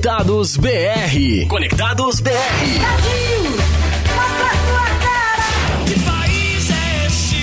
Conectados 0.00 0.56
BR. 0.56 1.46
Conectados 1.46 2.20
BR. 2.20 2.30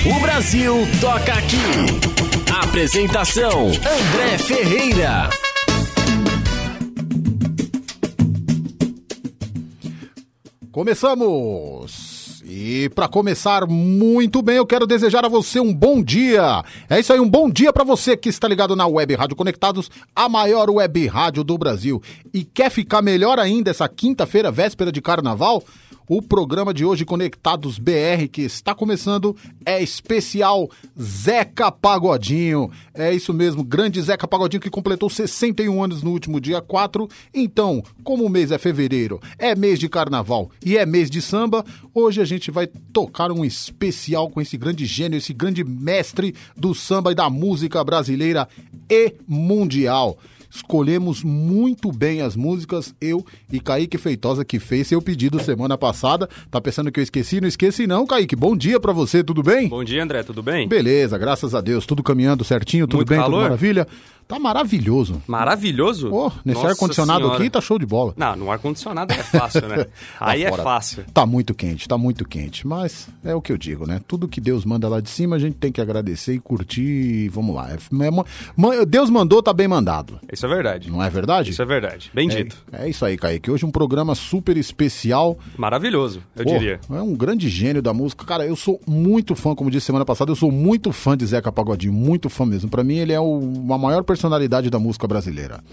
Brasil? 0.02 0.12
O 0.12 0.20
Brasil 0.20 0.88
toca 1.00 1.34
aqui. 1.34 1.62
Apresentação: 2.64 3.68
André 3.68 4.40
Ferreira. 4.40 5.30
Começamos! 10.72 12.07
E 12.50 12.88
para 12.96 13.10
começar 13.10 13.68
muito 13.68 14.42
bem, 14.42 14.56
eu 14.56 14.66
quero 14.66 14.88
desejar 14.88 15.26
a 15.26 15.28
você 15.28 15.60
um 15.60 15.74
bom 15.74 16.02
dia. 16.02 16.64
É 16.90 16.98
isso 16.98 17.12
aí, 17.12 17.20
um 17.20 17.30
bom 17.30 17.50
dia 17.50 17.74
para 17.74 17.84
você 17.84 18.16
que 18.16 18.30
está 18.30 18.48
ligado 18.48 18.74
na 18.74 18.88
Web 18.88 19.16
Rádio 19.16 19.36
Conectados, 19.36 19.92
a 20.16 20.30
maior 20.30 20.70
web 20.70 21.08
rádio 21.08 21.44
do 21.44 21.58
Brasil. 21.58 22.02
E 22.34 22.46
quer 22.46 22.72
ficar 22.72 23.02
melhor 23.02 23.38
ainda 23.38 23.70
essa 23.70 23.90
quinta-feira, 23.90 24.50
véspera 24.50 24.94
de 24.94 25.02
carnaval? 25.02 25.62
O 26.10 26.22
programa 26.22 26.74
de 26.74 26.86
hoje, 26.86 27.04
Conectados 27.04 27.78
BR, 27.78 28.30
que 28.32 28.42
está 28.44 28.74
começando, 28.74 29.36
é 29.66 29.84
especial 29.84 30.70
Zeca 30.98 31.70
Pagodinho. 31.70 32.72
É 32.94 33.14
isso 33.14 33.34
mesmo, 33.34 33.62
grande 33.62 34.02
Zeca 34.02 34.26
Pagodinho 34.26 34.62
que 34.62 34.70
completou 34.70 35.10
61 35.10 35.84
anos 35.84 36.02
no 36.02 36.12
último 36.12 36.40
dia 36.40 36.62
4. 36.62 37.10
Então, 37.34 37.84
como 38.06 38.24
o 38.24 38.30
mês 38.30 38.54
é 38.54 38.58
fevereiro, 38.58 39.20
é 39.38 39.54
mês 39.54 39.80
de 39.80 39.90
carnaval 39.90 40.50
e 40.66 40.78
é 40.78 40.86
mês 40.86 41.10
de 41.10 41.22
samba, 41.22 41.66
hoje 41.94 42.22
a 42.22 42.26
gente 42.26 42.52
vai 42.52 42.68
tocar 42.68 43.30
um 43.30 43.44
especial 43.44 44.30
com 44.30 44.40
esse 44.40 44.56
grande 44.58 44.86
gênio, 44.86 45.18
esse 45.18 45.34
grande 45.34 45.62
mestre 45.66 46.34
do 46.56 46.74
samba 46.74 47.12
e 47.12 47.16
da 47.16 47.30
música 47.30 47.84
brasileira 47.84 48.48
e 48.90 49.14
mundial 49.28 50.18
escolhemos 50.50 51.24
muito 51.24 51.92
bem 51.92 52.22
as 52.22 52.36
músicas, 52.36 52.94
eu 53.00 53.26
e 53.52 53.60
Kaique 53.60 53.98
Feitosa, 53.98 54.44
que 54.46 54.60
fez 54.60 54.88
seu 54.88 55.02
pedido 55.02 55.40
semana 55.42 55.78
passada. 55.78 56.30
Tá 56.50 56.60
pensando 56.62 56.92
que 56.92 57.00
eu 57.00 57.04
esqueci? 57.04 57.40
Não 57.42 57.48
esqueci 57.48 57.88
não, 57.88 58.06
Kaique. 58.06 58.36
Bom 58.36 58.56
dia 58.56 58.80
para 58.80 58.94
você, 58.94 59.24
tudo 59.24 59.44
bem? 59.44 59.68
Bom 59.68 59.84
dia, 59.84 60.04
André, 60.04 60.24
tudo 60.24 60.42
bem? 60.44 60.68
Beleza, 60.68 61.18
graças 61.18 61.54
a 61.54 61.62
Deus. 61.62 61.86
Tudo 61.86 62.04
caminhando 62.04 62.44
certinho, 62.44 62.88
tudo 62.88 62.98
Muito 62.98 63.10
bem, 63.10 63.18
calor? 63.18 63.32
tudo 63.32 63.42
maravilha? 63.44 63.88
Tá 64.28 64.38
maravilhoso. 64.38 65.22
Maravilhoso? 65.26 66.10
Pô, 66.10 66.32
nesse 66.44 66.66
ar-condicionado 66.66 67.32
aqui 67.32 67.50
tá 67.50 67.62
show 67.62 67.80
de 67.80 67.86
bola. 67.86 68.14
Não, 68.18 68.36
no 68.36 68.52
ar-condicionado 68.52 69.14
é 69.14 69.24
fácil, 69.24 69.66
né? 69.70 69.86
Aí 70.20 70.44
é 70.44 70.52
fácil. 70.52 71.06
Tá 71.14 71.26
muito 71.26 71.54
quente, 71.54 71.88
tá 71.88 71.98
muito 71.98 72.28
quente. 72.28 72.68
Mas 72.68 73.08
é 73.24 73.34
o 73.34 73.42
que 73.42 73.54
eu 73.54 73.58
digo, 73.58 73.88
né? 73.88 74.02
Tudo 74.06 74.28
que 74.28 74.42
Deus 74.42 74.66
manda 74.66 74.90
lá 74.90 75.00
de 75.00 75.10
cima, 75.10 75.38
a 75.38 75.40
gente 75.40 75.56
tem 75.56 75.72
que 75.72 75.80
agradecer 75.80 76.34
e 76.34 76.40
curtir. 76.40 77.30
Vamos 77.30 77.56
lá. 77.56 77.70
É- 77.72 78.82
é 78.82 78.86
Deus 78.86 79.10
mandou, 79.10 79.42
tá 79.42 79.54
bem 79.54 79.68
mandado. 79.68 80.20
Isso 80.30 80.46
é 80.46 80.50
verdade. 80.50 80.92
Não 80.92 81.02
é 81.02 81.10
verdade? 81.10 81.52
Isso 81.52 81.62
é 81.62 81.66
verdade. 81.66 82.12
Bem 82.14 82.28
dito. 82.28 82.58
É, 82.74 82.86
é 82.86 82.90
isso 82.90 83.06
aí, 83.06 83.18
Kaique. 83.18 83.50
Hoje 83.50 83.66
um 83.66 83.72
programa 83.72 84.14
super 84.14 84.58
especial. 84.58 85.38
Maravilhoso, 85.58 86.22
eu 86.36 86.44
diria. 86.44 86.80
É 86.90 87.02
um 87.02 87.16
grande 87.16 87.48
gênio 87.48 87.82
da 87.82 87.94
música. 87.94 88.26
Cara, 88.26 88.46
eu 88.46 88.58
sou 88.58 88.80
muito 88.86 89.36
fã, 89.36 89.56
como 89.56 89.72
disse 89.72 89.86
semana 89.86 90.04
passada, 90.04 90.30
eu 90.32 90.36
sou 90.36 90.52
muito 90.52 90.92
fã 90.92 91.16
de 91.16 91.26
Zeca 91.26 91.50
Pagodinho, 91.50 91.94
muito 91.94 92.30
fã 92.30 92.46
mesmo. 92.46 92.70
Pra 92.70 92.84
mim, 92.84 92.98
ele 92.98 93.14
é 93.14 93.20
o- 93.22 93.40
a 93.72 93.78
maior 93.78 94.04
personalidade 94.04 94.17
da 94.70 94.80
música 94.80 95.08
brasileira. 95.08 95.64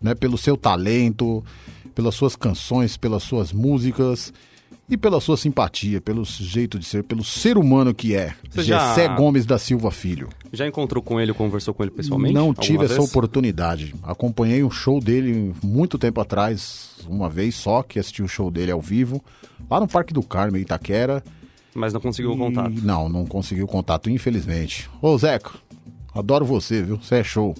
Né? 0.00 0.14
Pelo 0.14 0.38
seu 0.38 0.56
talento, 0.56 1.44
pelas 1.94 2.14
suas 2.14 2.36
canções, 2.36 2.96
pelas 2.96 3.22
suas 3.22 3.52
músicas 3.52 4.32
e 4.88 4.96
pela 4.96 5.20
sua 5.20 5.36
simpatia, 5.36 6.00
pelo 6.00 6.24
jeito 6.24 6.78
de 6.78 6.84
ser, 6.86 7.02
pelo 7.02 7.22
ser 7.24 7.58
humano 7.58 7.92
que 7.94 8.14
é. 8.14 8.34
Você 8.50 8.62
já- 8.62 8.88
Gessé 8.94 9.08
Gomes 9.08 9.44
da 9.44 9.58
Silva 9.58 9.90
Filho. 9.90 10.28
Já 10.52 10.66
encontrou 10.66 11.02
com 11.02 11.20
ele, 11.20 11.34
conversou 11.34 11.74
com 11.74 11.82
ele 11.82 11.90
pessoalmente? 11.90 12.32
Não 12.34 12.54
tive 12.54 12.84
essa 12.84 12.94
vez? 12.96 13.08
oportunidade. 13.10 13.94
Acompanhei 14.02 14.62
um 14.64 14.70
show 14.70 15.00
dele 15.00 15.52
muito 15.62 15.98
tempo 15.98 16.20
atrás, 16.20 16.90
uma 17.08 17.28
vez 17.28 17.54
só, 17.56 17.82
que 17.82 17.98
assisti 17.98 18.22
o 18.22 18.28
show 18.28 18.50
dele 18.50 18.70
ao 18.72 18.80
vivo, 18.80 19.22
lá 19.68 19.78
no 19.80 19.86
Parque 19.88 20.14
do 20.14 20.22
Carmo, 20.22 20.56
em 20.56 20.60
Itaquera. 20.60 21.22
Mas 21.74 21.92
não 21.92 22.00
conseguiu 22.00 22.30
o 22.30 22.34
E- 22.34 22.38
contato. 22.38 22.72
Não, 22.82 23.08
não 23.10 23.26
conseguiu 23.26 23.66
contato, 23.66 24.08
infelizmente. 24.08 24.88
Ô, 25.02 25.18
Zeca, 25.18 25.50
adoro 26.14 26.46
você, 26.46 26.82
viu? 26.82 26.96
Você 26.96 27.16
é 27.16 27.24
show. 27.24 27.54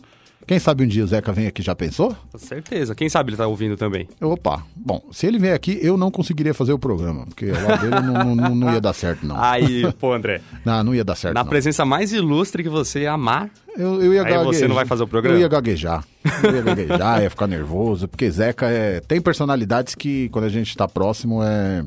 Quem 0.48 0.58
sabe 0.58 0.82
um 0.82 0.86
dia 0.86 1.04
o 1.04 1.06
Zeca 1.06 1.30
vem 1.30 1.46
aqui, 1.46 1.60
já 1.60 1.74
pensou? 1.74 2.16
Com 2.32 2.38
certeza. 2.38 2.94
Quem 2.94 3.06
sabe 3.10 3.28
ele 3.28 3.36
tá 3.36 3.46
ouvindo 3.46 3.76
também. 3.76 4.08
Opa, 4.18 4.64
bom, 4.74 5.02
se 5.12 5.26
ele 5.26 5.38
vier 5.38 5.54
aqui, 5.54 5.78
eu 5.82 5.98
não 5.98 6.10
conseguiria 6.10 6.54
fazer 6.54 6.72
o 6.72 6.78
programa, 6.78 7.26
porque 7.26 7.52
lá 7.52 7.76
dele 7.76 8.00
não, 8.00 8.34
não, 8.34 8.54
não 8.54 8.72
ia 8.72 8.80
dar 8.80 8.94
certo, 8.94 9.26
não. 9.26 9.38
Aí, 9.38 9.92
pô, 10.00 10.14
André, 10.14 10.40
Não, 10.64 10.82
não 10.82 10.94
ia 10.94 11.04
dar 11.04 11.16
certo, 11.16 11.34
na 11.34 11.42
não. 11.42 11.50
presença 11.50 11.84
mais 11.84 12.14
ilustre 12.14 12.62
que 12.62 12.70
você 12.70 13.00
ia 13.00 13.12
amar, 13.12 13.50
Eu, 13.76 14.02
eu 14.02 14.14
ia 14.14 14.22
Aí 14.22 14.42
você 14.42 14.66
não 14.66 14.74
vai 14.74 14.86
fazer 14.86 15.02
o 15.02 15.06
programa? 15.06 15.36
Eu 15.36 15.42
ia 15.42 15.48
gaguejar. 15.48 16.02
Eu 16.42 16.56
ia 16.56 16.62
gaguejar, 16.62 17.22
ia 17.22 17.28
ficar 17.28 17.46
nervoso, 17.46 18.08
porque 18.08 18.30
Zeca 18.30 18.70
é... 18.70 19.00
tem 19.00 19.20
personalidades 19.20 19.94
que, 19.94 20.30
quando 20.30 20.46
a 20.46 20.48
gente 20.48 20.74
tá 20.74 20.88
próximo, 20.88 21.42
é... 21.42 21.84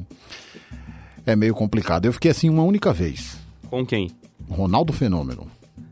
é 1.25 1.35
meio 1.35 1.55
complicado. 1.55 2.05
Eu 2.05 2.13
fiquei 2.13 2.29
assim 2.29 2.47
uma 2.47 2.61
única 2.61 2.93
vez. 2.93 3.39
com 3.71 3.83
quem? 3.83 4.11
Ronaldo 4.47 4.93
Fenômeno, 4.93 5.47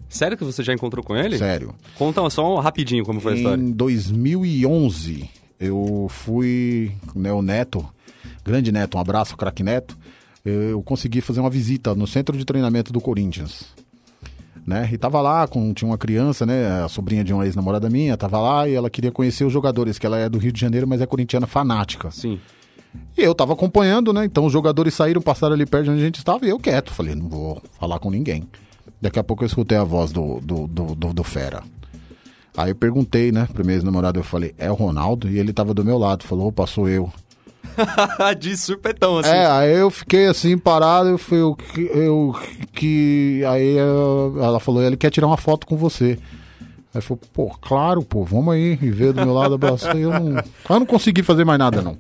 Sério 0.09 0.35
que 0.35 0.43
você 0.43 0.63
já 0.63 0.73
encontrou 0.73 1.03
com 1.03 1.15
ele? 1.15 1.37
sério. 1.37 1.73
Conta 1.95 2.27
só 2.29 2.55
um 2.55 2.59
rapidinho 2.59 3.05
como 3.05 3.21
foi 3.21 3.33
a 3.33 3.35
história. 3.35 3.61
Em 3.61 3.71
2011, 3.71 5.29
eu 5.59 6.07
fui, 6.09 6.91
né, 7.15 7.31
o 7.31 7.41
Neto, 7.41 7.87
grande 8.43 8.71
Neto, 8.71 8.97
um 8.97 9.01
abraço, 9.01 9.37
craque 9.37 9.61
Neto, 9.61 9.97
eu 10.43 10.81
consegui 10.81 11.21
fazer 11.21 11.39
uma 11.39 11.49
visita 11.49 11.93
no 11.93 12.07
centro 12.07 12.35
de 12.35 12.43
treinamento 12.43 12.91
do 12.91 12.99
Corinthians. 12.99 13.65
Né? 14.65 14.89
E 14.91 14.97
tava 14.97 15.21
lá, 15.21 15.47
com, 15.47 15.73
tinha 15.73 15.89
uma 15.89 15.97
criança, 15.97 16.45
né, 16.45 16.83
a 16.83 16.87
sobrinha 16.87 17.23
de 17.23 17.33
uma 17.33 17.45
ex-namorada 17.45 17.89
minha, 17.89 18.17
tava 18.17 18.39
lá 18.39 18.67
e 18.67 18.73
ela 18.73 18.89
queria 18.89 19.11
conhecer 19.11 19.43
os 19.43 19.53
jogadores, 19.53 19.97
que 19.99 20.05
ela 20.05 20.17
é 20.17 20.27
do 20.27 20.37
Rio 20.37 20.51
de 20.51 20.59
Janeiro, 20.59 20.87
mas 20.87 21.01
é 21.01 21.05
corintiana 21.05 21.47
fanática. 21.47 22.11
Sim. 22.11 22.39
E 23.17 23.21
eu 23.21 23.35
tava 23.35 23.53
acompanhando, 23.53 24.11
né? 24.11 24.25
Então 24.25 24.45
os 24.45 24.53
jogadores 24.53 24.93
saíram, 24.93 25.21
passaram 25.21 25.53
ali 25.53 25.65
perto 25.65 25.85
de 25.85 25.89
onde 25.91 26.01
a 26.01 26.05
gente 26.05 26.17
estava 26.17 26.45
e 26.45 26.49
eu 26.49 26.59
quieto. 26.59 26.91
Falei, 26.91 27.13
não 27.13 27.27
vou 27.29 27.61
falar 27.79 27.99
com 27.99 28.09
ninguém. 28.09 28.47
Daqui 29.01 29.19
a 29.19 29.23
pouco 29.23 29.43
eu 29.43 29.47
escutei 29.47 29.77
a 29.77 29.83
voz 29.83 30.11
do, 30.11 30.39
do, 30.41 30.67
do, 30.67 30.95
do- 30.95 31.13
do 31.13 31.23
Fera. 31.23 31.63
Aí 32.57 32.71
eu 32.71 32.75
perguntei, 32.75 33.31
né, 33.31 33.47
pro 33.53 33.65
meu 33.65 33.75
ex-namorado, 33.75 34.19
eu 34.19 34.23
falei, 34.23 34.53
é 34.57 34.69
o 34.69 34.73
Ronaldo? 34.75 35.29
E 35.29 35.37
ele 35.39 35.53
tava 35.53 35.73
do 35.73 35.85
meu 35.85 35.97
lado, 35.97 36.23
falou, 36.25 36.47
opa, 36.47 36.67
sou 36.67 36.89
eu. 36.89 37.11
De 38.39 38.57
surpetão, 38.57 39.17
assim. 39.19 39.29
É, 39.29 39.45
aí 39.45 39.73
eu 39.77 39.89
fiquei 39.89 40.27
assim, 40.27 40.57
parado, 40.57 41.09
eu 41.09 41.17
fui, 41.17 41.37
eu, 41.37 41.55
eu 41.93 42.35
que... 42.73 43.41
Aí 43.47 43.77
ela 43.77 44.43
ela 44.45 44.59
falou, 44.59 44.81
ele 44.83 44.97
quer 44.97 45.09
tirar 45.11 45.27
uma 45.27 45.37
foto 45.37 45.65
com 45.65 45.77
você. 45.77 46.17
Aí 46.93 47.01
falou, 47.01 47.21
pô, 47.31 47.47
claro, 47.61 48.01
pô, 48.03 48.23
vamos 48.25 48.53
aí. 48.53 48.77
E 48.81 48.89
veio 48.89 49.13
do 49.13 49.23
meu 49.23 49.33
lado, 49.33 49.53
abracei, 49.55 50.03
eu 50.03 50.09
não... 50.11 50.35
Eu 50.37 50.79
não 50.79 50.85
consegui 50.85 51.23
fazer 51.23 51.45
mais 51.45 51.59
nada, 51.59 51.81
não. 51.81 51.97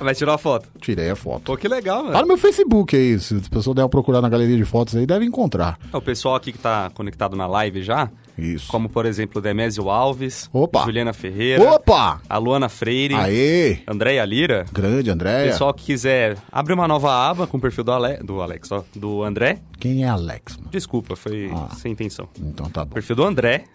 Vai 0.00 0.14
tirar 0.14 0.32
uma 0.32 0.38
foto. 0.38 0.68
Tirei 0.80 1.10
a 1.10 1.16
foto. 1.16 1.42
Pô, 1.42 1.56
que 1.56 1.68
legal, 1.68 2.04
Tá 2.04 2.08
velho. 2.10 2.20
no 2.22 2.26
meu 2.28 2.38
Facebook 2.38 2.96
aí, 2.96 3.18
se 3.20 3.34
as 3.34 3.48
pessoas 3.48 3.76
der 3.76 3.82
uma 3.82 3.88
procurar 3.88 4.20
na 4.20 4.28
galeria 4.28 4.56
de 4.56 4.64
fotos 4.64 4.96
aí, 4.96 5.04
deve 5.06 5.24
encontrar. 5.24 5.78
O 5.92 6.00
pessoal 6.00 6.34
aqui 6.34 6.52
que 6.52 6.58
tá 6.58 6.90
conectado 6.94 7.36
na 7.36 7.46
live 7.46 7.82
já, 7.82 8.10
Isso. 8.38 8.68
como 8.68 8.88
por 8.88 9.04
exemplo 9.04 9.40
Demésio 9.42 9.90
Alves, 9.90 10.48
Opa. 10.52 10.84
Juliana 10.84 11.12
Ferreira, 11.12 11.62
Opa! 11.74 12.20
a 12.28 12.38
Luana 12.38 12.68
Freire, 12.68 13.14
Aê! 13.14 13.78
Andréia 13.86 14.24
Lira. 14.24 14.64
Grande 14.72 15.10
Andréia. 15.10 15.52
Pessoal 15.52 15.74
que 15.74 15.84
quiser 15.84 16.36
abrir 16.50 16.72
uma 16.74 16.88
nova 16.88 17.12
aba 17.28 17.46
com 17.46 17.58
o 17.58 17.60
perfil 17.60 17.84
do, 17.84 17.92
Ale... 17.92 18.16
do 18.24 18.40
Alex, 18.40 18.72
ó, 18.72 18.82
do 18.96 19.22
André. 19.22 19.58
Quem 19.78 20.04
é 20.04 20.08
Alex? 20.08 20.56
mano? 20.56 20.70
Desculpa, 20.70 21.14
foi 21.16 21.50
Ah. 21.54 21.74
sem 21.76 21.92
intenção. 21.92 22.26
Então 22.38 22.68
tá 22.70 22.84
bom. 22.84 22.94
Perfil 22.94 23.16
do 23.16 23.24
André. 23.24 23.64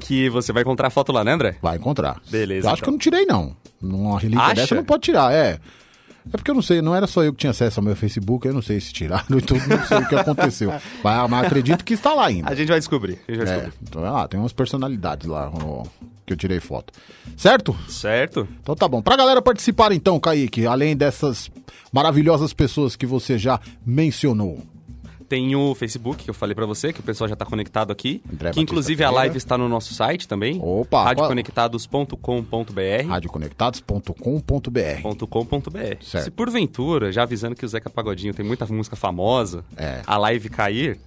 que 0.00 0.28
você 0.30 0.52
vai 0.52 0.62
encontrar 0.62 0.88
a 0.88 0.90
foto 0.90 1.12
lá, 1.12 1.22
né, 1.24 1.32
André? 1.32 1.56
Vai 1.62 1.76
encontrar. 1.76 2.20
Beleza, 2.30 2.66
Eu 2.68 2.72
acho 2.72 2.82
então. 2.82 2.84
que 2.84 2.88
eu 2.88 2.92
não 2.92 2.98
tirei, 2.98 3.26
não. 3.26 3.56
Numa 3.80 4.18
relíquia 4.18 4.44
Acha? 4.44 4.54
dessa 4.54 4.74
não 4.74 4.84
pode 4.84 5.02
tirar, 5.02 5.32
é. 5.32 5.58
É 6.26 6.38
porque 6.38 6.50
eu 6.50 6.54
não 6.54 6.62
sei, 6.62 6.80
não 6.80 6.94
era 6.94 7.06
só 7.06 7.22
eu 7.22 7.32
que 7.34 7.40
tinha 7.40 7.50
acesso 7.50 7.80
ao 7.80 7.84
meu 7.84 7.94
Facebook, 7.94 8.48
eu 8.48 8.54
não 8.54 8.62
sei 8.62 8.80
se 8.80 8.92
tiraram 8.94 9.26
e 9.38 9.42
tudo, 9.42 9.60
não 9.68 9.84
sei 9.84 9.98
o 9.98 10.08
que 10.08 10.14
aconteceu. 10.14 10.70
Mas, 11.02 11.30
mas 11.30 11.46
acredito 11.46 11.84
que 11.84 11.92
está 11.92 12.14
lá 12.14 12.26
ainda. 12.26 12.50
A 12.50 12.54
gente 12.54 12.68
vai 12.68 12.78
descobrir. 12.78 13.18
A 13.28 13.32
gente 13.32 13.44
vai 13.44 13.54
É, 13.54 13.56
descobrir. 13.60 13.78
então, 13.88 14.00
vai 14.00 14.10
lá, 14.10 14.26
tem 14.26 14.40
umas 14.40 14.52
personalidades 14.54 15.26
lá 15.26 15.50
ó, 15.52 15.82
que 16.24 16.32
eu 16.32 16.36
tirei 16.36 16.60
foto. 16.60 16.94
Certo? 17.36 17.76
Certo? 17.88 18.48
Então 18.62 18.74
tá 18.74 18.88
bom. 18.88 19.02
Pra 19.02 19.16
galera 19.16 19.42
participar 19.42 19.92
então, 19.92 20.18
Kaique, 20.18 20.66
além 20.66 20.96
dessas 20.96 21.50
maravilhosas 21.92 22.54
pessoas 22.54 22.96
que 22.96 23.04
você 23.04 23.36
já 23.36 23.60
mencionou. 23.84 24.62
Tem 25.28 25.54
o 25.56 25.74
Facebook, 25.74 26.22
que 26.24 26.30
eu 26.30 26.34
falei 26.34 26.54
pra 26.54 26.66
você, 26.66 26.92
que 26.92 27.00
o 27.00 27.02
pessoal 27.02 27.28
já 27.28 27.34
tá 27.36 27.44
conectado 27.44 27.90
aqui. 27.90 28.22
André 28.32 28.50
que 28.52 28.60
inclusive 28.60 29.02
a 29.02 29.10
live 29.10 29.36
está 29.36 29.58
no 29.58 29.68
nosso 29.68 29.92
site 29.94 30.28
também. 30.28 30.58
Opa, 30.62 31.02
radioconectados.com.br 31.04 33.08
radioconectados.com.br 33.08 35.26
.com.br. 35.28 36.02
Se 36.02 36.30
porventura, 36.30 37.12
já 37.12 37.22
avisando 37.22 37.54
que 37.54 37.64
o 37.64 37.68
Zeca 37.68 37.90
Pagodinho 37.90 38.34
tem 38.34 38.44
muita 38.44 38.66
música 38.66 38.96
famosa, 38.96 39.64
É. 39.76 40.00
a 40.06 40.16
live 40.18 40.48
cair, 40.48 40.98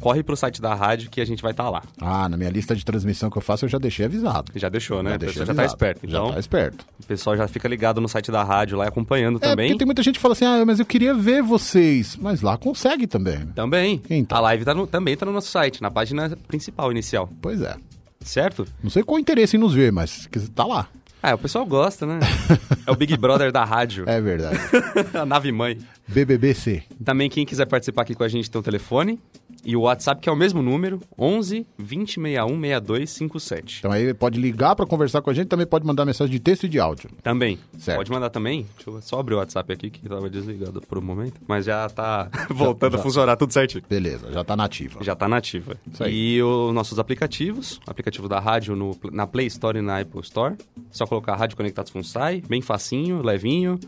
corre 0.00 0.22
pro 0.22 0.36
site 0.36 0.60
da 0.60 0.74
rádio 0.74 1.10
que 1.10 1.20
a 1.20 1.24
gente 1.24 1.42
vai 1.42 1.52
estar 1.52 1.68
lá. 1.70 1.82
Ah, 2.00 2.28
na 2.28 2.36
minha 2.36 2.50
lista 2.50 2.74
de 2.74 2.84
transmissão 2.84 3.30
que 3.30 3.38
eu 3.38 3.42
faço 3.42 3.64
eu 3.64 3.68
já 3.68 3.78
deixei 3.78 4.06
avisado. 4.06 4.52
Já 4.54 4.68
deixou, 4.68 5.02
né? 5.02 5.12
Já 5.12 5.16
deixei 5.16 5.46
já 5.46 5.54
tá 5.54 5.64
esperto. 5.64 6.00
Então, 6.06 6.26
Já 6.28 6.32
tá 6.34 6.40
esperto. 6.40 6.86
o 7.02 7.06
pessoal 7.06 7.36
já 7.36 7.46
fica 7.48 7.68
ligado 7.68 8.00
no 8.00 8.08
site 8.08 8.30
da 8.32 8.42
rádio 8.42 8.76
lá 8.78 8.84
e 8.84 8.88
acompanhando 8.88 9.36
É, 9.36 9.40
também. 9.48 9.68
porque 9.68 9.78
tem 9.78 9.86
muita 9.86 10.02
gente 10.02 10.14
que 10.16 10.20
fala 10.20 10.32
assim, 10.32 10.44
ah, 10.44 10.64
mas 10.66 10.78
eu 10.80 10.86
queria 10.86 11.14
ver 11.14 11.42
vocês. 11.42 12.16
Mas 12.16 12.42
lá 12.42 12.56
consegue 12.56 13.06
também. 13.06 13.46
Também. 13.54 14.02
Então. 14.10 14.38
A 14.38 14.40
live 14.40 14.64
tá 14.64 14.74
no- 14.74 14.86
também 14.86 15.16
tá 15.16 15.24
no 15.26 15.32
nosso 15.32 15.48
site, 15.50 15.80
na 15.82 15.90
página 15.90 16.36
principal 16.48 16.90
inicial. 16.90 17.30
Pois 17.40 17.60
é. 17.62 17.76
Certo? 18.20 18.66
Não 18.82 18.90
sei 18.90 19.02
qual 19.02 19.16
o 19.16 19.20
interesse 19.20 19.56
em 19.56 19.60
nos 19.60 19.74
ver, 19.74 19.90
mas 19.92 20.28
tá 20.54 20.64
lá. 20.64 20.88
Ah, 21.24 21.34
o 21.34 21.38
pessoal 21.38 21.64
gosta, 21.64 22.04
né? 22.04 22.18
é 22.86 22.90
o 22.90 22.96
Big 22.96 23.16
Brother 23.16 23.52
da 23.52 23.64
rádio. 23.64 24.04
É 24.08 24.20
verdade. 24.20 24.58
a 25.14 25.24
nave 25.24 25.52
mãe. 25.52 25.78
BBBC. 26.08 26.82
Também 27.04 27.30
quem 27.30 27.46
quiser 27.46 27.66
participar 27.66 28.02
aqui 28.02 28.14
com 28.14 28.24
a 28.24 28.28
gente 28.28 28.50
tem 28.50 28.58
o 28.60 28.62
telefone 28.62 29.20
e 29.64 29.76
o 29.76 29.82
WhatsApp 29.82 30.20
que 30.20 30.28
é 30.28 30.32
o 30.32 30.36
mesmo 30.36 30.62
número, 30.62 31.00
11 31.18 31.66
20 31.78 32.14
61 32.14 32.60
62 32.60 33.10
57. 33.10 33.78
Então 33.78 33.92
aí 33.92 34.12
pode 34.14 34.40
ligar 34.40 34.74
pra 34.74 34.86
conversar 34.86 35.22
com 35.22 35.30
a 35.30 35.34
gente, 35.34 35.48
também 35.48 35.66
pode 35.66 35.86
mandar 35.86 36.04
mensagem 36.04 36.32
de 36.32 36.40
texto 36.40 36.64
e 36.64 36.68
de 36.68 36.78
áudio. 36.78 37.10
Também. 37.22 37.58
Certo. 37.78 37.98
Pode 37.98 38.10
mandar 38.10 38.30
também. 38.30 38.66
Deixa 38.76 38.90
eu 38.90 39.00
só 39.00 39.20
abrir 39.20 39.34
o 39.34 39.38
WhatsApp 39.38 39.72
aqui 39.72 39.90
que 39.90 40.08
tava 40.08 40.28
desligado 40.28 40.80
por 40.80 40.98
um 40.98 41.02
momento, 41.02 41.40
mas 41.46 41.64
já 41.64 41.88
tá 41.88 42.28
voltando 42.50 42.92
já. 42.92 42.98
a 42.98 43.02
funcionar 43.02 43.36
tudo 43.36 43.52
certinho. 43.52 43.84
Beleza, 43.88 44.30
já 44.32 44.44
tá 44.44 44.56
nativa. 44.56 45.02
Já 45.02 45.14
tá 45.14 45.28
nativa. 45.28 45.76
Isso 45.90 46.04
aí. 46.04 46.36
E 46.36 46.42
os 46.42 46.72
nossos 46.74 46.98
aplicativos, 46.98 47.80
aplicativo 47.86 48.28
da 48.28 48.40
rádio 48.40 48.76
no, 48.76 48.96
na 49.10 49.26
Play 49.26 49.46
Store 49.46 49.78
e 49.78 49.82
na 49.82 50.00
Apple 50.00 50.20
Store. 50.20 50.56
Só 50.90 51.06
colocar 51.06 51.36
Rádio 51.36 51.56
Conectados 51.56 51.90
Funsai, 51.90 52.42
bem 52.46 52.60
facinho, 52.60 53.22
levinho. 53.22 53.78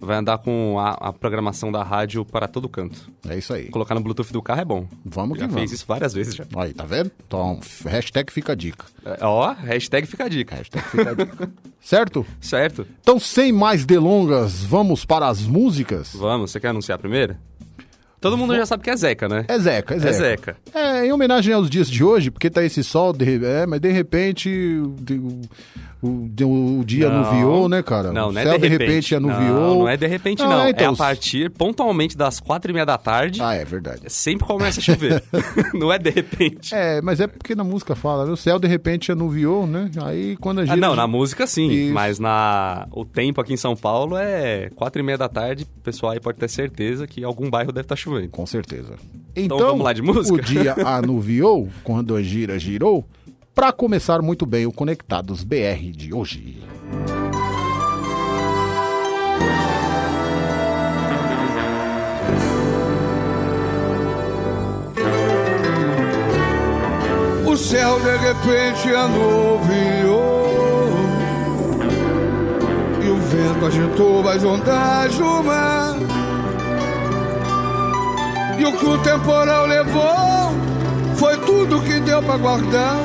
Vai 0.00 0.16
andar 0.16 0.38
com 0.38 0.78
a, 0.78 0.92
a 0.92 1.12
programação 1.12 1.70
da 1.70 1.82
rádio 1.82 2.24
para 2.24 2.48
todo 2.48 2.68
canto. 2.68 3.10
É 3.28 3.36
isso 3.36 3.52
aí. 3.52 3.68
Colocar 3.68 3.94
no 3.94 4.00
Bluetooth 4.00 4.32
do 4.32 4.40
carro 4.40 4.60
é 4.62 4.64
bom. 4.64 4.86
Vamos 5.04 5.34
que 5.34 5.40
já 5.40 5.46
vamos. 5.46 5.60
fez 5.60 5.72
isso 5.72 5.84
várias 5.86 6.14
vezes 6.14 6.34
já. 6.34 6.44
Aí, 6.56 6.72
tá 6.72 6.84
vendo? 6.84 7.10
Então, 7.26 7.60
hashtag 7.84 8.32
fica 8.32 8.52
a 8.52 8.54
dica. 8.54 8.86
É, 9.04 9.18
Ó, 9.24 9.52
hashtag 9.52 10.06
fica 10.06 10.24
a 10.24 10.28
dica. 10.28 10.56
Hashtag 10.56 10.84
fica 10.88 11.10
a 11.10 11.14
dica. 11.14 11.50
certo? 11.80 12.26
Certo? 12.40 12.86
Então, 13.02 13.20
sem 13.20 13.52
mais 13.52 13.84
delongas, 13.84 14.64
vamos 14.64 15.04
para 15.04 15.28
as 15.28 15.42
músicas? 15.42 16.14
Vamos, 16.14 16.50
você 16.50 16.58
quer 16.58 16.68
anunciar 16.68 16.98
primeiro? 16.98 17.36
Todo 18.20 18.36
mundo 18.36 18.54
já 18.54 18.66
sabe 18.66 18.82
que 18.82 18.90
é 18.90 18.96
Zeca, 18.96 19.28
né? 19.28 19.44
É 19.48 19.58
Zeca, 19.58 19.94
é 19.94 19.98
Zeca. 19.98 20.08
É 20.08 20.12
Zeca. 20.12 20.56
É, 20.74 21.06
em 21.06 21.12
homenagem 21.12 21.54
aos 21.54 21.70
dias 21.70 21.88
de 21.90 22.04
hoje, 22.04 22.30
porque 22.30 22.50
tá 22.50 22.62
esse 22.62 22.84
sol, 22.84 23.12
de, 23.12 23.44
é, 23.44 23.66
mas 23.66 23.80
de 23.80 23.90
repente 23.90 24.48
o, 26.02 26.20
o, 26.78 26.82
dia 26.84 27.10
Não. 27.10 27.20
anuviou, 27.20 27.68
né, 27.68 27.82
cara? 27.82 28.10
Não, 28.10 28.28
o 28.28 28.32
não 28.32 28.40
é 28.40 28.44
céu 28.44 28.54
de 28.54 28.60
de 28.60 28.68
repente. 28.68 28.88
repente 28.88 29.14
anuviou. 29.14 29.60
Não, 29.60 29.78
não 29.80 29.88
é 29.88 29.96
de 29.96 30.06
repente, 30.06 30.42
não. 30.42 30.62
É, 30.62 30.70
então, 30.70 30.94
a 30.94 30.96
partir, 30.96 31.50
pontualmente, 31.50 32.16
das 32.16 32.40
quatro 32.40 32.70
e 32.70 32.74
meia 32.74 32.86
da 32.86 32.96
tarde, 32.96 33.42
Ah, 33.42 33.54
é 33.54 33.64
verdade. 33.64 34.02
sempre 34.08 34.46
começa 34.46 34.80
a 34.80 34.82
chover. 34.82 35.22
não 35.74 35.92
é 35.92 35.98
de 35.98 36.08
repente. 36.10 36.74
É, 36.74 37.02
mas 37.02 37.20
é 37.20 37.26
porque 37.26 37.54
na 37.54 37.64
música 37.64 37.94
fala, 37.94 38.24
né? 38.24 38.32
o 38.32 38.36
céu 38.36 38.58
de 38.58 38.66
repente 38.66 39.12
anuviou, 39.12 39.66
né? 39.66 39.90
Aí 40.02 40.36
quando 40.36 40.60
a 40.60 40.64
gente... 40.64 40.72
Ah, 40.72 40.76
não, 40.76 40.96
na 40.96 41.06
música 41.06 41.46
sim, 41.46 41.68
Isso. 41.68 41.92
mas 41.92 42.18
na 42.18 42.86
o 42.92 43.04
tempo 43.04 43.40
aqui 43.40 43.52
em 43.52 43.58
São 43.58 43.76
Paulo 43.76 44.16
é 44.16 44.70
quatro 44.74 45.00
e 45.00 45.04
meia 45.04 45.18
da 45.18 45.28
tarde, 45.28 45.64
o 45.64 45.80
pessoal 45.82 46.12
aí 46.12 46.20
pode 46.20 46.38
ter 46.38 46.48
certeza 46.48 47.06
que 47.06 47.22
algum 47.22 47.50
bairro 47.50 47.72
deve 47.72 47.84
estar 47.84 47.96
chovendo. 47.96 48.09
Com 48.30 48.46
certeza. 48.46 48.94
Então 49.34 49.58
vamos 49.58 49.84
lá 49.84 49.92
de 49.92 50.02
música? 50.02 50.34
O 50.34 50.40
dia 50.40 50.74
anuviou, 50.84 51.68
quando 51.84 52.14
a 52.16 52.22
gira 52.22 52.58
girou, 52.58 53.04
pra 53.54 53.72
começar 53.72 54.22
muito 54.22 54.46
bem 54.46 54.66
o 54.66 54.72
Conectados 54.72 55.44
BR 55.44 55.92
de 55.94 56.12
hoje. 56.12 56.58
O 67.46 67.56
céu 67.56 67.98
de 68.00 68.16
repente 68.16 68.94
anuviou 68.94 70.48
E 73.04 73.08
o 73.08 73.16
vento 73.16 73.66
agitou 73.66 74.28
as 74.28 74.44
ondas 74.44 75.16
do 75.16 75.42
mar 75.42 76.29
E 78.60 78.64
o 78.64 78.72
que 78.72 78.84
o 78.84 78.98
temporal 78.98 79.66
levou 79.66 80.52
Foi 81.16 81.34
tudo 81.38 81.80
que 81.80 81.98
deu 82.00 82.22
pra 82.22 82.36
guardar. 82.36 82.98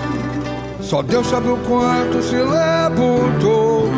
Só 0.81 1.01
Deus 1.01 1.27
sabe 1.27 1.47
o 1.47 1.57
quanto 1.57 2.21
se 2.21 2.35
levantou. 2.35 3.89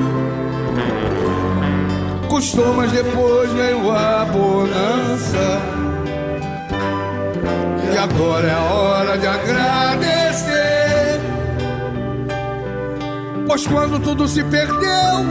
Custou, 2.30 2.74
mas 2.75 2.92
depois 2.92 3.51
veio 3.51 3.92
a 3.92 4.25
bonança. 4.25 5.62
E 7.94 7.98
agora 7.98 8.48
é 8.48 8.54
a 8.54 8.63
hora 8.63 9.18
de 9.18 9.27
agradecer. 9.27 11.19
Pois 13.48 13.65
quando 13.65 14.00
tudo 14.00 14.27
se 14.27 14.44
perdeu 14.44 15.25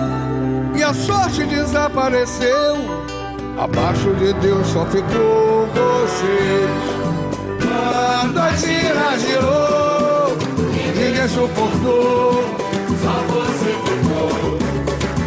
e 0.74 0.82
a 0.82 0.92
sorte 0.92 1.44
desapareceu, 1.44 2.76
abaixo 3.58 4.12
de 4.14 4.32
Deus 4.34 4.66
só 4.68 4.84
ficou 4.86 5.66
você. 5.74 6.68
Quando 7.60 8.38
a 8.38 8.52
tira 8.52 9.18
girou, 9.18 10.36
ninguém 10.94 11.28
suportou. 11.28 12.44
Só 13.02 13.14
você 13.32 13.70
ficou, 13.84 14.58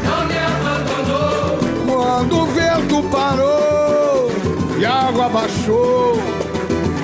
não 0.04 0.26
me 0.28 0.38
abandonou. 0.38 1.58
Quando 1.88 2.34
o 2.40 2.46
vento 2.48 3.10
parou 3.10 4.32
e 4.80 4.86
a 4.86 5.08
água 5.08 5.30
baixou. 5.30 6.18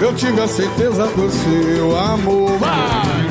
Eu 0.02 0.14
tive 0.14 0.42
a 0.42 0.48
certeza 0.48 1.08
do 1.08 1.30
seu 1.30 1.98
amor. 1.98 2.58
Vai! 2.60 3.25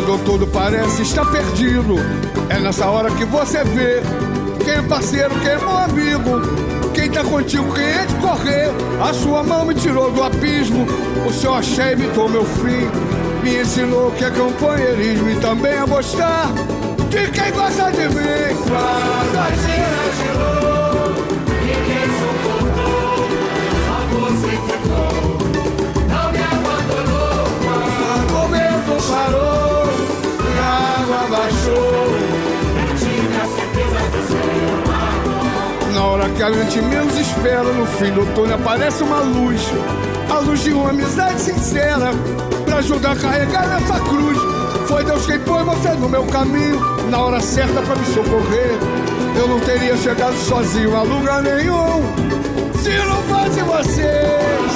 Quando 0.00 0.24
tudo 0.24 0.46
parece 0.46 1.02
estar 1.02 1.26
perdido, 1.26 1.96
é 2.48 2.58
nessa 2.58 2.86
hora 2.86 3.10
que 3.10 3.24
você 3.26 3.62
vê 3.64 4.00
quem 4.64 4.72
é 4.74 4.82
parceiro, 4.82 5.30
quem 5.40 5.50
é 5.50 5.58
meu 5.58 5.76
amigo. 5.76 6.40
Quem 6.94 7.10
tá 7.10 7.22
contigo, 7.22 7.72
quem 7.74 7.84
é 7.84 8.06
de 8.06 8.14
correr. 8.14 8.70
A 9.02 9.12
sua 9.12 9.42
mão 9.42 9.66
me 9.66 9.74
tirou 9.74 10.10
do 10.10 10.22
abismo. 10.22 10.86
O 11.28 11.32
seu 11.32 11.54
axé 11.54 11.92
evitou 11.92 12.30
meu 12.30 12.44
fim. 12.44 12.88
Me 13.42 13.60
ensinou 13.60 14.10
que 14.12 14.24
é 14.24 14.30
companheirismo 14.30 15.30
e 15.30 15.36
também 15.36 15.76
a 15.76 15.84
gostar 15.84 16.50
de 17.10 17.30
quem 17.30 17.52
gosta 17.52 17.90
de 17.92 18.08
mim. 18.08 18.56
Quando 18.66 19.38
a 19.38 20.69
que 36.40 36.44
a 36.44 36.52
gente 36.52 36.80
menos 36.80 37.18
espera, 37.18 37.64
no 37.64 37.84
fim 37.84 38.10
do 38.12 38.24
túnel 38.34 38.54
aparece 38.54 39.02
uma 39.02 39.18
luz. 39.18 39.60
A 40.30 40.38
luz 40.38 40.60
de 40.60 40.72
uma 40.72 40.88
amizade 40.88 41.38
sincera, 41.38 42.12
pra 42.64 42.78
ajudar 42.78 43.12
a 43.12 43.16
carregar 43.16 43.76
essa 43.76 44.00
cruz. 44.00 44.38
Foi 44.88 45.04
Deus 45.04 45.26
quem 45.26 45.38
pôs 45.40 45.62
você 45.66 45.90
no 45.90 46.08
meu 46.08 46.24
caminho, 46.24 46.80
na 47.10 47.18
hora 47.18 47.40
certa 47.42 47.82
pra 47.82 47.94
me 47.94 48.06
socorrer. 48.06 48.78
Eu 49.36 49.48
não 49.48 49.60
teria 49.60 49.94
chegado 49.98 50.34
sozinho 50.34 50.96
a 50.96 51.02
lugar 51.02 51.42
nenhum, 51.42 52.02
se 52.82 52.88
não 52.88 53.22
fosse 53.24 53.60
vocês. 53.60 54.70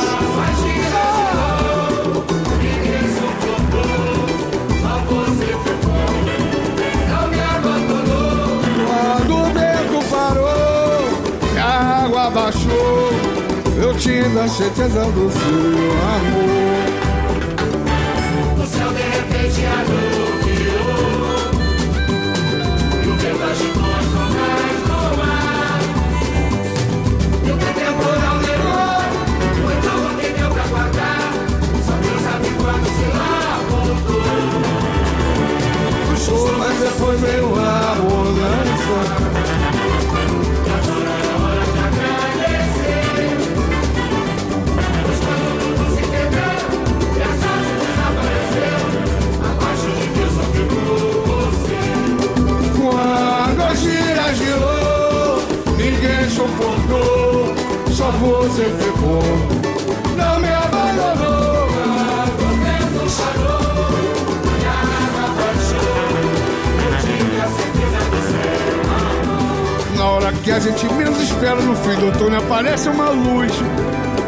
Baixou, 12.54 13.10
eu 13.82 13.94
tive 13.96 14.38
a 14.38 14.48
certeza 14.48 15.04
do 15.06 15.30
seu 15.30 15.92
amor. 16.14 16.84
O 18.62 18.66
céu 18.66 18.90
de 18.92 19.02
repente 19.02 19.66
anuviou 19.66 20.94
E 23.02 23.08
o 23.08 23.14
vento 23.16 23.42
agitou 23.42 23.84
as 23.84 24.06
ondas 24.22 24.78
do 24.86 24.98
mar. 25.18 25.80
E 27.44 27.50
o 27.50 27.54
o 27.54 27.58
temporal 27.58 28.36
levou 28.38 29.02
tudo 29.82 30.08
que 30.20 30.28
deu 30.38 30.50
pra 30.50 30.64
guardar. 30.64 31.32
Só 31.84 31.94
Deus 32.02 32.20
sabe 32.22 32.48
quando 32.56 32.86
se 32.86 33.06
lá 33.16 33.34
voltou 33.70 34.22
Puxou, 36.08 36.46
mas 36.58 36.74
depois 36.78 37.20
veio 37.20 37.48
a 37.58 37.96
bonança. 38.00 39.23
suportou, 56.44 57.54
só 57.90 58.10
você 58.10 58.64
pegou. 58.78 59.22
Não 60.16 60.38
me 60.40 60.48
abandonou, 60.48 61.68
chorou. 63.08 63.94
Eu 66.84 66.92
tinha. 67.00 67.44
Na 69.96 70.04
hora 70.06 70.32
que 70.32 70.50
a 70.50 70.58
gente 70.58 70.92
menos 70.94 71.20
espera, 71.20 71.56
no 71.56 71.74
fim 71.76 71.96
do 71.96 72.12
túnel 72.18 72.40
aparece 72.40 72.88
uma 72.88 73.10
luz. 73.10 73.52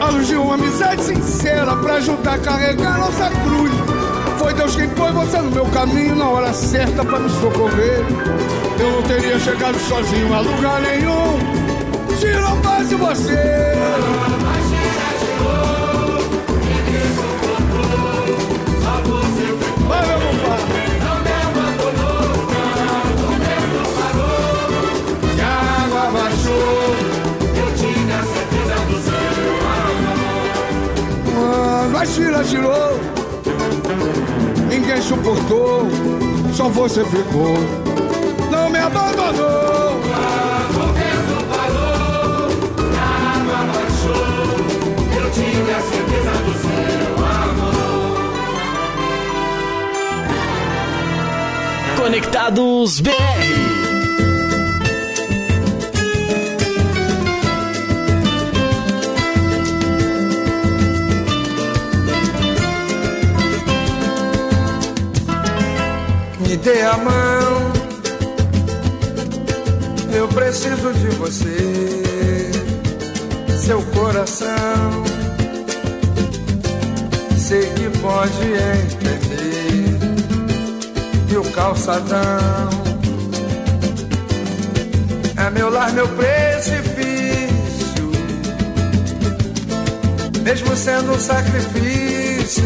A 0.01 0.09
luz 0.11 0.29
de 0.29 0.37
uma 0.37 0.55
amizade 0.55 1.03
sincera 1.03 1.77
pra 1.77 1.95
ajudar 1.95 2.35
a 2.35 2.39
carregar 2.39 2.99
nossa 2.99 3.31
cruz. 3.31 3.73
Foi 4.39 4.55
Deus 4.55 4.77
quem 4.77 4.89
pôs 4.91 5.13
você 5.13 5.39
no 5.39 5.51
meu 5.51 5.67
caminho 5.67 6.15
na 6.15 6.29
hora 6.29 6.53
certa 6.53 7.05
pra 7.05 7.19
me 7.19 7.29
socorrer. 7.29 8.05
Eu 8.79 8.93
não 8.93 9.03
teria 9.03 9.39
chegado 9.41 9.79
sozinho 9.81 10.33
a 10.35 10.41
lugar 10.41 10.81
nenhum 10.83 11.56
se 12.17 12.33
não 12.41 12.63
fosse 12.63 12.95
você. 12.95 13.75
Vai, 19.89 20.07
meu 20.07 20.19
compadre. 20.21 20.77
Mas 31.93 32.15
tira, 32.15 32.45
tirou. 32.45 33.01
Ninguém 34.69 35.01
suportou, 35.01 35.89
só 36.53 36.69
você 36.69 37.05
ficou. 37.05 37.57
Não 38.51 38.71
me 38.71 38.79
abandonou. 38.79 40.06
Conectados 51.97 53.01
BR. 53.01 53.11
Me 66.41 66.57
dê 66.57 66.81
a 66.83 66.97
mão, 66.97 67.73
eu 70.15 70.29
preciso 70.29 70.93
de 70.95 71.09
você, 71.17 72.53
seu 73.59 73.83
coração. 73.93 75.16
Sei 77.47 77.61
que 77.61 77.89
pode 78.01 78.43
entender, 78.43 79.99
e 81.31 81.37
o 81.37 81.45
calçadão 81.53 82.19
é 85.37 85.51
meu 85.51 85.71
lar, 85.71 85.93
meu 85.93 86.09
precipício, 86.09 86.91
mesmo 90.43 90.77
sendo 90.77 91.13
um 91.13 91.21
sacrifício. 91.21 92.65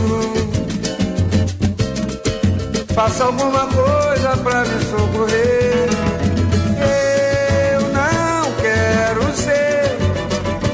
Faça 2.94 3.24
alguma 3.24 3.66
coisa 3.66 4.34
pra 4.42 4.64
me 4.64 4.82
socorrer. 4.84 5.90
Eu 7.74 7.82
não 7.92 8.50
quero 8.62 9.30
ser 9.36 9.98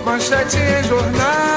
manchete 0.05 0.59
em 0.59 0.85
jornal 0.85 1.56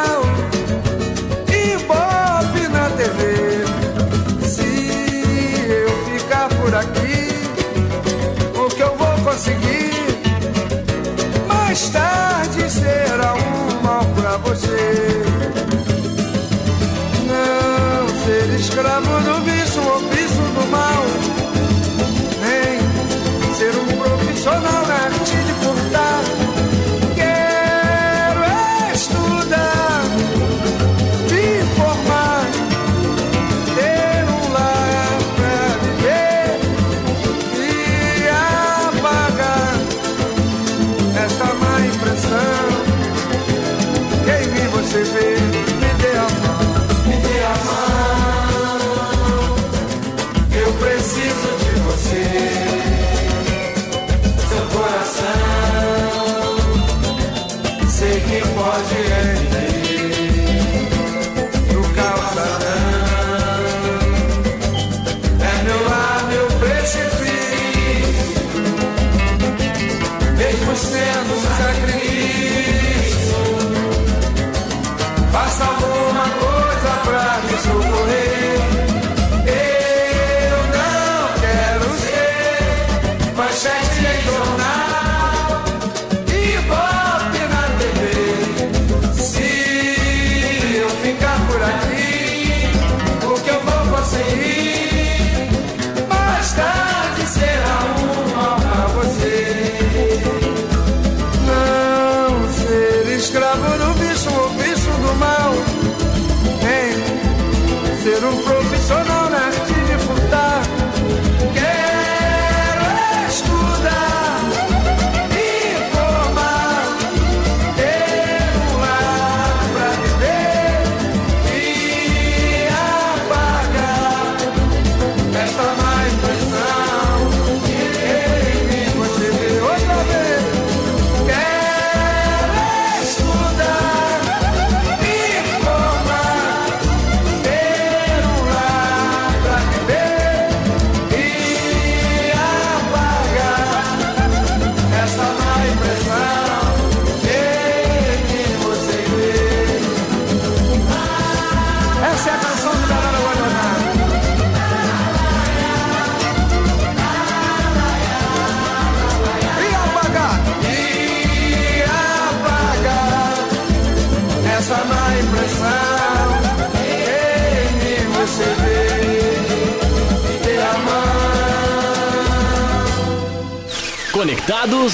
conseguir? 9.50 10.22
Mais 11.48 11.90
tarde 11.90 12.70
será 12.70 13.34
um 13.36 13.82
mal 13.82 14.06
pra 14.16 14.38
você. 14.38 15.24
Não 17.28 18.08
ser 18.24 18.60
escravo 18.60 19.20
do 19.22 19.39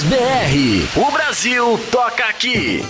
BR. 0.03 0.99
O 0.99 1.11
Brasil 1.11 1.79
toca 1.91 2.25
aqui. 2.25 2.83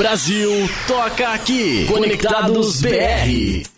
Brasil 0.00 0.50
toca 0.88 1.28
aqui. 1.28 1.84
Conectados 1.84 2.80
BR. 2.80 3.68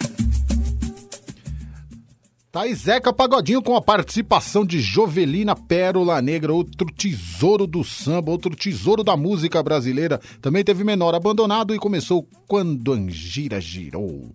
Tá 2.52 2.60
aí 2.60 2.72
Zeca 2.76 3.12
Pagodinho 3.12 3.60
com 3.60 3.74
a 3.74 3.82
participação 3.82 4.64
de 4.64 4.80
Jovelina 4.80 5.56
Pérola 5.56 6.22
Negra, 6.22 6.52
outro 6.52 6.86
tesouro 6.96 7.66
do 7.66 7.82
samba, 7.82 8.30
outro 8.30 8.54
tesouro 8.54 9.02
da 9.02 9.16
música 9.16 9.60
brasileira. 9.64 10.20
Também 10.40 10.62
teve 10.62 10.84
Menor 10.84 11.12
Abandonado 11.12 11.74
e 11.74 11.78
começou 11.78 12.24
Quando 12.46 12.92
Angira 12.92 13.60
Girou. 13.60 14.30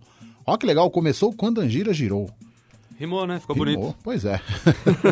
Ó 0.46 0.58
que 0.58 0.66
legal, 0.66 0.92
começou 0.92 1.32
Quando 1.32 1.62
Angira 1.62 1.94
Girou. 1.94 2.30
Rimou, 3.00 3.26
né? 3.26 3.40
Ficou 3.40 3.56
Rimou, 3.56 3.82
bonito. 3.82 3.98
Pois 4.04 4.26
é. 4.26 4.42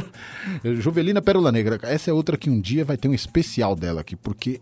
Jovelina 0.82 1.22
Pérola 1.22 1.54
Negra. 1.54 1.80
Essa 1.84 2.12
é 2.12 2.14
outra 2.14 2.36
que 2.36 2.50
um 2.50 2.60
dia 2.60 2.84
vai 2.84 2.98
ter 2.98 3.08
um 3.08 3.14
especial 3.14 3.78
dela 3.78 4.02
aqui, 4.02 4.18
porque 4.18 4.60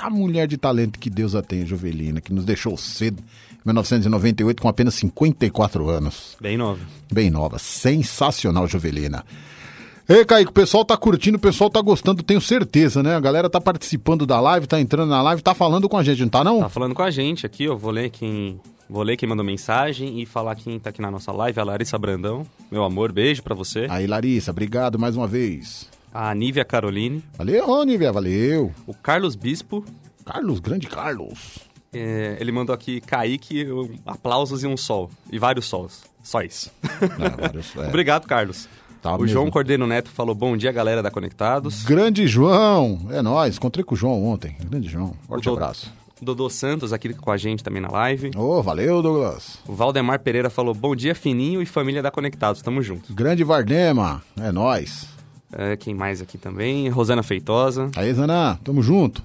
eita 0.00 0.10
mulher 0.10 0.48
de 0.48 0.56
talento 0.56 0.98
que 0.98 1.10
Deus 1.10 1.34
a 1.34 1.42
tem, 1.42 1.66
Jovelina, 1.66 2.20
que 2.20 2.32
nos 2.32 2.44
deixou 2.44 2.76
cedo, 2.76 3.22
em 3.52 3.66
1998, 3.66 4.62
com 4.62 4.68
apenas 4.68 4.94
54 4.94 5.88
anos. 5.88 6.36
Bem 6.40 6.56
nova. 6.56 6.80
Bem 7.12 7.30
nova. 7.30 7.58
Sensacional, 7.58 8.66
Jovelina. 8.66 9.24
Ei, 10.08 10.24
Kaique, 10.24 10.50
o 10.50 10.54
pessoal 10.54 10.84
tá 10.84 10.96
curtindo, 10.96 11.36
o 11.36 11.40
pessoal 11.40 11.70
tá 11.70 11.80
gostando, 11.80 12.22
tenho 12.22 12.40
certeza, 12.40 13.02
né? 13.02 13.14
A 13.14 13.20
galera 13.20 13.48
tá 13.48 13.60
participando 13.60 14.26
da 14.26 14.40
live, 14.40 14.66
tá 14.66 14.80
entrando 14.80 15.10
na 15.10 15.22
live, 15.22 15.42
tá 15.42 15.54
falando 15.54 15.88
com 15.88 15.96
a 15.96 16.02
gente, 16.02 16.22
não 16.22 16.28
tá 16.28 16.42
não? 16.42 16.60
Tá 16.60 16.68
falando 16.68 16.94
com 16.94 17.02
a 17.02 17.10
gente 17.10 17.46
aqui, 17.46 17.64
eu 17.64 17.76
vou 17.76 17.90
ler 17.90 18.10
quem. 18.10 18.58
Vou 18.88 19.04
ler 19.04 19.16
quem 19.16 19.28
mandou 19.28 19.44
mensagem 19.44 20.20
e 20.20 20.26
falar 20.26 20.56
quem 20.56 20.76
tá 20.80 20.90
aqui 20.90 21.00
na 21.00 21.12
nossa 21.12 21.30
live, 21.30 21.60
a 21.60 21.62
Larissa 21.62 21.96
Brandão. 21.96 22.44
Meu 22.72 22.82
amor, 22.82 23.12
beijo 23.12 23.40
pra 23.40 23.54
você. 23.54 23.86
Aí, 23.88 24.04
Larissa, 24.04 24.50
obrigado 24.50 24.98
mais 24.98 25.14
uma 25.14 25.28
vez. 25.28 25.88
A 26.12 26.34
Nívia 26.34 26.64
Caroline. 26.64 27.22
Valeu, 27.38 27.84
Nívia, 27.84 28.12
valeu. 28.12 28.72
O 28.86 28.94
Carlos 28.94 29.34
Bispo. 29.36 29.84
Carlos, 30.24 30.60
grande 30.60 30.86
Carlos. 30.86 31.58
é, 31.92 32.36
ele 32.40 32.52
mandou 32.52 32.74
aqui 32.74 33.00
Kaique, 33.00 33.70
um, 33.70 33.96
aplausos 34.06 34.62
e 34.62 34.66
um 34.66 34.76
sol. 34.76 35.10
E 35.30 35.38
vários 35.38 35.66
sols. 35.66 36.02
Só 36.22 36.42
isso. 36.42 36.70
É, 36.84 37.28
vários- 37.40 37.74
é. 37.78 37.88
Obrigado, 37.88 38.26
Carlos. 38.26 38.68
Tá 39.00 39.10
o 39.14 39.18
mesmo. 39.20 39.28
João 39.28 39.50
Cordeiro 39.50 39.86
Neto 39.86 40.10
falou 40.10 40.34
bom 40.34 40.56
dia, 40.56 40.70
galera 40.70 41.02
da 41.02 41.10
Conectados. 41.10 41.84
Grande 41.84 42.26
João, 42.26 43.06
é 43.10 43.22
nóis. 43.22 43.56
Encontrei 43.56 43.82
com 43.82 43.94
o 43.94 43.96
João 43.98 44.24
ontem. 44.26 44.56
Grande 44.68 44.88
João, 44.88 45.14
forte 45.26 45.48
O 45.48 45.52
abraço. 45.54 45.90
Dodô 46.20 46.50
Santos 46.50 46.92
aqui 46.92 47.14
com 47.14 47.30
a 47.30 47.38
gente 47.38 47.64
também 47.64 47.80
na 47.80 47.90
live. 47.90 48.30
Ô, 48.36 48.62
valeu, 48.62 49.00
Douglas. 49.00 49.58
O 49.66 49.72
Valdemar 49.72 50.20
Pereira 50.20 50.50
falou 50.50 50.74
bom 50.74 50.94
dia, 50.94 51.14
Fininho 51.14 51.62
e 51.62 51.66
família 51.66 52.02
da 52.02 52.10
Conectados. 52.10 52.60
Tamo 52.60 52.82
junto. 52.82 53.14
Grande 53.14 53.42
Vardema, 53.42 54.22
é 54.38 54.52
nóis. 54.52 55.06
É, 55.52 55.76
quem 55.76 55.94
mais 55.94 56.22
aqui 56.22 56.38
também? 56.38 56.88
Rosana 56.88 57.22
Feitosa. 57.22 57.90
Aí, 57.96 58.12
Zanã, 58.12 58.58
tamo 58.62 58.82
junto. 58.82 59.22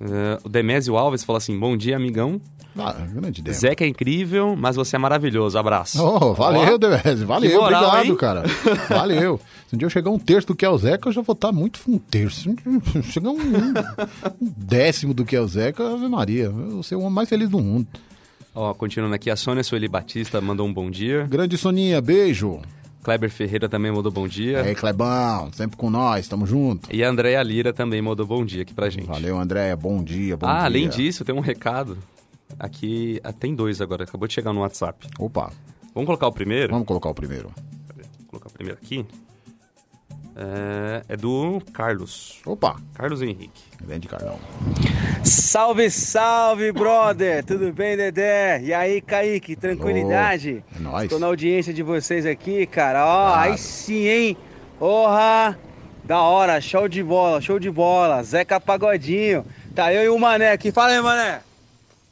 É, 0.00 0.38
o 0.44 0.48
Demésio 0.48 0.96
Alves 0.96 1.24
falou 1.24 1.38
assim: 1.38 1.58
bom 1.58 1.76
dia, 1.76 1.96
amigão. 1.96 2.40
Ah, 2.76 2.92
grande 2.92 3.40
Dema. 3.40 3.56
Zeca 3.56 3.84
é 3.84 3.88
incrível, 3.88 4.56
mas 4.56 4.74
você 4.74 4.96
é 4.96 4.98
maravilhoso. 4.98 5.56
Abraço. 5.56 6.02
Oh, 6.04 6.34
valeu, 6.34 6.76
Devese. 6.76 7.24
Valeu, 7.24 7.60
moral, 7.60 7.84
obrigado, 7.84 8.06
hein? 8.06 8.16
cara. 8.16 8.42
Valeu. 8.90 9.40
Se 9.68 9.76
um 9.76 9.78
dia 9.78 9.86
eu 9.86 9.90
chegar 9.90 10.10
um 10.10 10.18
terço 10.18 10.48
do 10.48 10.56
que 10.56 10.64
é 10.64 10.68
o 10.68 10.76
Zeca, 10.76 11.08
eu 11.08 11.12
já 11.12 11.22
vou 11.22 11.34
estar 11.34 11.52
muito 11.52 11.80
um 11.86 11.98
terço. 11.98 12.52
Chegar 13.04 13.30
um, 13.30 13.38
um 13.38 14.52
décimo 14.56 15.14
do 15.14 15.24
que 15.24 15.36
é 15.36 15.40
o 15.40 15.46
Zeca, 15.46 15.94
Ave 15.94 16.08
Maria. 16.08 16.46
Eu 16.46 16.70
vou 16.70 16.82
ser 16.82 16.96
o 16.96 17.00
homem 17.00 17.12
mais 17.12 17.28
feliz 17.28 17.48
do 17.48 17.60
mundo. 17.60 17.86
Ó, 18.52 18.74
continuando 18.74 19.14
aqui, 19.14 19.30
a 19.30 19.36
Sônia 19.36 19.62
Sueli 19.62 19.88
Batista 19.88 20.40
mandou 20.40 20.66
um 20.66 20.72
bom 20.72 20.90
dia. 20.90 21.26
Grande 21.28 21.56
Soninha, 21.56 22.00
beijo. 22.00 22.60
Kleber 23.04 23.30
Ferreira 23.30 23.68
também 23.68 23.92
mandou 23.92 24.10
bom 24.10 24.26
dia. 24.26 24.62
Aí, 24.62 24.74
Clebão, 24.74 25.52
sempre 25.52 25.76
com 25.76 25.90
nós, 25.90 26.26
tamo 26.26 26.46
junto. 26.46 26.88
E 26.90 27.04
a 27.04 27.08
Andréia 27.10 27.42
Lira 27.42 27.70
também 27.70 28.00
mandou 28.00 28.26
bom 28.26 28.44
dia 28.44 28.62
aqui 28.62 28.72
pra 28.72 28.88
gente. 28.88 29.06
Valeu, 29.06 29.38
André, 29.38 29.76
bom 29.76 30.02
dia, 30.02 30.38
bom 30.38 30.46
ah, 30.46 30.54
dia. 30.54 30.62
além 30.64 30.88
disso, 30.88 31.22
tem 31.22 31.34
um 31.34 31.40
recado. 31.40 31.98
Aqui, 32.58 33.20
ah, 33.22 33.32
tem 33.32 33.54
dois 33.54 33.82
agora, 33.82 34.04
acabou 34.04 34.26
de 34.26 34.32
chegar 34.32 34.54
no 34.54 34.60
WhatsApp. 34.60 35.06
Opa, 35.18 35.52
Vamos 35.94 36.06
colocar 36.06 36.26
o 36.26 36.32
primeiro? 36.32 36.72
vamos 36.72 36.88
colocar 36.88 37.10
o 37.10 37.14
primeiro. 37.14 37.52
Vou 38.18 38.26
colocar 38.26 38.48
o 38.48 38.52
primeiro 38.52 38.78
aqui. 38.82 39.06
É, 40.36 41.02
é 41.08 41.16
do 41.16 41.62
Carlos. 41.72 42.40
Opa, 42.44 42.76
Carlos 42.94 43.22
Henrique. 43.22 43.62
grande 43.80 44.08
Carlão. 44.08 44.38
Salve, 45.22 45.90
salve, 45.90 46.72
brother! 46.72 47.44
Tudo 47.46 47.72
bem, 47.72 47.96
Dedé? 47.96 48.60
E 48.62 48.74
aí, 48.74 49.00
Kaique, 49.00 49.54
tranquilidade? 49.54 50.64
É 50.76 50.80
nóis. 50.80 51.08
Tô 51.08 51.18
na 51.18 51.26
audiência 51.26 51.72
de 51.72 51.82
vocês 51.82 52.26
aqui, 52.26 52.66
cara. 52.66 53.06
Ó, 53.06 53.34
aí 53.34 53.56
sim, 53.56 54.06
hein? 54.08 54.36
Porra! 54.78 55.56
Da 56.04 56.20
hora, 56.20 56.60
show 56.60 56.86
de 56.86 57.02
bola, 57.02 57.40
show 57.40 57.58
de 57.58 57.70
bola. 57.70 58.22
Zeca 58.22 58.60
Pagodinho. 58.60 59.46
Tá 59.74 59.94
eu 59.94 60.04
e 60.04 60.08
o 60.08 60.18
Mané 60.18 60.52
aqui. 60.52 60.70
Fala 60.70 60.92
aí, 60.92 61.00
Mané. 61.00 61.40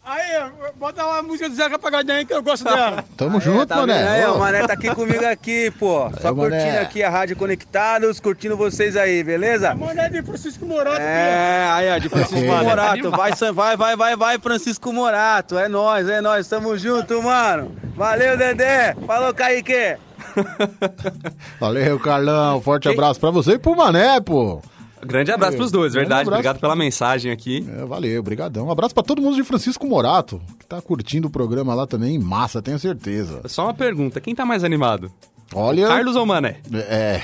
Aí, 0.04 0.50
bota 0.76 1.06
uma 1.06 1.22
música 1.22 1.48
do 1.48 1.54
Zeca 1.54 1.78
Pagodinho 1.78 2.16
aí 2.16 2.24
que 2.26 2.34
eu 2.34 2.42
gosto 2.42 2.64
dela. 2.66 3.04
Tamo 3.16 3.40
junto, 3.40 3.66
tá 3.66 3.76
mané. 3.76 4.08
aí? 4.08 4.26
O 4.26 4.36
Mané 4.38 4.66
tá 4.66 4.72
aqui 4.72 4.92
comigo 4.92 5.24
aqui, 5.24 5.70
pô. 5.78 6.10
Só 6.20 6.28
Aí, 6.28 6.34
Mané. 6.34 6.56
curtindo 6.58 6.78
aqui 6.80 7.02
a 7.04 7.08
Rádio 7.08 7.36
Conectados, 7.36 8.18
curtindo 8.18 8.56
vocês 8.56 8.96
aí, 8.96 9.22
beleza? 9.22 9.72
Manda 9.76 10.08
de 10.10 10.20
Francisco 10.22 10.66
Morato 10.66 11.00
É, 11.00 11.68
aí, 11.70 11.88
ó, 11.94 11.98
de 11.98 12.08
Francisco 12.08 12.44
Mano, 12.44 12.64
Morato. 12.64 13.10
Vai, 13.12 13.32
vai, 13.52 13.76
vai, 13.76 13.96
vai, 13.96 14.16
vai, 14.16 14.38
Francisco 14.40 14.92
Morato. 14.92 15.56
É 15.56 15.68
nóis, 15.68 16.08
é 16.08 16.20
nóis. 16.20 16.48
Tamo 16.48 16.76
junto, 16.76 17.22
mano. 17.22 17.72
Valeu, 17.94 18.36
Dedé. 18.36 18.96
Falou, 19.06 19.32
Kaique. 19.32 19.96
Valeu, 21.60 21.98
Carlão. 22.00 22.60
Forte 22.60 22.88
abraço 22.88 23.20
pra 23.20 23.30
você 23.30 23.52
e 23.52 23.58
pro 23.58 23.76
Mané, 23.76 24.20
pô. 24.20 24.60
Grande 25.04 25.30
abraço 25.32 25.56
pros 25.56 25.70
dois, 25.70 25.92
Grande 25.92 26.08
verdade. 26.08 26.22
abraço. 26.22 26.38
Obrigado 26.40 26.60
pela 26.60 26.76
mensagem 26.76 27.32
aqui. 27.32 27.66
É, 27.76 27.84
valeu, 27.84 28.22
brigadão. 28.22 28.66
Um 28.66 28.70
abraço 28.70 28.94
pra 28.94 29.02
todo 29.02 29.20
mundo 29.20 29.34
de 29.36 29.44
Francisco 29.44 29.86
Morato, 29.86 30.40
que 30.58 30.66
tá 30.66 30.80
curtindo 30.80 31.28
o 31.28 31.30
programa 31.30 31.74
lá 31.74 31.86
também 31.86 32.14
em 32.14 32.18
massa, 32.18 32.62
tenho 32.62 32.78
certeza. 32.78 33.40
Só 33.46 33.64
uma 33.64 33.74
pergunta, 33.74 34.20
quem 34.20 34.34
tá 34.34 34.44
mais 34.44 34.62
animado? 34.64 35.10
Olha, 35.54 35.86
Carlos 35.86 36.16
ou 36.16 36.24
Mané? 36.24 36.56
é, 36.72 37.20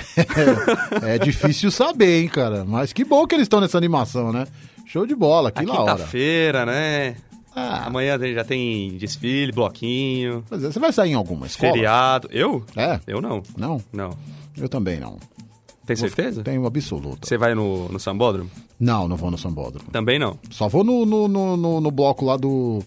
é 1.02 1.18
difícil 1.18 1.70
saber, 1.70 2.20
hein, 2.22 2.28
cara. 2.28 2.64
Mas 2.64 2.92
que 2.92 3.04
bom 3.04 3.26
que 3.26 3.34
eles 3.34 3.44
estão 3.44 3.60
nessa 3.60 3.78
animação, 3.78 4.32
né? 4.32 4.46
Show 4.86 5.06
de 5.06 5.14
bola, 5.14 5.50
que 5.50 5.60
A 5.62 5.64
da 5.64 5.72
hora. 5.72 5.92
quinta-feira, 5.96 6.66
né? 6.66 7.16
Ah, 7.56 7.86
Amanhã 7.86 8.18
já 8.34 8.44
tem 8.44 8.96
desfile, 8.98 9.50
bloquinho, 9.52 10.44
mas 10.50 10.62
você 10.62 10.78
vai 10.78 10.92
sair 10.92 11.10
em 11.10 11.14
alguma 11.14 11.46
escola? 11.46 11.72
feriado. 11.72 12.28
Eu? 12.30 12.64
É? 12.76 13.00
Eu 13.06 13.20
não. 13.20 13.42
Não, 13.56 13.80
Não. 13.92 14.10
eu 14.56 14.68
também 14.68 15.00
não. 15.00 15.18
Tem 15.88 15.96
certeza? 15.96 16.42
Tenho 16.42 16.66
absoluta. 16.66 17.26
Você 17.26 17.36
vai 17.38 17.54
no, 17.54 17.88
no 17.88 17.98
Sambódromo? 17.98 18.50
Não, 18.78 19.08
não 19.08 19.16
vou 19.16 19.30
no 19.30 19.38
Sambódromo. 19.38 19.90
Também 19.90 20.18
não. 20.18 20.38
Só 20.50 20.68
vou 20.68 20.84
no, 20.84 21.04
no, 21.06 21.26
no, 21.28 21.56
no- 21.56 21.80
no 21.80 21.90
bloco 21.90 22.24
lá 22.24 22.36
do, 22.36 22.82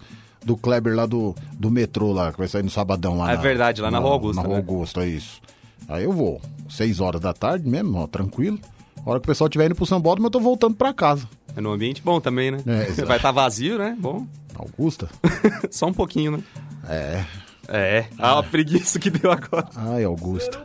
do 0.45 0.55
Kleber, 0.55 0.95
lá 0.95 1.05
do, 1.05 1.35
do 1.53 1.69
metrô, 1.71 2.11
lá, 2.13 2.31
que 2.31 2.37
vai 2.37 2.47
sair 2.47 2.63
no 2.63 2.69
sabadão 2.69 3.17
lá. 3.17 3.31
É 3.31 3.37
verdade, 3.37 3.81
lá 3.81 3.89
na 3.91 3.99
Rua 3.99 4.11
Augusta, 4.11 4.41
Na 4.41 4.47
Rua 4.47 4.57
né? 4.57 4.63
Augusta, 4.67 5.03
é 5.03 5.07
isso. 5.07 5.41
Aí 5.89 6.03
eu 6.03 6.11
vou, 6.11 6.39
seis 6.69 6.99
horas 6.99 7.19
da 7.19 7.33
tarde 7.33 7.67
mesmo, 7.67 7.97
ó, 7.97 8.07
tranquilo. 8.07 8.59
A 9.05 9.09
hora 9.09 9.19
que 9.19 9.25
o 9.25 9.27
pessoal 9.27 9.47
estiver 9.47 9.65
indo 9.65 9.75
pro 9.75 9.85
Sambódromo, 9.85 10.27
eu 10.27 10.31
tô 10.31 10.39
voltando 10.39 10.75
pra 10.75 10.93
casa. 10.93 11.27
É 11.57 11.59
num 11.59 11.71
ambiente 11.71 12.01
bom 12.03 12.21
também, 12.21 12.51
né? 12.51 12.59
É, 12.67 13.03
vai 13.03 13.17
estar 13.17 13.31
vazio, 13.31 13.77
né? 13.79 13.97
Bom. 13.99 14.25
Augusta? 14.55 15.09
Só 15.71 15.87
um 15.87 15.93
pouquinho, 15.93 16.33
né? 16.33 16.43
É. 16.87 17.25
É. 17.67 18.05
Ah, 18.19 18.37
a 18.39 18.43
preguiça 18.43 18.99
que 18.99 19.09
deu 19.09 19.31
agora. 19.31 19.67
Ai, 19.75 20.03
Augusta. 20.03 20.61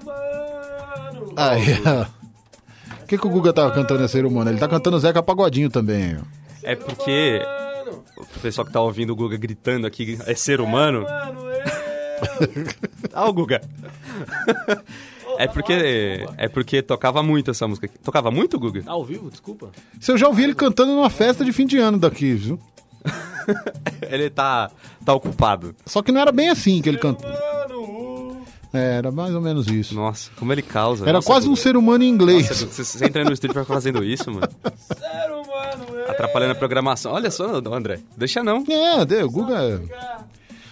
Ai, 1.36 1.60
O 3.06 3.08
que, 3.08 3.16
que 3.16 3.24
o 3.24 3.30
Guga 3.30 3.52
tava 3.52 3.70
cantando 3.70 4.02
esse 4.02 4.14
ser 4.14 4.26
humano? 4.26 4.50
Ele 4.50 4.58
tá 4.58 4.66
cantando 4.66 4.98
Zeca 4.98 5.22
Pagodinho 5.22 5.70
também. 5.70 6.18
É 6.60 6.74
porque 6.74 7.40
o 8.16 8.40
pessoal 8.40 8.66
que 8.66 8.72
tá 8.72 8.80
ouvindo 8.80 9.12
o 9.12 9.16
Guga 9.16 9.36
gritando 9.36 9.86
aqui 9.86 10.18
é 10.26 10.34
ser 10.34 10.60
humano. 10.60 11.06
ah, 13.14 13.28
o 13.28 13.32
Guga. 13.32 13.60
É 15.38 15.46
porque, 15.46 16.26
é 16.38 16.48
porque 16.48 16.80
tocava 16.80 17.22
muito 17.22 17.50
essa 17.50 17.68
música. 17.68 17.84
aqui. 17.84 17.98
Tocava 17.98 18.30
muito, 18.30 18.58
Guga? 18.58 18.82
Ao 18.86 19.04
vivo, 19.04 19.30
desculpa. 19.30 19.70
Se 20.00 20.10
eu 20.10 20.16
já 20.16 20.28
ouvi 20.28 20.44
ele 20.44 20.54
cantando 20.54 20.92
numa 20.92 21.10
festa 21.10 21.44
de 21.44 21.52
fim 21.52 21.66
de 21.66 21.76
ano 21.76 21.98
daqui, 21.98 22.32
viu? 22.32 22.58
Ele 24.08 24.30
tá, 24.30 24.70
tá 25.04 25.12
ocupado. 25.12 25.76
Só 25.84 26.02
que 26.02 26.10
não 26.10 26.22
era 26.22 26.32
bem 26.32 26.48
assim 26.48 26.80
que 26.80 26.88
ele 26.88 26.96
cantou. 26.96 27.30
É, 28.76 28.96
era 28.98 29.10
mais 29.10 29.34
ou 29.34 29.40
menos 29.40 29.66
isso. 29.68 29.94
Nossa, 29.94 30.30
como 30.38 30.52
ele 30.52 30.62
causa. 30.62 31.04
Era 31.04 31.14
Nossa, 31.14 31.26
quase 31.26 31.48
um 31.48 31.56
ser 31.56 31.76
humano 31.76 32.04
em 32.04 32.08
inglês. 32.08 32.48
Nossa, 32.48 32.66
você, 32.66 32.84
você 32.84 33.04
entra 33.04 33.24
no 33.24 33.32
estúdio 33.32 33.54
pra 33.54 33.62
ficar 33.64 33.74
fazendo 33.74 34.04
isso, 34.04 34.30
mano. 34.30 34.48
Atrapalhando 36.08 36.52
a 36.52 36.54
programação. 36.56 37.12
Olha 37.12 37.30
só, 37.30 37.60
André. 37.72 38.00
Deixa 38.16 38.42
não. 38.42 38.64
É, 38.68 39.04
de- 39.04 39.22
o 39.22 39.30
Guga 39.30 39.54
é... 39.62 39.80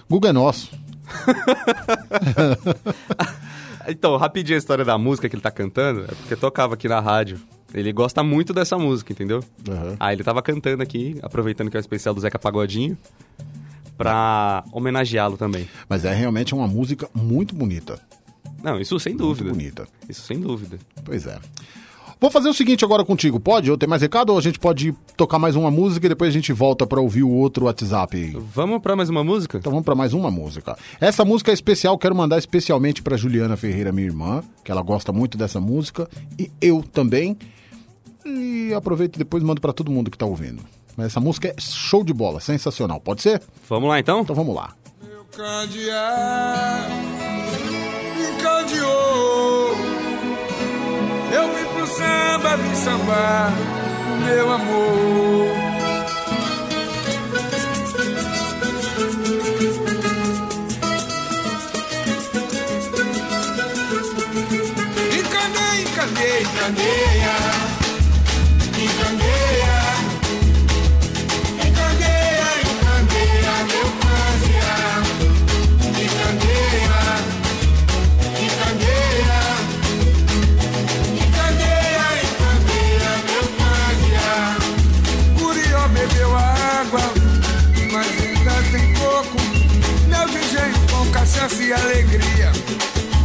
Guga 0.08 0.28
é 0.28 0.32
nosso. 0.32 0.70
Então, 3.86 4.16
rapidinho 4.16 4.56
a 4.56 4.58
história 4.58 4.84
da 4.84 4.96
música 4.96 5.28
que 5.28 5.34
ele 5.36 5.42
tá 5.42 5.50
cantando, 5.50 6.04
é 6.04 6.06
porque 6.06 6.34
tocava 6.36 6.72
aqui 6.74 6.88
na 6.88 7.00
rádio. 7.00 7.38
Ele 7.72 7.92
gosta 7.92 8.22
muito 8.22 8.52
dessa 8.54 8.78
música, 8.78 9.12
entendeu? 9.12 9.40
Aham. 9.68 9.96
Aí 10.00 10.14
ele 10.16 10.24
tava 10.24 10.40
cantando 10.40 10.82
aqui, 10.82 11.18
aproveitando 11.22 11.70
que 11.70 11.76
é 11.76 11.80
o 11.80 11.82
especial 11.82 12.14
do 12.14 12.20
Zeca 12.20 12.38
Pagodinho, 12.38 12.96
pra 13.96 14.64
homenageá-lo 14.72 15.36
também. 15.36 15.68
Mas 15.88 16.04
é 16.04 16.12
realmente 16.14 16.54
uma 16.54 16.66
música 16.66 17.08
muito 17.14 17.54
bonita. 17.54 18.00
Não, 18.62 18.80
isso 18.80 18.98
sem 18.98 19.12
Muito 19.12 19.26
dúvida. 19.26 19.50
bonita. 19.50 19.88
Isso 20.08 20.22
sem 20.22 20.40
dúvida. 20.40 20.78
Pois 21.04 21.26
é. 21.26 21.38
Vou 22.20 22.30
fazer 22.30 22.48
o 22.48 22.54
seguinte 22.54 22.82
agora 22.84 23.04
contigo, 23.04 23.38
pode? 23.38 23.68
Eu 23.68 23.76
tenho 23.76 23.90
mais 23.90 24.00
recado 24.00 24.30
ou 24.30 24.38
a 24.38 24.40
gente 24.40 24.58
pode 24.58 24.94
tocar 25.14 25.38
mais 25.38 25.56
uma 25.56 25.70
música 25.70 26.06
e 26.06 26.08
depois 26.08 26.30
a 26.30 26.32
gente 26.32 26.52
volta 26.54 26.86
pra 26.86 26.98
ouvir 27.00 27.22
o 27.22 27.28
outro 27.30 27.66
WhatsApp? 27.66 28.34
Vamos 28.54 28.80
pra 28.80 28.96
mais 28.96 29.10
uma 29.10 29.22
música? 29.22 29.58
Então 29.58 29.70
vamos 29.70 29.84
pra 29.84 29.94
mais 29.94 30.14
uma 30.14 30.30
música. 30.30 30.78
Essa 30.98 31.22
música 31.24 31.50
é 31.50 31.54
especial, 31.54 31.98
quero 31.98 32.14
mandar 32.14 32.38
especialmente 32.38 33.02
pra 33.02 33.18
Juliana 33.18 33.56
Ferreira, 33.58 33.92
minha 33.92 34.06
irmã, 34.06 34.42
que 34.64 34.70
ela 34.70 34.80
gosta 34.80 35.12
muito 35.12 35.36
dessa 35.36 35.60
música, 35.60 36.08
e 36.38 36.50
eu 36.62 36.82
também. 36.82 37.36
E 38.24 38.72
aproveito 38.74 39.16
e 39.16 39.18
depois 39.18 39.42
mando 39.42 39.60
pra 39.60 39.74
todo 39.74 39.90
mundo 39.90 40.10
que 40.10 40.16
tá 40.16 40.24
ouvindo. 40.24 40.62
Mas 40.96 41.06
essa 41.06 41.20
música 41.20 41.48
é 41.48 41.54
show 41.60 42.04
de 42.04 42.12
bola, 42.12 42.40
sensacional. 42.40 43.00
Pode 43.00 43.22
ser? 43.22 43.42
Vamos 43.68 43.88
lá 43.88 43.98
então? 43.98 44.20
Então 44.20 44.34
vamos 44.34 44.54
lá. 44.54 44.74
Meu 45.02 45.24
candear 45.26 46.88
encandeou. 48.34 49.74
Eu 51.32 51.54
vim 51.54 51.64
pro 51.74 51.86
samba, 51.86 52.56
vim 52.56 52.74
sambar, 52.76 53.52
meu 54.24 54.52
amor. 54.52 55.48
Encaneia, 65.18 65.82
encaneia, 65.82 67.43
cachaça 91.44 91.62
e 91.62 91.72
alegria. 91.72 92.52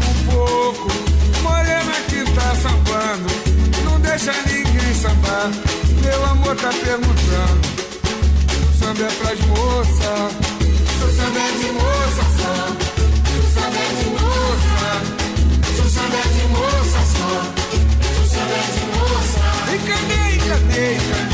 Um 0.09 0.31
pouco, 0.31 0.87
morena 1.41 1.93
que 2.09 2.23
tá 2.31 2.55
sambando. 2.55 3.29
Não 3.85 3.99
deixa 4.01 4.33
ninguém 4.45 4.93
sambar. 4.93 5.49
Meu 6.01 6.25
amor 6.25 6.55
tá 6.57 6.69
perguntando. 6.69 7.61
O 8.67 8.77
samba 8.77 9.03
é 9.03 9.11
pras 9.11 9.39
moças. 9.47 10.33
O 11.01 11.09
samba 11.15 11.39
é 11.39 11.51
de 11.59 11.71
moça 11.71 12.23
só. 12.37 12.55
O 13.31 13.47
samba 13.53 13.79
é 13.79 13.89
de 13.95 14.09
moça. 14.09 14.83
O 15.69 15.89
samba 15.89 16.17
é 16.17 16.27
de 16.27 16.43
moça 16.47 16.99
só. 17.15 17.33
O 18.21 18.27
samba 18.27 18.55
é 18.55 18.67
de 18.73 18.83
moça. 18.97 19.41
Encaneia, 19.75 20.35
encaneia, 20.35 20.95
encaneia. 20.95 21.28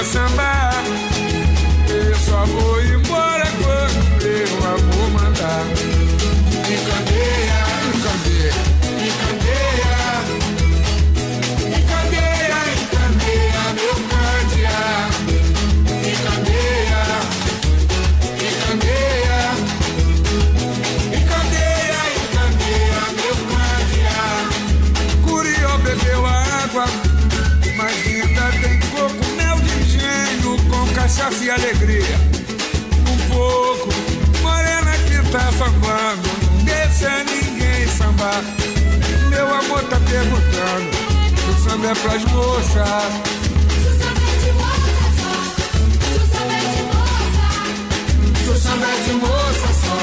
Cima 0.00 0.04
sambar. 0.04 0.84
Eu 1.88 2.14
só 2.14 2.44
vou 2.46 2.82
embora 2.82 3.44
quando 3.62 4.22
meu 4.22 4.58
amor 4.68 5.10
mandar. 5.10 5.64
Encandeia, 6.70 7.09
perguntando, 40.20 40.90
se 41.36 41.48
o 41.48 41.54
samba 41.70 41.86
é 41.88 41.94
pras 41.94 42.24
moças. 42.24 43.12
Se 48.44 48.50
o 48.50 48.56
samba 48.56 48.86
é 48.86 49.00
de 49.04 49.12
moça 49.14 49.68
só. 49.82 50.00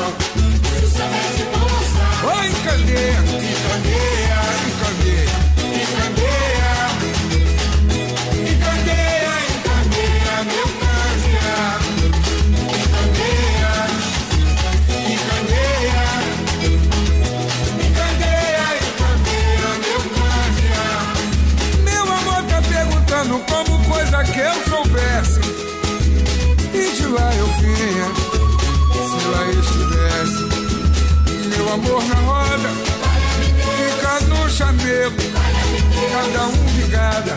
Oi, 2.35 2.45
encandeia, 2.47 3.19
Cada 36.27 36.45
um 36.45 36.65
ligada, 36.75 37.35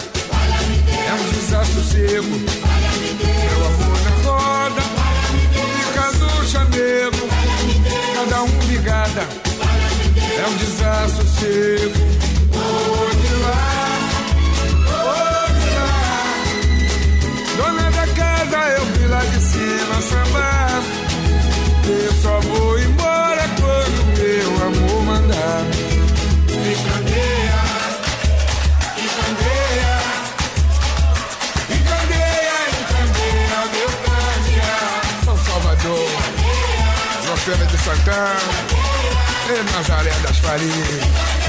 é 0.91 1.13
um 1.15 1.31
desassossego. 1.31 2.27
Meu 2.27 3.67
amor 3.67 3.99
na 4.03 4.11
roda, 4.25 4.83
fica 5.79 6.07
no 6.19 6.31
chamego. 6.45 7.23
Cada 8.17 8.43
um 8.43 8.59
ligada, 8.67 9.23
é 10.17 10.47
um 10.49 10.57
desassossego. 10.57 12.01
Oh, 12.53 13.15
de 13.15 13.33
lá, 13.43 13.69
oh, 14.99 15.47
de 15.53 15.69
lá. 15.77 16.03
Dona 17.59 17.91
da 17.93 18.07
casa, 18.09 18.59
eu 18.77 18.85
vi 18.87 19.07
lá 19.07 19.21
de 19.21 19.41
cima 19.41 20.03
sambar. 20.03 20.83
Eu 21.87 22.13
só 22.23 22.41
vou 22.41 22.70
Feira 37.51 37.67
de 37.67 37.79
Santana 37.79 38.37
e 39.49 39.73
Nazaré 39.73 40.13
das 40.23 40.39
Farias. 40.39 41.40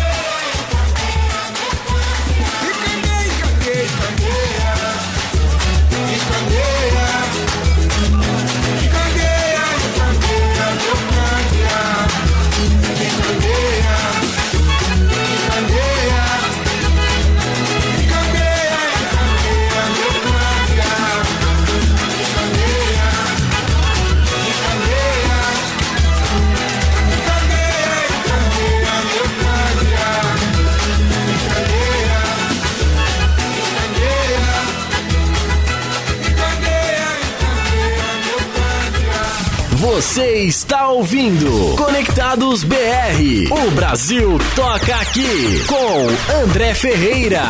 Você 40.01 40.45
está 40.45 40.89
ouvindo 40.89 41.75
Conectados 41.77 42.63
BR. 42.63 42.75
O 43.51 43.69
Brasil 43.69 44.39
toca 44.55 44.95
aqui 44.95 45.63
com 45.67 46.41
André 46.43 46.73
Ferreira. 46.73 47.43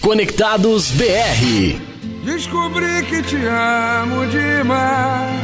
Conectados 0.00 0.92
BR. 0.92 1.76
Descobri 2.24 3.04
que 3.06 3.20
te 3.24 3.44
amo 3.44 4.24
demais. 4.26 5.42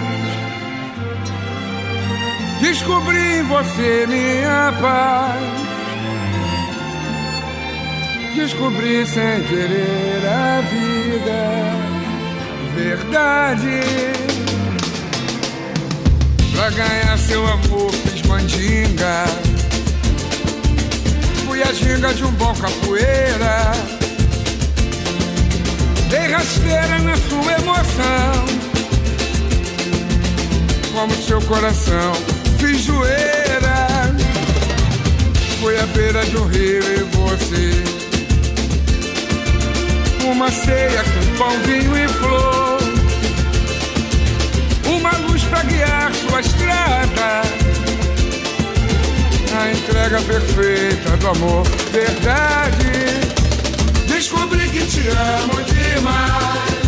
Descobri 2.60 3.18
em 3.18 3.42
você 3.42 4.06
minha 4.06 4.72
paz. 4.80 5.67
Descobri 8.38 9.04
sem 9.04 9.42
querer 9.48 10.24
a 10.24 10.60
vida, 10.60 11.40
verdade. 12.72 13.80
Pra 16.52 16.70
ganhar 16.70 17.18
seu 17.18 17.44
amor 17.44 17.90
fiz 17.92 18.22
mandinga. 18.22 19.24
Fui 21.46 21.60
a 21.60 21.72
ginga 21.72 22.14
de 22.14 22.22
um 22.22 22.30
bom 22.30 22.54
capoeira. 22.54 23.72
Dei 26.08 26.30
rasteira 26.30 26.98
na 27.00 27.16
sua 27.16 27.52
emoção. 27.54 28.44
Como 30.94 31.12
seu 31.26 31.42
coração, 31.42 32.12
fiz 32.60 32.82
zoeira. 32.82 34.14
Fui 35.60 35.76
à 35.76 35.86
beira 35.86 36.24
de 36.24 36.36
um 36.36 36.46
rio 36.46 36.82
e 36.84 37.02
você 37.16 38.07
uma 40.24 40.50
ceia 40.50 41.02
com 41.04 41.36
pão, 41.36 41.58
vinho 41.62 41.96
e 41.96 42.08
flor. 42.08 42.78
Uma 44.86 45.10
luz 45.26 45.42
para 45.44 45.62
guiar 45.64 46.12
sua 46.14 46.40
estrada. 46.40 47.42
A 49.60 49.72
entrega 49.72 50.20
perfeita 50.22 51.16
do 51.16 51.28
amor, 51.28 51.66
verdade. 51.90 52.92
Descobri 54.06 54.68
que 54.68 54.86
te 54.86 55.08
amo 55.08 55.62
demais. 55.64 56.78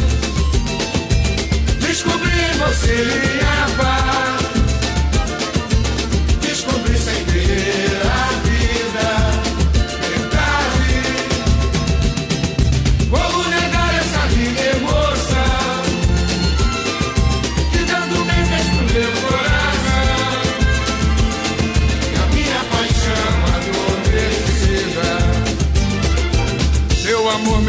Descobri 1.81 2.31
em 2.31 2.59
você 2.59 2.95
minha 2.95 3.77
paz. 3.77 4.39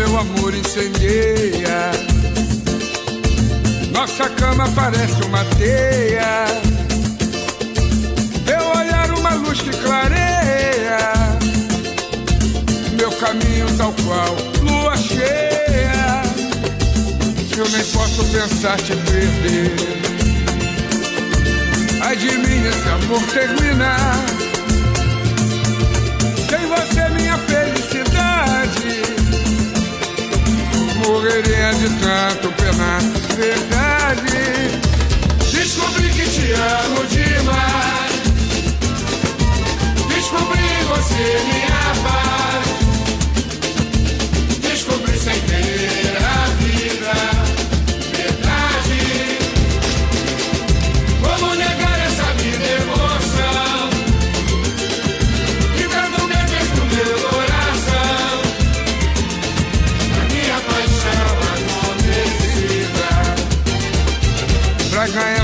Meu 0.02 0.18
amor, 0.18 0.52
incendeia 0.56 1.92
Nossa 3.92 4.28
cama 4.30 4.68
parece 4.70 5.22
uma 5.24 5.46
teia 5.60 6.48
Meu 8.44 8.80
olhar 8.80 9.12
uma 9.12 9.36
luz 9.36 9.62
que 9.62 9.70
clareia 9.70 10.98
Meu 12.98 13.12
caminho 13.12 13.68
tal 13.78 13.94
qual 14.04 14.36
lua 14.64 14.98
cheia. 14.98 16.24
Eu 17.56 17.70
nem 17.70 17.84
posso 17.86 18.26
pensar 18.26 18.78
te 18.78 18.96
perder. 18.96 19.76
Ai 22.02 22.16
de 22.16 22.38
mim 22.40 22.68
esse 22.68 22.90
amor 22.90 23.22
terminar. 23.34 24.31
Morreria 31.22 31.72
de 31.76 31.88
tanto 32.00 32.52
penar. 32.54 33.00
Verdade. 33.38 34.80
Descobri 35.54 36.10
que 36.10 36.24
te 36.28 36.52
amo 36.52 37.06
demais. 37.06 38.12
Descobri 40.16 40.84
você 40.90 41.40
minha 41.46 42.10
paz. 42.10 42.31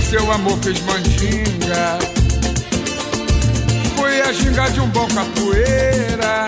Seu 0.10 0.32
amor 0.32 0.58
fez 0.64 0.80
mandinga. 0.82 2.00
Foi 3.98 4.22
a 4.22 4.32
ginga 4.32 4.70
de 4.70 4.80
um 4.80 4.88
bom 4.88 5.08
capoeira. 5.08 6.46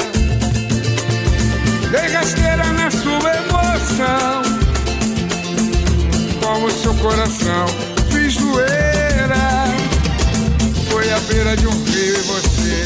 Dei 1.91 2.13
rasteira 2.13 2.65
na 2.73 2.91
sua 2.91 3.35
emoção 3.35 4.43
Com 6.39 6.65
o 6.65 6.69
seu 6.69 6.93
coração 6.93 7.65
Fiz 8.11 8.35
zoeira 8.35 9.65
Foi 10.91 11.11
a 11.11 11.19
beira 11.21 11.57
de 11.57 11.65
um 11.65 11.83
rio 11.85 12.15
e 12.15 12.21
você. 12.21 12.83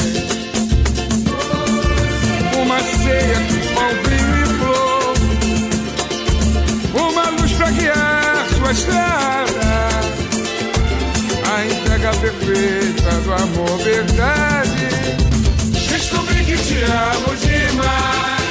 Uma 2.62 2.80
ceia 2.80 3.36
com 3.74 3.88
vinho 4.08 4.36
e 4.40 4.46
flor. 4.58 5.14
Uma 7.10 7.28
luz 7.38 7.52
pra 7.52 7.70
guiar 7.70 8.46
sua 8.56 8.72
estrada. 8.72 9.43
Entrega 12.04 12.20
perfeita 12.20 13.10
do 13.22 13.32
amor, 13.32 13.78
verdade. 13.78 14.70
Descobri 15.88 16.44
que 16.44 16.54
te 16.54 16.82
amo 16.84 17.34
demais. 17.36 18.42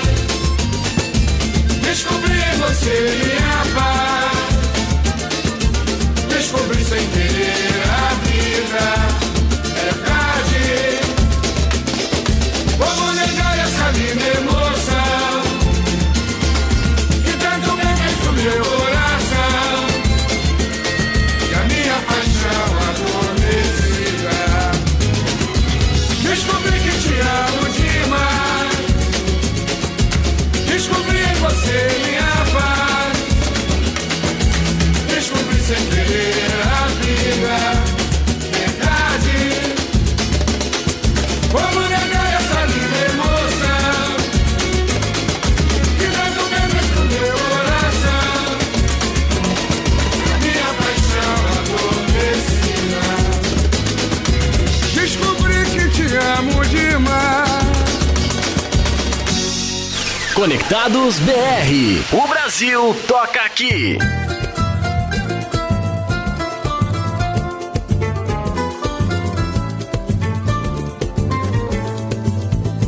Descobri 1.83 2.41
você 2.57 3.15
minha 3.23 3.63
paz. 3.75 4.55
Descobri 6.29 6.83
sem 6.83 7.07
querer 7.09 7.83
a 7.91 8.13
vida. 8.25 9.22
BR. 61.25 62.17
O 62.17 62.27
Brasil 62.27 62.93
toca 63.07 63.39
aqui. 63.45 63.97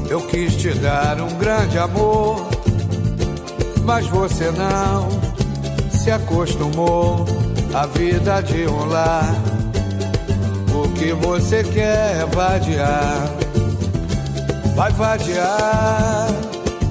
Eu 0.10 0.22
quis 0.28 0.56
te 0.58 0.74
dar 0.74 1.22
um 1.22 1.34
grande 1.38 1.78
amor, 1.78 2.46
mas 3.86 4.06
você 4.08 4.52
não 4.52 5.08
se 5.90 6.12
acostumou 6.12 7.26
à 7.74 7.86
vida 7.86 8.42
de 8.42 8.68
um 8.68 8.86
lar. 8.86 9.34
O 10.74 10.90
que 10.90 11.14
você 11.14 11.64
quer 11.64 12.22
é 12.22 12.26
vadiar, 12.26 13.30
vai 14.76 14.92
vadiar, 14.92 16.45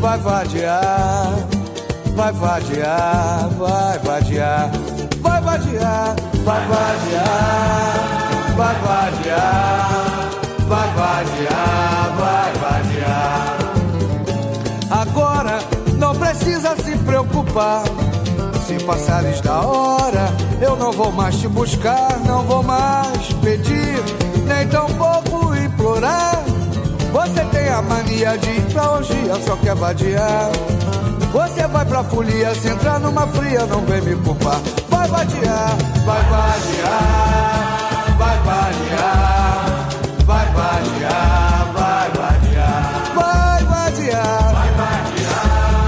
vai 0.05 0.19
vadiar, 0.19 1.33
vai 2.15 2.33
vadiar, 2.33 3.49
vai 3.57 3.99
vadiar, 4.01 4.71
vai 5.23 5.41
vadiar, 5.41 6.17
vai 6.45 6.69
vadiar, 6.69 8.05
vai 8.55 8.75
vadiar, 8.83 10.31
vai 10.69 10.89
vadiar, 10.93 12.13
vai 12.19 12.53
vadiar. 12.61 13.57
Agora 14.91 15.59
não 15.97 16.15
precisa 16.15 16.77
se 16.77 16.99
preocupar. 16.99 17.85
Se 18.67 18.85
passares 18.85 19.41
da 19.41 19.63
hora, 19.63 20.29
eu 20.61 20.77
não 20.77 20.93
vou 20.93 21.13
mais 21.13 21.37
te 21.37 21.49
buscar, 21.49 22.19
não 22.27 22.43
vou 22.43 22.63
mais 22.63 23.33
pedir, 23.43 24.03
nem 24.47 24.69
tampouco 24.69 25.55
implorar. 25.57 26.44
Você 27.15 27.45
tem 27.53 27.69
a 27.69 27.81
mania 27.81 28.37
de 28.37 28.51
ir 28.51 28.63
pra 28.73 28.91
orgia, 28.95 29.37
só 29.47 29.55
quer 29.59 29.77
vadiar. 29.77 30.51
Você 31.33 31.65
vai 31.69 31.85
pra 31.85 32.03
folia, 32.03 32.53
se 32.57 32.67
entrar 32.69 32.99
numa 32.99 33.25
fria, 33.29 33.65
não 33.67 33.83
vem 33.83 34.01
me 34.01 34.17
culpar. 34.17 34.61
Vai 34.89 35.07
vadiar, 35.07 35.77
vai 36.05 36.23
vadiar, 36.25 38.17
vai 38.19 38.37
vadiar, 38.39 39.89
vai 40.27 40.47
vadiar, 40.47 41.73
vai 41.73 42.11
vadiar. 42.11 43.15
Vai 43.15 43.63
vadiar, 43.63 44.53
vai 44.53 44.73
vadiar, 44.75 45.79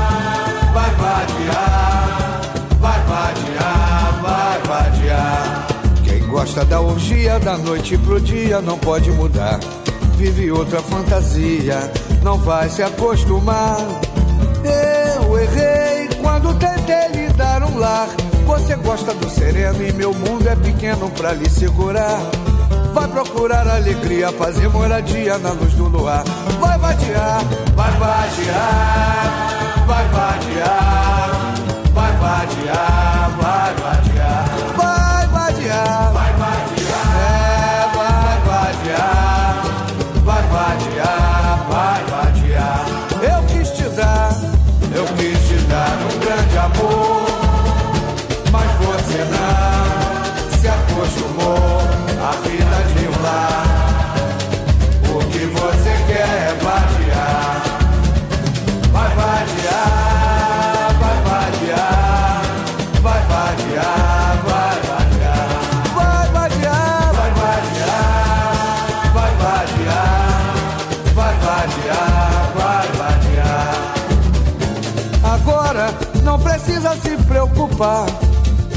vai 0.73 0.91
vadiar, 0.95 2.41
vai 2.79 3.01
vadiar, 3.03 4.21
vai 4.23 4.61
vadiar. 4.63 5.67
Quem 6.05 6.21
gosta 6.29 6.65
da 6.65 6.81
orgia, 6.81 7.41
da 7.41 7.59
noite 7.59 7.99
pro 7.99 8.21
dia, 8.21 8.61
não 8.63 8.79
pode 8.79 9.11
mudar. 9.11 9.59
Vive 10.17 10.51
outra 10.51 10.81
fantasia, 10.81 11.79
não 12.23 12.39
vai 12.39 12.71
se 12.71 12.83
acostumar. 12.83 13.77
Eu 14.65 15.39
errei 15.39 16.09
quando 16.23 16.59
tentei 16.59 17.09
lhe 17.09 17.29
dar 17.35 17.63
um 17.63 17.79
lar. 17.79 18.09
Você 18.47 18.77
gosta 18.77 19.13
do 19.13 19.29
sereno 19.29 19.87
e 19.87 19.93
meu 19.93 20.15
mundo 20.15 20.49
é 20.49 20.57
pequeno 20.57 21.11
pra 21.11 21.33
lhe 21.33 21.49
segurar. 21.51 22.19
Vai 22.95 23.09
procurar 23.09 23.69
alegria, 23.69 24.33
fazer 24.33 24.69
moradia 24.69 25.37
na 25.37 25.51
luz 25.51 25.75
do 25.75 25.87
luar. 25.87 26.25
Vai 26.59 26.79
vadiar, 26.79 27.45
vai 27.75 27.93
vadiar, 27.99 29.85
vai 29.87 30.09
vadiar, 30.09 31.55
vai 31.93 32.13
vadiar, 32.17 33.37
vai 33.39 33.75
vadiar, 33.75 34.77
vai 34.77 35.27
vadiar, 35.27 36.13
preocupar. 77.77 78.07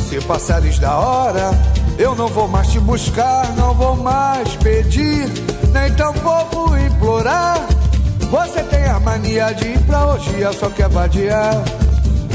Se 0.08 0.20
passares 0.22 0.80
da 0.80 0.97
hora, 0.97 1.52
eu 1.97 2.16
não 2.16 2.28
vou 2.28 2.47
mais 2.47 2.68
te 2.68 2.80
buscar, 2.80 3.47
não 3.56 3.74
vou 3.74 3.95
mais 3.95 4.56
pedir, 4.58 5.28
nem 5.72 5.93
tampouco 5.93 6.76
implorar. 6.78 7.58
Você 8.30 8.62
tem 8.64 8.86
a 8.86 9.00
mania 9.00 9.54
de 9.54 9.70
ir 9.70 9.80
pra 9.82 10.08
orgia, 10.08 10.50
é 10.50 10.54
só 10.54 10.70
quer 10.70 10.84
é 10.84 10.89
vadiar. 10.89 11.64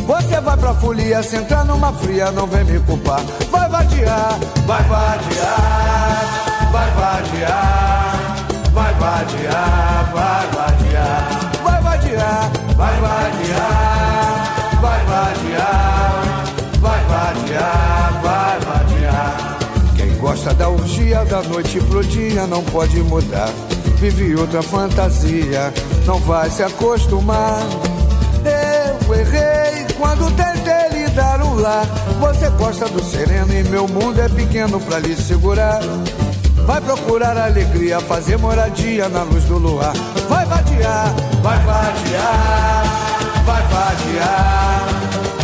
Você 0.07 0.41
vai 0.41 0.57
pra 0.57 0.75
folia, 0.75 1.23
se 1.23 1.37
entrar 1.37 1.65
numa 1.65 1.93
fria, 1.93 2.31
não 2.31 2.47
vem 2.47 2.65
me 2.65 2.79
culpar. 2.81 3.21
Vai 3.51 3.69
vadiar, 3.69 4.39
vai 4.67 4.83
vadiar, 4.83 6.21
vai 6.73 6.91
vadiar, 6.91 8.37
vai 8.73 8.95
vadiar, 8.95 10.11
vai 10.13 10.47
vadiar, 10.49 11.41
vai 11.65 11.83
vadiar, 11.83 12.51
vai 12.77 13.01
vadiar, 13.01 14.81
vai 14.81 15.05
vadiar 15.07 15.84
vadiar, 17.15 18.21
vai 18.23 18.59
vadiar. 18.61 19.59
Quem 19.97 20.17
gosta 20.19 20.53
da 20.55 20.69
orgia 20.69 21.25
da 21.25 21.43
noite 21.43 21.81
pro 21.81 22.03
dia 22.03 22.47
não 22.47 22.63
pode 22.65 23.01
mudar. 23.03 23.51
Vive 23.99 24.35
outra 24.35 24.63
fantasia, 24.63 25.73
não 26.05 26.19
vai 26.21 26.51
se 26.51 26.63
acostumar. 26.63 27.61
Eu 28.45 29.15
errei 29.15 29.87
quando 29.97 30.31
tentei 30.37 30.99
lhe 30.99 31.09
dar 31.11 31.41
um 31.43 31.55
lar. 31.55 31.87
Você 32.21 32.51
gosta 32.51 32.89
do 32.89 33.03
sereno 33.03 33.53
e 33.55 33.63
meu 33.65 33.87
mundo 33.87 34.21
é 34.21 34.29
pequeno 34.29 34.81
pra 34.81 34.99
lhe 34.99 35.15
segurar. 35.15 35.81
Vai 36.67 36.81
procurar 36.81 37.37
alegria, 37.37 38.01
fazer 38.01 38.39
moradia 38.39 39.09
na 39.09 39.23
luz 39.23 39.45
do 39.45 39.59
luar. 39.59 39.93
Vai 40.29 40.45
vadiar, 40.47 41.15
vai 41.43 41.59
vadiar, 41.59 42.85
vai 43.45 43.63
vadiar, 43.63 44.94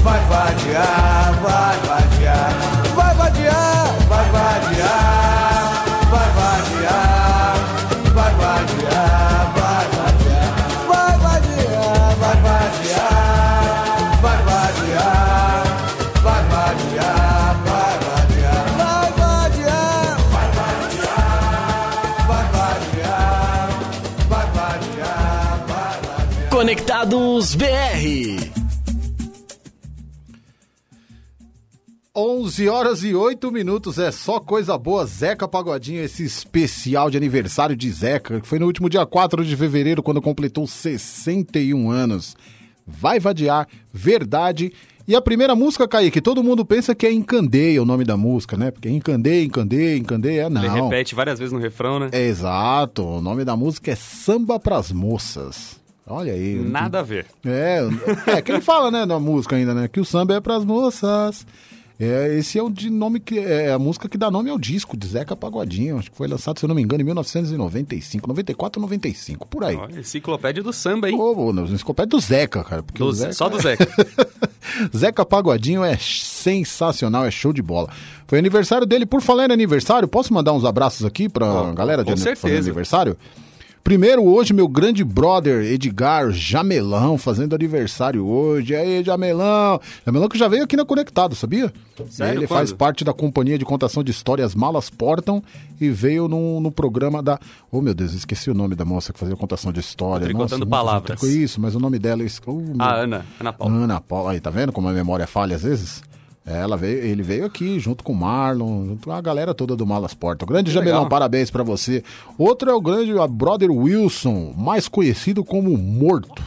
vai 0.02 0.20
vadiar, 0.26 1.34
vai 1.42 1.78
vadiar, 1.86 2.52
vai 2.94 3.14
vadiar, 3.14 3.86
vai 4.08 4.30
vadiar, 4.30 5.74
vai 6.10 6.28
vadiar, 6.38 7.56
vai 8.14 8.34
vadiar, 8.34 9.52
vai 9.54 9.74
vadiar, 10.34 10.56
vai 10.88 11.16
vadiar, 11.18 12.16
vai 12.16 12.36
vadiar, 12.36 12.80
vai 14.22 14.38
vadiar, 14.46 15.64
vai 16.22 16.42
vadiar, 16.48 17.54
vai 17.54 17.92
vadiar, 17.98 18.76
vai 18.76 19.04
vadiar, 19.18 20.16
vai 20.26 20.48
vadiar, 20.56 21.18
vai 22.26 22.44
vadiar, 22.52 23.68
vai 24.28 24.46
vadiar, 24.54 25.58
vai 25.68 25.94
vadiar. 26.02 26.48
Conectados 26.50 27.54
BR 27.54 28.29
11 32.60 32.68
horas 32.68 33.02
e 33.04 33.14
8 33.14 33.50
minutos, 33.50 33.98
é 33.98 34.10
só 34.10 34.38
coisa 34.38 34.76
boa. 34.76 35.06
Zeca 35.06 35.48
Pagodinho, 35.48 36.02
esse 36.02 36.24
especial 36.24 37.08
de 37.10 37.16
aniversário 37.16 37.74
de 37.74 37.90
Zeca, 37.90 38.38
que 38.38 38.46
foi 38.46 38.58
no 38.58 38.66
último 38.66 38.90
dia 38.90 39.06
4 39.06 39.42
de 39.46 39.56
fevereiro, 39.56 40.02
quando 40.02 40.20
completou 40.20 40.66
61 40.66 41.90
anos. 41.90 42.36
Vai 42.86 43.18
vadiar, 43.18 43.66
verdade. 43.90 44.74
E 45.08 45.16
a 45.16 45.22
primeira 45.22 45.54
música, 45.54 45.88
Kaique, 45.88 46.20
todo 46.20 46.42
mundo 46.42 46.62
pensa 46.62 46.94
que 46.94 47.06
é 47.06 47.12
Encandeia 47.12 47.82
o 47.82 47.86
nome 47.86 48.04
da 48.04 48.16
música, 48.16 48.58
né? 48.58 48.70
Porque 48.70 48.90
Encandeia, 48.90 49.42
Encandeia, 49.42 49.96
Encandeia, 49.96 50.42
Ele 50.46 50.68
não. 50.68 50.84
repete 50.90 51.14
várias 51.14 51.38
vezes 51.38 51.52
no 51.52 51.58
refrão, 51.58 51.98
né? 51.98 52.10
É, 52.12 52.26
exato, 52.26 53.02
o 53.02 53.22
nome 53.22 53.42
da 53.42 53.56
música 53.56 53.90
é 53.90 53.94
Samba 53.96 54.60
pras 54.60 54.92
Moças. 54.92 55.80
Olha 56.06 56.34
aí. 56.34 56.56
Nada 56.56 56.98
a 56.98 57.02
ver. 57.02 57.24
É, 57.42 57.80
é 58.26 58.42
que 58.42 58.52
ele 58.52 58.60
fala, 58.60 58.90
né, 58.90 59.06
na 59.06 59.18
música 59.18 59.56
ainda, 59.56 59.72
né? 59.72 59.88
Que 59.88 60.00
o 60.00 60.04
samba 60.04 60.34
é 60.34 60.40
pras 60.40 60.64
moças. 60.64 61.46
É, 62.00 62.34
esse 62.34 62.58
é 62.58 62.62
o 62.62 62.70
de 62.70 62.88
nome 62.88 63.20
que 63.20 63.38
é 63.38 63.70
a 63.70 63.78
música 63.78 64.08
que 64.08 64.16
dá 64.16 64.30
nome 64.30 64.48
ao 64.48 64.58
disco 64.58 64.96
de 64.96 65.06
Zeca 65.06 65.36
Pagodinho. 65.36 65.98
Acho 65.98 66.10
que 66.10 66.16
foi 66.16 66.26
lançado, 66.26 66.58
se 66.58 66.64
eu 66.64 66.68
não 66.68 66.74
me 66.74 66.80
engano, 66.80 67.02
em 67.02 67.04
1995, 67.04 68.26
94 68.26 68.80
ou 68.80 68.86
95, 68.86 69.46
por 69.46 69.62
aí. 69.62 69.76
Olha, 69.76 70.00
enciclopédia 70.00 70.62
do 70.62 70.72
samba, 70.72 71.10
hein? 71.10 71.20
Ô, 71.20 71.52
não, 71.52 71.64
enciclopédia 71.64 72.08
do 72.08 72.18
Zeca, 72.18 72.64
cara. 72.64 72.82
Porque 72.82 73.02
Do 73.02 73.12
Zeca... 73.12 73.34
Só 73.34 73.50
do 73.50 73.60
Zeca. 73.60 73.86
Zeca 74.96 75.26
Pagodinho 75.26 75.84
é 75.84 75.98
sensacional, 75.98 77.26
é 77.26 77.30
show 77.30 77.52
de 77.52 77.60
bola. 77.60 77.90
Foi 78.26 78.38
aniversário 78.38 78.86
dele. 78.86 79.04
Por 79.04 79.20
falar 79.20 79.50
em 79.50 79.52
aniversário, 79.52 80.08
posso 80.08 80.32
mandar 80.32 80.54
uns 80.54 80.64
abraços 80.64 81.04
aqui 81.04 81.28
pra 81.28 81.44
Ó, 81.44 81.72
galera 81.74 82.02
de 82.02 82.12
com 82.12 82.16
certeza. 82.16 82.56
aniversário? 82.70 83.14
Primeiro, 83.82 84.22
hoje, 84.24 84.52
meu 84.52 84.68
grande 84.68 85.02
brother 85.02 85.64
Edgar 85.64 86.30
Jamelão 86.30 87.16
fazendo 87.16 87.54
aniversário 87.54 88.24
hoje. 88.26 88.72
E 88.72 88.76
aí, 88.76 89.02
Jamelão? 89.02 89.80
Jamelão 90.04 90.28
que 90.28 90.38
já 90.38 90.46
veio 90.48 90.62
aqui 90.64 90.76
na 90.76 90.84
Conectado, 90.84 91.34
sabia? 91.34 91.72
Sério? 92.08 92.40
Ele 92.40 92.46
Quando? 92.46 92.58
faz 92.58 92.72
parte 92.72 93.02
da 93.04 93.12
companhia 93.12 93.58
de 93.58 93.64
contação 93.64 94.04
de 94.04 94.10
histórias 94.10 94.54
Malas 94.54 94.90
Portam 94.90 95.42
e 95.80 95.88
veio 95.88 96.28
no, 96.28 96.60
no 96.60 96.70
programa 96.70 97.22
da. 97.22 97.38
Oh, 97.72 97.80
meu 97.80 97.94
Deus, 97.94 98.12
esqueci 98.12 98.50
o 98.50 98.54
nome 98.54 98.74
da 98.76 98.84
moça 98.84 99.12
que 99.12 99.18
fazia 99.18 99.34
contação 99.34 99.72
de 99.72 99.80
história. 99.80 100.24
Tricotando 100.26 100.64
Nossa, 100.66 100.70
Palavras. 100.84 101.18
trico- 101.18 101.26
Isso, 101.26 101.60
mas 101.60 101.74
o 101.74 101.80
nome 101.80 101.98
dela 101.98 102.22
é. 102.22 102.26
Oh, 102.46 102.52
meu- 102.52 102.74
A 102.78 102.94
Ana, 102.94 103.24
Ana 103.40 103.52
Paula. 103.52 103.74
Ana 103.74 104.00
Paula, 104.00 104.32
aí 104.32 104.40
tá 104.40 104.50
vendo 104.50 104.72
como 104.72 104.88
a 104.88 104.92
memória 104.92 105.26
falha 105.26 105.56
às 105.56 105.62
vezes? 105.62 106.02
Ela 106.54 106.76
veio, 106.76 106.98
ele 107.04 107.22
veio 107.22 107.44
aqui 107.46 107.78
junto 107.78 108.02
com 108.02 108.12
o 108.12 108.16
Marlon, 108.16 108.86
junto 108.86 109.04
com 109.06 109.12
a 109.12 109.20
galera 109.20 109.54
toda 109.54 109.76
do 109.76 109.86
Malas 109.86 110.14
Porta. 110.14 110.44
O 110.44 110.48
grande 110.48 110.70
Que 110.70 110.74
Jamelão, 110.74 111.00
legal. 111.00 111.08
parabéns 111.10 111.50
pra 111.50 111.62
você. 111.62 112.02
Outro 112.36 112.70
é 112.70 112.74
o 112.74 112.80
grande 112.80 113.12
brother 113.30 113.70
Wilson, 113.70 114.52
mais 114.56 114.88
conhecido 114.88 115.44
como 115.44 115.76
Morto. 115.76 116.42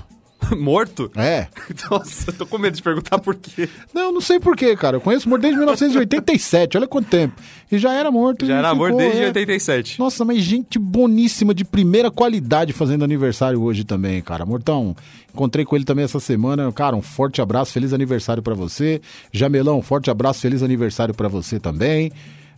Morto? 0.58 1.12
É. 1.16 1.48
Nossa, 1.89 2.30
eu 2.30 2.34
tô 2.34 2.46
com 2.46 2.58
medo 2.58 2.76
de 2.76 2.82
perguntar 2.82 3.20
por 3.20 3.36
quê. 3.36 3.70
Não, 3.94 4.12
não 4.12 4.22
sei 4.22 4.39
porquê, 4.39 4.76
cara. 4.76 4.98
Eu 4.98 5.02
conheço 5.02 5.28
o 5.28 5.30
Morto 5.30 5.41
desde 5.41 5.58
1987, 5.58 6.78
olha 6.78 6.88
quanto 6.88 7.10
tempo. 7.10 7.36
E 7.72 7.78
já 7.78 7.91
era 7.94 8.12
morto. 8.12 8.46
Já 8.46 8.58
era 8.58 8.70
ficou, 8.70 8.86
amor 8.88 8.98
desde 8.98 9.22
é. 9.22 9.28
87. 9.28 10.00
Nossa, 10.00 10.24
mas 10.24 10.39
gente 10.39 10.78
boníssima, 10.78 11.54
de 11.54 11.66
primeira 11.66 12.12
qualidade 12.12 12.72
fazendo 12.72 13.04
aniversário 13.04 13.62
hoje 13.62 13.84
também, 13.84 14.22
cara. 14.22 14.46
Mortão, 14.46 14.96
encontrei 15.34 15.66
com 15.66 15.76
ele 15.76 15.86
também 15.86 16.06
essa 16.06 16.20
semana. 16.20 16.72
Cara, 16.72 16.96
um 16.96 17.02
forte 17.02 17.41
abraço, 17.41 17.72
feliz 17.72 17.91
aniversário 17.91 18.44
pra 18.44 18.54
você. 18.54 19.02
Jamelão, 19.32 19.80
um 19.80 19.82
forte 19.82 20.12
abraço, 20.12 20.41
feliz 20.41 20.62
aniversário 20.62 21.14
pra 21.14 21.28
você 21.28 21.60
também. 21.60 22.12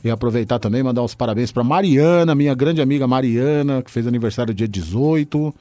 E 0.04 0.10
aproveitar 0.10 0.60
também, 0.60 0.84
mandar 0.84 1.02
uns 1.02 1.16
parabéns 1.16 1.52
pra 1.52 1.64
Mariana, 1.64 2.36
minha 2.36 2.54
grande 2.54 2.80
amiga 2.80 3.08
Mariana, 3.08 3.82
que 3.82 3.90
fez 3.90 4.06
aniversário 4.06 4.54
dia 4.54 4.68
18. 4.68 5.52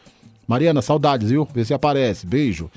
Mariana, 0.46 0.82
saudades, 0.82 1.30
viu? 1.30 1.46
Vê 1.54 1.64
se 1.64 1.74
aparece. 1.74 2.26
Beijo. 2.26 2.70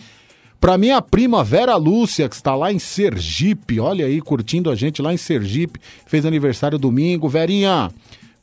Pra 0.59 0.78
minha 0.78 1.01
prima 1.01 1.43
Vera 1.43 1.76
Lúcia, 1.76 2.28
que 2.28 2.36
está 2.36 2.55
lá 2.55 2.74
em 2.74 2.80
Sergipe, 2.80 3.80
olha 3.80 4.07
aí, 4.07 4.20
curtindo 4.20 4.72
a 4.72 4.76
gente 4.76 5.03
lá 5.03 5.13
em 5.13 5.18
Sergipe, 5.18 5.80
fez 6.07 6.26
aniversário 6.26 6.80
domingo. 6.80 7.30
Verinha, 7.30 7.91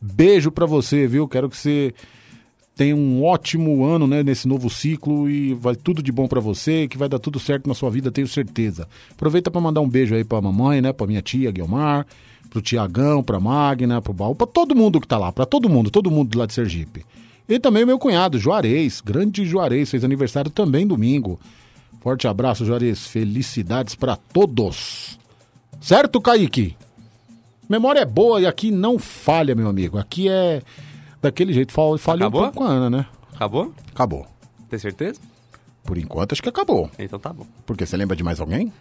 beijo 0.00 0.52
pra 0.52 0.64
você, 0.64 1.08
viu? 1.08 1.26
Quero 1.26 1.50
que 1.50 1.56
você 1.56 1.92
tenha 2.76 2.94
um 2.94 3.24
ótimo 3.24 3.84
ano, 3.84 4.06
né, 4.06 4.22
nesse 4.22 4.46
novo 4.46 4.68
ciclo 4.68 5.28
e 5.28 5.54
vai 5.54 5.74
tudo 5.74 6.02
de 6.02 6.10
bom 6.12 6.26
pra 6.26 6.40
você, 6.40 6.88
que 6.88 6.98
vai 6.98 7.08
dar 7.08 7.18
tudo 7.18 7.38
certo 7.38 7.68
na 7.68 7.74
sua 7.74 7.90
vida, 7.90 8.12
tenho 8.12 8.26
certeza. 8.26 8.88
Aproveita 9.12 9.50
pra 9.50 9.60
mandar 9.60 9.80
um 9.80 9.88
beijo 9.88 10.14
aí 10.14 10.24
pra 10.24 10.40
mamãe, 10.40 10.80
né, 10.80 10.92
pra 10.92 11.06
minha 11.06 11.22
tia 11.22 11.50
Guilmar, 11.50 12.06
pro 12.50 12.62
Tiagão, 12.62 13.22
pra 13.22 13.40
Magna, 13.40 14.00
pro 14.00 14.12
Baú, 14.12 14.34
pra 14.34 14.46
todo 14.46 14.74
mundo 14.74 15.00
que 15.00 15.06
tá 15.06 15.18
lá, 15.18 15.32
pra 15.32 15.46
todo 15.46 15.68
mundo, 15.68 15.90
todo 15.90 16.10
mundo 16.10 16.36
lá 16.38 16.46
de 16.46 16.52
Sergipe. 16.52 17.04
E 17.49 17.59
também 17.59 17.84
o 17.84 17.86
meu 17.86 17.99
cunhado, 17.99 18.38
Juarez, 18.38 19.01
grande 19.01 19.45
Juarez, 19.45 19.90
fez 19.90 20.03
aniversário 20.05 20.51
também 20.51 20.86
domingo. 20.86 21.38
Forte 22.01 22.26
abraço, 22.26 22.64
Juarez. 22.64 23.07
Felicidades 23.07 23.95
pra 23.95 24.16
todos. 24.16 25.18
Certo, 25.80 26.20
Kaique? 26.20 26.76
Memória 27.68 28.01
é 28.01 28.05
boa 28.07 28.40
e 28.40 28.47
aqui 28.47 28.70
não 28.70 28.99
falha, 28.99 29.55
meu 29.55 29.68
amigo. 29.68 29.99
Aqui 29.99 30.28
é 30.28 30.62
daquele 31.20 31.53
jeito. 31.53 31.72
Fal- 31.72 31.97
Falhou 31.99 32.24
um 32.26 32.28
Acabou? 32.28 32.42
pouco 32.42 32.59
com 32.59 32.64
a 32.64 32.68
Ana, 32.68 32.90
né? 32.90 33.07
Acabou? 33.34 33.72
Acabou. 33.92 34.26
Tem 34.68 34.78
certeza? 34.78 35.20
Por 35.82 35.99
enquanto, 35.99 36.32
acho 36.32 36.42
que 36.42 36.49
acabou. 36.49 36.90
Então 36.99 37.18
tá 37.18 37.32
bom. 37.32 37.47
Porque 37.66 37.84
você 37.84 37.97
lembra 37.97 38.16
de 38.16 38.22
mais 38.22 38.40
alguém? 38.40 38.72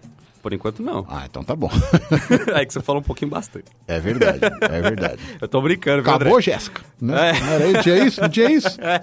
Por 0.43 0.51
enquanto 0.51 0.83
não. 0.83 1.05
Ah, 1.09 1.23
então 1.25 1.41
tá 1.41 1.55
bom. 1.55 1.69
é 2.53 2.65
que 2.65 2.73
você 2.73 2.81
falou 2.81 2.99
um 3.01 3.03
pouquinho 3.03 3.31
bastante. 3.31 3.67
É 3.87 3.97
verdade, 3.97 4.41
é 4.43 4.81
verdade. 4.81 5.21
Eu 5.39 5.47
tô 5.47 5.61
brincando, 5.61 6.03
viu, 6.03 6.13
Acabou? 6.13 6.41
Jéssica? 6.41 6.81
Né? 6.99 7.29
É. 7.29 7.39
Não 7.39 7.47
era? 7.49 7.81
Tinha 7.81 8.05
isso? 8.05 8.19
Não 8.21 8.27
tinha 8.29 8.51
isso? 8.51 8.77
É, 8.83 9.01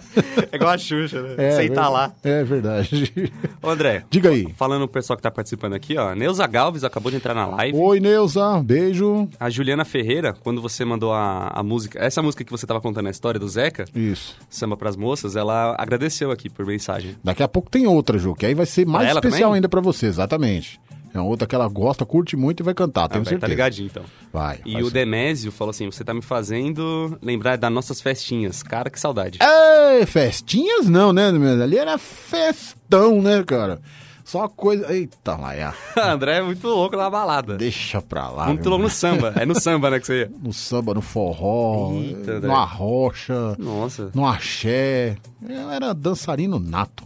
é 0.52 0.56
igual 0.56 0.72
a 0.72 0.76
Xuxa, 0.76 1.22
né? 1.22 1.34
É, 1.38 1.50
Sem 1.52 1.72
tá 1.72 1.88
lá. 1.88 2.12
É 2.22 2.44
verdade. 2.44 3.32
Ô, 3.62 3.70
André. 3.70 4.04
Diga 4.10 4.28
aí. 4.28 4.52
Falando 4.54 4.82
o 4.82 4.88
pessoal 4.88 5.16
que 5.16 5.22
tá 5.22 5.30
participando 5.30 5.72
aqui, 5.72 5.96
ó. 5.96 6.14
Neuza 6.14 6.46
Galves 6.46 6.84
acabou 6.84 7.10
de 7.10 7.16
entrar 7.16 7.32
na 7.32 7.46
live. 7.46 7.78
Oi, 7.78 8.00
Neuza. 8.00 8.62
Beijo. 8.62 9.26
A 9.38 9.48
Juliana 9.48 9.86
Ferreira, 9.86 10.34
quando 10.34 10.60
você 10.60 10.84
mandou 10.84 11.14
a, 11.14 11.48
a 11.54 11.62
música, 11.62 11.98
essa 11.98 12.20
música 12.20 12.44
que 12.44 12.50
você 12.50 12.66
tava 12.66 12.82
contando 12.82 13.06
a 13.06 13.10
história 13.10 13.40
do 13.40 13.48
Zeca, 13.48 13.86
Isso. 13.94 14.36
Samba 14.50 14.76
pras 14.76 14.96
Moças, 14.96 15.36
ela 15.36 15.74
agradeceu 15.78 16.30
aqui 16.30 16.50
por 16.50 16.66
mensagem. 16.66 17.16
Daqui 17.24 17.42
a 17.42 17.48
pouco 17.48 17.70
tem 17.70 17.86
outra, 17.86 18.18
Ju, 18.18 18.34
que 18.34 18.44
aí 18.44 18.54
vai 18.54 18.66
ser 18.66 18.86
mais 18.86 19.10
Pra 19.10 19.20
especial 19.20 19.54
ainda 19.54 19.68
pra 19.68 19.80
você, 19.80 20.06
exatamente. 20.06 20.78
É 21.12 21.18
uma 21.18 21.26
outra 21.28 21.46
que 21.46 21.54
ela 21.54 21.68
gosta, 21.68 22.06
curte 22.06 22.36
muito 22.36 22.60
e 22.60 22.62
vai 22.62 22.72
cantar, 22.74 23.04
Ah, 23.04 23.08
tenho 23.08 23.24
tá 23.24 23.30
certeza. 23.30 23.50
ligadinho, 23.50 23.86
então. 23.86 24.04
Vai. 24.32 24.60
E 24.64 24.80
o 24.80 24.86
ser. 24.86 24.92
Demésio 24.92 25.50
falou 25.50 25.70
assim, 25.70 25.86
você 25.90 26.04
tá 26.04 26.14
me 26.14 26.22
fazendo 26.22 27.18
lembrar 27.20 27.56
das 27.56 27.72
nossas 27.72 28.00
festinhas. 28.00 28.62
Cara, 28.62 28.88
que 28.88 28.98
saudade. 29.00 29.38
É, 29.42 30.06
festinhas 30.06 30.88
não, 30.88 31.12
né? 31.12 31.32
meu? 31.32 31.60
Ali 31.62 31.76
era 31.78 31.98
festão, 31.98 33.20
né, 33.20 33.42
cara? 33.44 33.80
Só 34.24 34.46
coisa. 34.46 34.92
Eita, 34.94 35.32
é. 35.52 35.72
André 36.00 36.36
é 36.38 36.42
muito 36.42 36.64
louco 36.68 36.96
na 36.96 37.10
balada. 37.10 37.56
Deixa 37.56 38.00
pra 38.00 38.28
lá. 38.28 38.46
muito 38.46 38.68
louco 38.68 38.84
no 38.84 38.90
samba. 38.90 39.32
É 39.36 39.44
no 39.44 39.58
samba, 39.60 39.90
né, 39.90 39.98
que 39.98 40.06
você 40.06 40.20
ia. 40.20 40.30
No 40.40 40.52
samba, 40.52 40.94
no 40.94 41.00
forró, 41.02 41.92
Eita, 41.94 42.32
André. 42.34 42.46
no 42.48 42.54
arrocha, 42.54 43.56
Nossa. 43.58 44.10
no 44.14 44.24
axé. 44.24 45.16
Eu 45.48 45.70
era 45.72 45.92
dançarino 45.92 46.60
nato. 46.60 47.04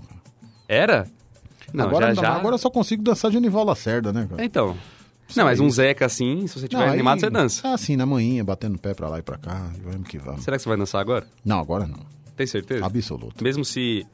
Era? 0.68 1.06
Não, 1.74 1.86
agora, 1.86 2.14
já, 2.14 2.22
não, 2.22 2.28
já... 2.28 2.36
agora 2.36 2.54
eu 2.54 2.58
só 2.58 2.70
consigo 2.70 3.02
dançar 3.02 3.30
Genival 3.32 3.64
Lacerda, 3.64 4.12
né, 4.12 4.26
cara? 4.30 4.44
Então. 4.44 4.76
Não, 5.36 5.44
mas 5.44 5.58
um 5.58 5.70
Zeca 5.70 6.04
assim, 6.06 6.46
se 6.46 6.60
você 6.60 6.68
tiver 6.68 6.80
Não, 6.82 6.88
aí- 6.88 6.94
animado, 6.94 7.18
você 7.20 7.30
dança. 7.30 7.66
Ah, 7.68 7.74
assim, 7.74 7.96
na 7.96 8.04
manhinha, 8.06 8.44
batendo 8.44 8.76
o 8.76 8.78
pé 8.78 8.92
pra 8.94 9.08
lá 9.08 9.18
e 9.18 9.22
pra 9.22 9.36
cá. 9.38 9.70
e 9.76 9.80
Vamos 9.90 10.06
que 10.08 10.18
vamos. 10.18 10.44
Será 10.44 10.56
que 10.56 10.62
você 10.62 10.68
vai 10.68 10.78
dançar 10.78 11.00
agora? 11.00 11.26
Não, 11.44 11.58
agora 11.58 11.86
não. 11.86 11.98
Tem 12.36 12.46
certeza? 12.46 12.84
Absoluto. 12.84 13.42
Mesmo 13.42 13.64
se 13.64 14.06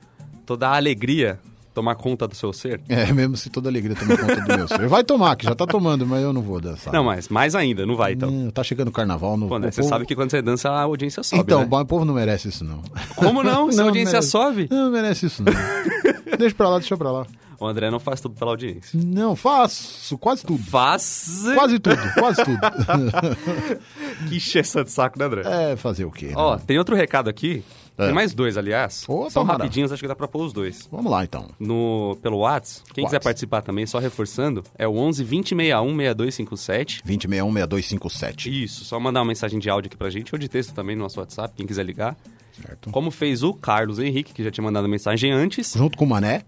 toda 0.46 0.68
a 0.68 0.76
alegria 0.76 1.38
tomar 1.74 1.94
conta 1.96 2.28
do 2.28 2.34
seu 2.36 2.52
ser? 2.52 2.80
É, 2.88 3.12
mesmo 3.12 3.36
se 3.36 3.50
toda 3.50 3.68
alegria 3.68 3.96
tomar 3.96 4.18
conta 4.18 4.40
do 4.40 4.56
meu 4.56 4.68
ser. 4.68 4.88
Vai 4.88 5.02
tomar, 5.02 5.34
que 5.36 5.44
já 5.46 5.54
tá 5.54 5.66
tomando, 5.66 6.06
mas 6.06 6.22
eu 6.22 6.32
não 6.32 6.42
vou 6.42 6.60
dançar. 6.60 6.92
Não, 6.92 7.02
mas 7.04 7.28
mais 7.28 7.54
ainda, 7.56 7.84
não 7.84 7.96
vai 7.96 8.12
então. 8.12 8.28
Hum, 8.28 8.50
tá 8.50 8.62
chegando 8.62 8.88
o 8.88 8.92
carnaval. 8.92 9.36
No, 9.36 9.48
Pô, 9.48 9.58
né, 9.58 9.70
você 9.70 9.80
povo- 9.80 9.88
sabe 9.88 10.06
que 10.06 10.14
quando 10.14 10.30
você 10.30 10.40
dança, 10.40 10.70
a 10.70 10.82
audiência 10.82 11.22
sobe, 11.24 11.42
Então, 11.42 11.60
né? 11.60 11.66
o 11.70 11.86
povo 11.86 12.04
não 12.04 12.14
merece 12.14 12.48
isso, 12.48 12.62
não. 12.64 12.82
Como 13.16 13.42
não? 13.42 13.70
Se 13.72 13.80
a 13.80 13.84
audiência 13.84 14.12
merece. 14.12 14.30
sobe? 14.30 14.68
Não 14.70 14.90
merece 14.92 15.26
isso, 15.26 15.42
não. 15.42 15.52
deixa 16.38 16.54
pra 16.54 16.68
lá, 16.68 16.78
deixa 16.78 16.96
pra 16.96 17.10
lá. 17.10 17.26
O 17.60 17.66
André 17.66 17.90
não 17.90 18.00
faz 18.00 18.20
tudo 18.20 18.34
pela 18.34 18.52
audiência. 18.52 18.98
Não, 19.04 19.36
faço 19.36 20.16
quase 20.16 20.44
tudo. 20.46 20.62
Faz... 20.64 21.42
Quase 21.54 21.78
tudo, 21.78 21.98
quase 22.14 22.42
tudo. 22.44 22.58
Que 24.28 24.36
encheção 24.36 24.82
de 24.82 24.90
saco, 24.90 25.18
né, 25.18 25.24
André? 25.26 25.42
é, 25.72 25.76
fazer 25.76 26.04
o 26.04 26.10
quê? 26.10 26.26
né? 26.28 26.34
Ó, 26.36 26.56
tem 26.58 26.78
outro 26.78 26.96
recado 26.96 27.28
aqui. 27.30 27.62
É. 27.98 28.06
Tem 28.06 28.14
mais 28.14 28.32
dois, 28.32 28.56
aliás. 28.56 29.04
Opa, 29.06 29.28
São 29.30 29.44
rapidinhos, 29.44 29.92
acho 29.92 30.00
que 30.00 30.08
dá 30.08 30.16
pra 30.16 30.26
pôr 30.26 30.44
os 30.44 30.52
dois. 30.54 30.88
Vamos 30.90 31.10
lá, 31.12 31.22
então. 31.22 31.48
No, 31.58 32.16
pelo 32.22 32.38
Whats, 32.38 32.82
quem 32.94 33.04
quiser 33.04 33.16
Whats. 33.16 33.24
participar 33.24 33.60
também, 33.62 33.84
só 33.86 33.98
reforçando, 33.98 34.62
é 34.78 34.88
o 34.88 34.96
11 34.96 35.22
20 35.22 35.48
61 35.50 35.96
6257. 35.96 37.02
2061-6257. 37.06 38.46
Isso, 38.50 38.84
só 38.84 38.98
mandar 38.98 39.20
uma 39.20 39.26
mensagem 39.26 39.58
de 39.58 39.68
áudio 39.68 39.88
aqui 39.88 39.96
pra 39.96 40.08
gente, 40.08 40.34
ou 40.34 40.38
de 40.38 40.48
texto 40.48 40.72
também 40.72 40.96
no 40.96 41.02
nosso 41.02 41.20
WhatsApp, 41.20 41.52
quem 41.54 41.66
quiser 41.66 41.84
ligar. 41.84 42.16
Certo. 42.60 42.90
Como 42.90 43.10
fez 43.10 43.42
o 43.42 43.52
Carlos 43.54 43.98
Henrique, 43.98 44.32
que 44.32 44.42
já 44.44 44.50
tinha 44.50 44.64
mandado 44.64 44.88
mensagem 44.88 45.30
antes. 45.32 45.72
Junto 45.76 45.96
com 45.96 46.04
o 46.04 46.08
Mané. 46.08 46.42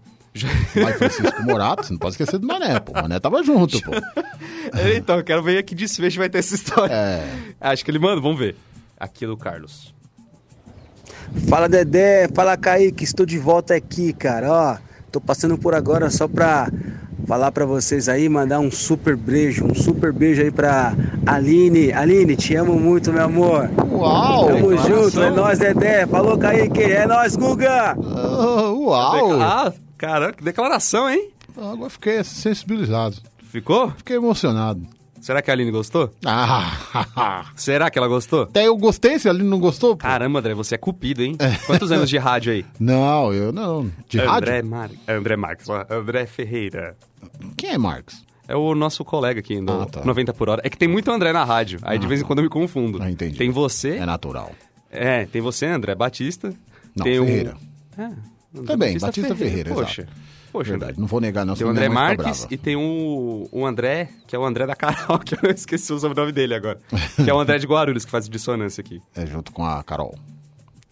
Lá 0.75 0.89
em 0.89 0.93
Francisco 0.93 1.43
Morato, 1.43 1.85
você 1.85 1.93
não 1.93 1.99
pode 1.99 2.13
esquecer 2.13 2.39
do 2.39 2.47
Mané, 2.47 2.79
pô. 2.79 2.91
O 2.91 2.95
Mané 2.95 3.19
tava 3.19 3.43
junto, 3.43 3.79
pô. 3.81 3.91
então, 4.97 5.17
eu 5.17 5.23
quero 5.23 5.43
ver 5.43 5.61
que 5.63 5.75
desfecho 5.75 6.17
vai 6.17 6.29
ter 6.29 6.39
essa 6.39 6.55
história. 6.55 6.93
É. 6.93 7.27
Acho 7.61 7.85
que 7.85 7.91
ele 7.91 7.99
manda, 7.99 8.19
vamos 8.19 8.39
ver. 8.39 8.55
Aqui 8.99 9.25
é 9.25 9.27
do 9.27 9.37
Carlos. 9.37 9.93
Fala 11.47 11.69
Dedé, 11.69 12.27
fala 12.33 12.57
Kaique, 12.57 13.03
estou 13.03 13.25
de 13.25 13.37
volta 13.37 13.75
aqui, 13.75 14.13
cara. 14.13 14.51
Ó, 14.51 14.77
tô 15.11 15.21
passando 15.21 15.57
por 15.57 15.75
agora 15.75 16.09
só 16.09 16.27
pra 16.27 16.69
falar 17.27 17.51
pra 17.51 17.65
vocês 17.65 18.09
aí, 18.09 18.27
mandar 18.27 18.59
um 18.59 18.71
super 18.71 19.15
beijo, 19.15 19.65
um 19.65 19.73
super 19.73 20.11
beijo 20.11 20.41
aí 20.41 20.51
pra 20.51 20.93
Aline. 21.25 21.91
Aline, 21.91 22.35
te 22.35 22.55
amo 22.55 22.79
muito, 22.79 23.11
meu 23.11 23.23
amor. 23.23 23.69
Uau! 23.91 24.47
Tamo 24.47 24.77
junto, 24.77 25.21
é 25.21 25.29
nóis, 25.29 25.59
Dedé. 25.59 26.05
Falou, 26.05 26.37
Kaique, 26.37 26.83
é 26.83 27.05
nóis, 27.05 27.35
Guga. 27.35 27.91
Ah, 27.91 28.71
uau! 28.71 29.41
Ah, 29.41 29.73
caramba, 30.03 30.33
que 30.33 30.43
declaração, 30.43 31.09
hein? 31.09 31.29
Agora 31.55 31.89
fiquei 31.89 32.23
sensibilizado. 32.23 33.15
Ficou? 33.51 33.91
Fiquei 33.91 34.17
emocionado. 34.17 34.85
Será 35.21 35.41
que 35.41 35.49
a 35.49 35.53
Aline 35.53 35.71
gostou? 35.71 36.11
Ah, 36.25 37.45
Será 37.55 37.89
que 37.89 37.97
ela 37.97 38.09
gostou? 38.09 38.41
até 38.43 38.67
eu 38.67 38.75
gostei, 38.75 39.17
se 39.17 39.29
ali 39.29 39.41
não 39.43 39.57
gostou. 39.59 39.91
pô. 39.95 40.03
Caramba, 40.03 40.39
André, 40.39 40.53
você 40.53 40.75
é 40.75 40.77
cupido, 40.77 41.23
hein? 41.23 41.37
Quantos 41.65 41.89
anos 41.93 42.09
de 42.09 42.17
rádio 42.17 42.51
aí? 42.51 42.65
Não, 42.77 43.33
eu 43.33 43.53
não. 43.53 43.89
De 44.09 44.19
André, 44.19 44.55
rádio? 44.55 44.65
Mar... 44.69 44.89
André 45.07 45.35
Marques, 45.37 45.67
André 45.89 46.25
Ferreira. 46.25 46.97
Quem 47.55 47.69
é 47.69 47.77
Marcos? 47.77 48.25
É 48.45 48.55
o 48.57 48.75
nosso 48.75 49.05
colega 49.05 49.39
aqui 49.39 49.61
no 49.61 49.83
Ah, 49.83 49.85
tá. 49.85 50.03
90 50.03 50.33
por 50.33 50.49
hora. 50.49 50.61
É 50.65 50.69
que 50.69 50.77
tem 50.77 50.89
muito 50.89 51.09
André 51.09 51.31
na 51.31 51.45
rádio. 51.45 51.79
Aí 51.83 51.97
de 51.97 52.05
vez 52.05 52.21
em 52.21 52.25
quando 52.25 52.39
eu 52.39 52.43
me 52.43 52.49
confundo. 52.49 53.01
Ah, 53.01 53.09
entendi. 53.09 53.37
Tem 53.37 53.49
você. 53.49 53.95
É 53.95 54.05
natural. 54.05 54.51
É, 54.91 55.25
tem 55.25 55.41
você, 55.41 55.65
André 55.67 55.95
Batista. 55.95 56.53
Não, 56.93 57.05
tem 57.05 57.17
Ferreira. 57.25 57.55
É, 57.97 58.09
Também, 58.65 58.97
Batista 58.99 59.35
Ferreira, 59.35 59.73
Poxa. 59.73 60.03
exato. 60.03 60.17
Poxa, 60.51 60.69
Verdade, 60.69 60.99
não 60.99 61.07
vou 61.07 61.19
negar, 61.19 61.43
não. 61.43 61.55
Tem 61.55 61.65
o 61.65 61.71
André 61.71 61.89
Marques 61.89 62.45
e 62.51 62.57
tem 62.57 62.75
o, 62.75 63.49
o 63.51 63.65
André, 63.65 64.09
que 64.27 64.35
é 64.35 64.39
o 64.39 64.45
André 64.45 64.67
da 64.67 64.75
Carol, 64.75 65.17
que 65.25 65.33
eu 65.33 65.49
esqueci 65.49 65.91
o 65.91 65.97
sobrenome 65.97 66.31
dele 66.31 66.53
agora. 66.53 66.79
que 67.15 67.27
é 67.27 67.33
o 67.33 67.39
André 67.39 67.57
de 67.57 67.65
Guarulhos, 67.65 68.05
que 68.05 68.11
faz 68.11 68.29
dissonância 68.29 68.79
aqui. 68.81 69.01
É 69.15 69.25
junto 69.25 69.51
com 69.51 69.65
a 69.65 69.83
Carol. 69.83 70.13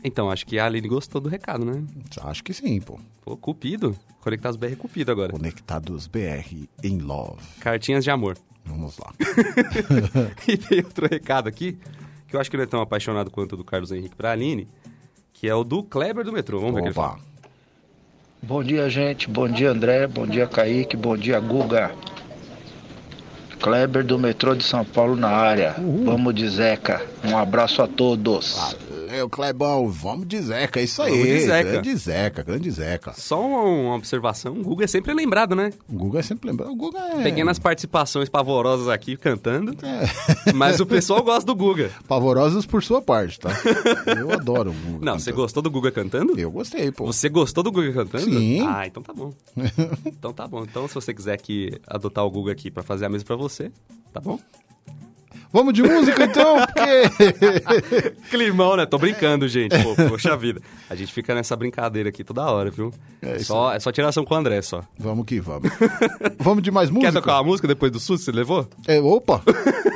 Então, 0.03 0.32
acho 0.32 0.47
que 0.47 0.57
a 0.57 0.66
Aline 0.66 0.88
gostou 0.88 1.22
do 1.22 1.30
recado, 1.30 1.64
né? 1.64 1.84
Acho 2.24 2.43
que 2.43 2.53
sim, 2.55 2.82
pô. 2.82 2.99
Pô, 3.24 3.38
Cupido. 3.38 3.95
Conectados 4.22 4.57
BR 4.57 4.76
Cupido 4.76 5.12
agora. 5.12 5.32
Conectados 5.32 6.07
BR 6.07 6.68
em 6.84 6.97
Love. 6.97 7.43
Cartinhas 7.59 8.03
de 8.03 8.09
amor. 8.09 8.38
Vamos 8.66 8.97
lá. 8.97 9.14
e 10.47 10.57
tem 10.57 10.80
outro 10.80 11.07
recado 11.07 11.47
aqui, 11.47 11.78
que 12.28 12.36
eu 12.36 12.39
acho 12.39 12.49
que 12.49 12.57
não 12.57 12.64
é 12.64 12.68
tão 12.68 12.82
apaixonado 12.82 13.30
quanto 13.30 13.53
o 13.53 13.57
do 13.57 13.64
Carlos 13.64 13.91
Henrique 13.91 14.16
pra 14.16 14.32
Aline, 14.32 14.68
que 15.34 15.47
é 15.47 15.53
o 15.53 15.64
do 15.64 15.84
Kleber 15.84 16.26
do 16.26 16.32
metrô. 16.32 16.59
Vamos 16.59 16.76
ver 16.76 16.80
o 16.80 16.84
que 16.84 16.89
ele 16.89 16.95
fala. 16.95 17.20
Bom 18.44 18.64
dia, 18.64 18.89
gente. 18.89 19.30
Bom 19.30 19.48
dia, 19.48 19.70
André. 19.70 20.08
Bom 20.08 20.26
dia, 20.26 20.48
Kaique. 20.48 20.98
Bom 20.98 21.16
dia, 21.16 21.39
Guga. 21.39 21.92
Kleber 23.62 24.03
do 24.03 24.18
metrô 24.18 24.55
de 24.55 24.64
São 24.64 24.84
Paulo 24.84 25.16
na 25.16 25.30
área. 25.30 25.76
Vamos 26.03 26.34
de 26.34 26.47
Zeca. 26.49 27.01
Um 27.24 27.38
abraço 27.38 27.82
a 27.82 27.88
todos. 27.88 28.76
Valeu, 29.07 29.30
Clebão. 29.30 29.89
Vamos 29.89 30.26
de 30.28 30.41
Zeca, 30.41 30.80
é 30.80 30.84
isso 30.84 31.01
aí. 31.01 31.12
Vamos 31.12 31.28
de 31.28 31.39
Zeca. 31.41 31.72
Grande 31.72 31.95
Zeca, 31.95 32.43
grande 32.43 32.72
Zeca. 32.72 33.14
Só 33.14 33.39
uma, 33.45 33.95
observação, 33.95 34.53
o 34.53 34.64
Guga 34.64 34.86
é 34.86 34.88
sempre 34.88 35.14
lembrado, 35.14 35.53
né? 35.55 35.72
O 35.88 35.95
Guga 35.95 36.20
é 36.20 36.22
sempre 36.24 36.49
lembrado. 36.49 36.72
O 36.72 36.76
Guga 36.76 36.97
é. 36.99 37.24
Pequenas 37.24 37.59
participações 37.59 38.30
pavorosas 38.30 38.88
aqui 38.88 39.18
cantando, 39.18 39.76
É. 39.86 40.51
mas 40.55 40.80
o 40.80 40.86
pessoal 40.86 41.22
gosta 41.22 41.45
do 41.45 41.53
Guga. 41.55 41.91
Pavorosos 42.07 42.66
por 42.66 42.82
sua 42.82 43.01
parte, 43.01 43.39
tá? 43.39 43.49
Eu 44.18 44.32
adoro 44.32 44.72
o 44.72 44.74
Guga. 44.74 45.05
Não, 45.05 45.20
você 45.20 45.26
cantando. 45.32 45.41
gostou 45.43 45.64
do 45.64 45.70
Guga 45.70 45.91
cantando? 45.91 46.39
Eu 46.39 46.49
gostei, 46.49 46.91
pô. 46.91 47.05
Você 47.05 47.28
gostou 47.30 47.64
do 47.64 47.72
Guga 47.72 47.91
cantando? 47.91 48.24
Sim. 48.24 48.66
Ah, 48.66 48.88
então 48.88 49.03
tá 49.03 49.14
bom. 49.14 49.34
então 50.05 50.32
tá 50.34 50.47
bom. 50.47 50.64
Então 50.64 50.88
se 50.88 50.95
você 50.95 51.14
quiser 51.14 51.34
aqui 51.34 51.80
adotar 51.86 52.26
o 52.26 52.32
Guga 52.32 52.53
aqui 52.53 52.72
pra 52.72 52.82
fazer 52.82 53.05
a 53.05 53.09
mesa 53.09 53.26
pra 53.26 53.36
você, 53.36 53.51
tá 54.14 54.20
bom? 54.20 54.39
Vamos 55.54 55.74
de 55.74 55.84
música 55.84 56.24
então, 56.24 56.56
porque. 56.66 58.16
Climão, 58.32 58.78
né? 58.78 58.86
Tô 58.86 58.97
brincando, 58.97 59.47
gente. 59.49 59.76
Pô, 59.84 59.95
poxa 60.08 60.36
vida. 60.38 60.62
A 60.89 60.95
gente 60.95 61.12
fica 61.12 61.36
nessa 61.36 61.58
brincadeira 61.58 62.08
aqui 62.08 62.24
toda 62.24 62.45
hora, 62.49 62.72
viu? 62.72 62.89
É 63.22 63.36
isso 63.36 63.45
só, 63.47 63.74
é 63.74 63.80
só 63.80 63.91
tiração 63.91 64.24
com 64.24 64.34
o 64.34 64.38
André, 64.38 64.62
só. 64.62 64.82
vamos 64.97 65.26
que 65.26 65.41
vamos. 65.41 65.70
Vamos 66.39 66.64
de 66.64 66.72
mais 66.72 66.89
música? 66.89 67.12
Quer 67.12 67.20
tocar 67.20 67.34
uma 67.38 67.43
música 67.43 67.68
depois 67.68 67.91
do 67.91 67.99
susto 67.99 68.20
que 68.26 68.26
você 68.26 68.32
levou? 68.32 68.66
É, 68.88 68.99
opa! 69.02 69.41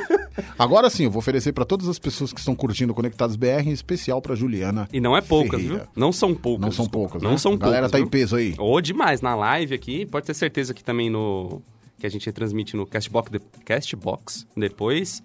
Agora 0.58 0.88
sim, 0.90 1.04
eu 1.04 1.10
vou 1.10 1.18
oferecer 1.20 1.52
pra 1.52 1.64
todas 1.64 1.88
as 1.88 1.98
pessoas 1.98 2.32
que 2.32 2.38
estão 2.38 2.54
curtindo 2.54 2.92
Conectados 2.94 3.36
BR, 3.36 3.66
em 3.66 3.70
especial 3.72 4.20
pra 4.20 4.34
Juliana. 4.34 4.86
E 4.92 5.00
não 5.00 5.16
é 5.16 5.20
poucas, 5.22 5.60
Ferreira. 5.60 5.84
viu? 5.84 5.86
Não 5.96 6.12
são 6.12 6.34
poucas. 6.34 6.60
Não 6.66 6.72
são 6.72 6.86
poucas, 6.86 7.22
Não 7.22 7.30
né? 7.32 7.38
são 7.38 7.54
A 7.54 7.56
galera 7.56 7.88
poucas. 7.88 7.92
tá 7.92 7.98
em 7.98 8.02
viu? 8.02 8.10
peso 8.10 8.36
aí. 8.36 8.54
Ou 8.58 8.78
demais, 8.80 9.22
na 9.22 9.34
live 9.34 9.74
aqui, 9.74 10.04
pode 10.06 10.26
ter 10.26 10.34
certeza 10.34 10.74
que 10.74 10.84
também 10.84 11.08
no... 11.08 11.62
Que 11.98 12.06
a 12.06 12.10
gente 12.10 12.30
transmite 12.32 12.76
no 12.76 12.86
Castbox, 12.86 13.30
de- 13.30 13.40
Castbox 13.64 14.46
depois. 14.56 15.22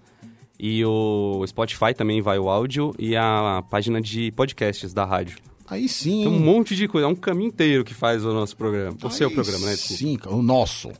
E 0.58 0.84
o 0.84 1.44
Spotify 1.46 1.92
também 1.96 2.20
vai 2.22 2.38
o 2.38 2.48
áudio 2.48 2.94
e 2.98 3.16
a 3.16 3.64
página 3.68 4.00
de 4.00 4.30
podcasts 4.32 4.92
da 4.94 5.04
rádio. 5.04 5.38
Aí 5.66 5.88
sim. 5.88 6.22
Tem 6.24 6.28
um 6.28 6.38
monte 6.38 6.76
de 6.76 6.86
coisa, 6.86 7.06
é 7.06 7.10
um 7.10 7.14
caminho 7.14 7.48
inteiro 7.48 7.82
que 7.84 7.94
faz 7.94 8.24
o 8.24 8.32
nosso 8.32 8.56
programa. 8.56 8.96
O 9.02 9.06
Aí 9.06 9.12
seu 9.12 9.30
programa, 9.30 9.66
né? 9.66 9.74
Sim, 9.76 10.18
o 10.26 10.42
nosso. 10.42 10.90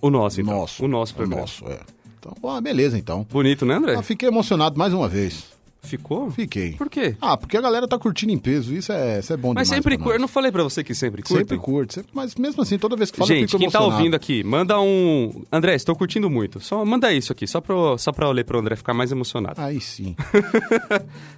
O 0.00 0.10
nosso, 0.10 0.40
então. 0.40 0.54
Nosso. 0.54 0.84
O 0.84 0.88
nosso 0.88 1.12
O 1.12 1.16
programa. 1.16 1.40
nosso, 1.42 1.64
é. 1.66 1.80
Então, 2.18 2.36
ah, 2.48 2.60
beleza 2.60 2.96
então. 2.96 3.26
Bonito, 3.28 3.64
né, 3.66 3.74
André? 3.74 3.94
Ah, 3.96 4.02
fiquei 4.02 4.28
emocionado 4.28 4.78
mais 4.78 4.92
uma 4.92 5.08
vez. 5.08 5.46
Ficou? 5.84 6.30
Fiquei. 6.30 6.74
Por 6.74 6.88
quê? 6.88 7.16
Ah, 7.20 7.36
porque 7.36 7.56
a 7.56 7.60
galera 7.60 7.88
tá 7.88 7.98
curtindo 7.98 8.30
em 8.32 8.38
peso, 8.38 8.72
isso 8.72 8.92
é, 8.92 9.18
isso 9.18 9.32
é 9.32 9.36
bom 9.36 9.52
Mas 9.52 9.66
demais. 9.66 9.68
sempre 9.82 9.96
pra 9.96 10.04
curte. 10.04 10.16
Eu 10.16 10.20
não 10.20 10.28
falei 10.28 10.52
pra 10.52 10.62
você 10.62 10.84
que 10.84 10.94
sempre 10.94 11.22
curte? 11.22 11.38
Sempre 11.38 11.58
curte, 11.58 11.94
sempre- 11.94 12.10
mas 12.14 12.36
mesmo 12.36 12.62
assim, 12.62 12.78
toda 12.78 12.94
vez 12.96 13.10
que 13.10 13.18
fala 13.18 13.28
eu 13.30 13.34
Gente, 13.36 13.48
fico 13.50 13.58
quem 13.58 13.68
tá 13.68 13.78
emocionado. 13.78 13.98
ouvindo 14.00 14.14
aqui, 14.14 14.44
manda 14.44 14.80
um. 14.80 15.42
André, 15.50 15.74
estou 15.74 15.96
curtindo 15.96 16.30
muito. 16.30 16.60
Só 16.60 16.84
manda 16.84 17.12
isso 17.12 17.32
aqui, 17.32 17.48
só 17.48 17.60
pra, 17.60 17.74
eu- 17.74 17.98
só 17.98 18.12
pra 18.12 18.26
eu 18.26 18.32
ler 18.32 18.44
pro 18.44 18.60
André 18.60 18.76
ficar 18.76 18.94
mais 18.94 19.10
emocionado. 19.10 19.60
Aí 19.60 19.80
sim. 19.80 20.14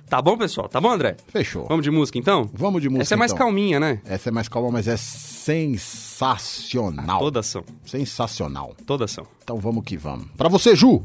Tá 0.06 0.20
bom, 0.20 0.36
pessoal? 0.36 0.68
Tá 0.68 0.78
bom, 0.80 0.90
André? 0.92 1.16
Fechou. 1.28 1.66
Vamos 1.66 1.82
de 1.82 1.90
música 1.90 2.18
então? 2.18 2.48
Vamos 2.52 2.82
de 2.82 2.88
música. 2.90 3.02
Essa 3.02 3.14
é 3.14 3.16
mais 3.16 3.32
então. 3.32 3.46
calminha, 3.46 3.80
né? 3.80 4.00
Essa 4.04 4.28
é 4.28 4.32
mais 4.32 4.46
calma, 4.48 4.70
mas 4.70 4.86
é 4.86 4.96
sensacional. 4.98 7.18
Todas 7.18 7.46
são. 7.46 7.64
Sensacional. 7.86 8.74
Todas 8.86 9.10
são. 9.10 9.26
Então 9.42 9.56
vamos 9.58 9.82
que 9.84 9.96
vamos. 9.96 10.26
Pra 10.36 10.48
você, 10.50 10.76
Ju. 10.76 11.02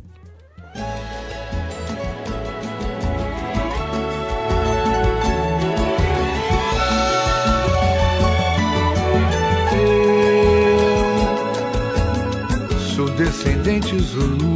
Descendente 13.20 14.00
Zulu, 14.00 14.56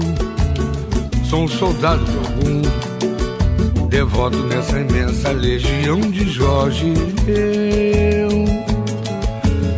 sou 1.29 1.43
um 1.43 1.47
soldado 1.49 2.01
de 2.05 2.17
algum, 2.17 3.87
devoto 3.89 4.37
nessa 4.43 4.79
imensa 4.79 5.31
legião 5.31 5.99
de 5.99 6.29
Jorge. 6.29 6.93
Eu, 7.27 8.29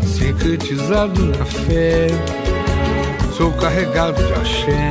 sincretizado 0.04 1.20
na 1.26 1.46
fé, 1.46 2.10
sou 3.36 3.52
carregado 3.54 4.24
de 4.24 4.34
axé 4.34 4.90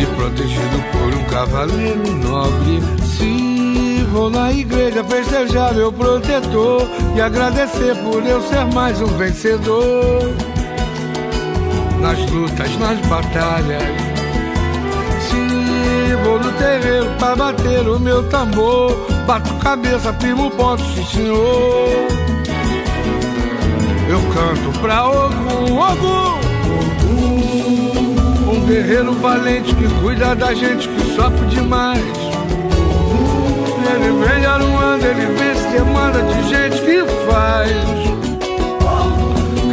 e 0.00 0.06
protegido 0.14 0.84
por 0.92 1.14
um 1.18 1.24
cavaleiro 1.24 2.12
nobre. 2.18 2.80
Se 3.18 4.04
vou 4.12 4.30
na 4.30 4.52
igreja 4.52 5.02
festejar 5.02 5.74
meu 5.74 5.92
protetor 5.92 6.88
e 7.16 7.20
agradecer 7.20 7.96
por 8.04 8.24
eu 8.24 8.40
ser 8.42 8.64
mais 8.66 9.02
um 9.02 9.06
vencedor 9.06 10.51
nas 12.02 12.18
lutas, 12.30 12.76
nas 12.78 12.98
batalhas. 13.06 13.82
Se 15.28 16.14
vou 16.24 16.38
no 16.38 16.52
terreiro 16.52 17.06
pra 17.18 17.36
bater 17.36 17.88
o 17.88 17.98
meu 17.98 18.28
tambor, 18.28 18.92
bato 19.26 19.54
cabeça, 19.54 20.12
firmo 20.14 20.50
ponto, 20.50 20.82
sim 20.82 21.06
senhor. 21.06 22.08
Eu 24.08 24.20
canto 24.34 24.78
pra 24.80 25.08
Ogum, 25.08 25.78
Ogum, 25.78 26.40
um 28.50 28.66
guerreiro 28.66 29.12
valente 29.14 29.74
que 29.74 29.88
cuida 30.00 30.34
da 30.34 30.52
gente 30.52 30.88
que 30.88 31.14
sofre 31.14 31.46
demais. 31.46 32.02
Ele 33.94 34.26
vem 34.26 34.40
de 34.40 34.46
Aruanda, 34.46 35.06
ele 35.06 35.26
vence 35.26 35.68
demanda 35.68 36.22
de 36.22 36.48
gente 36.48 36.82
que 36.82 37.04
faz. 37.30 38.11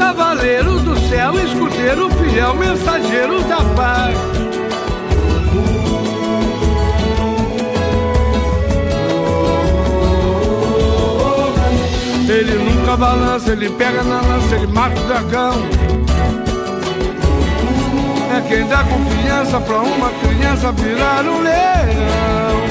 Cavaleiro 0.09 0.79
do 0.79 0.99
céu, 1.07 1.39
escudeiro 1.39 2.09
fiel, 2.09 2.55
mensageiro 2.55 3.43
da 3.43 3.57
paz. 3.75 4.17
Ele 12.27 12.55
nunca 12.55 12.97
balança, 12.97 13.51
ele 13.51 13.69
pega 13.69 14.01
na 14.01 14.19
lança, 14.21 14.55
ele 14.55 14.65
mata 14.73 14.99
o 14.99 15.03
dragão. 15.03 15.53
É 18.35 18.41
quem 18.47 18.67
dá 18.67 18.83
confiança 18.85 19.61
pra 19.61 19.77
uma 19.77 20.09
criança 20.09 20.71
virar 20.71 21.23
um 21.23 21.39
leão. 21.39 22.63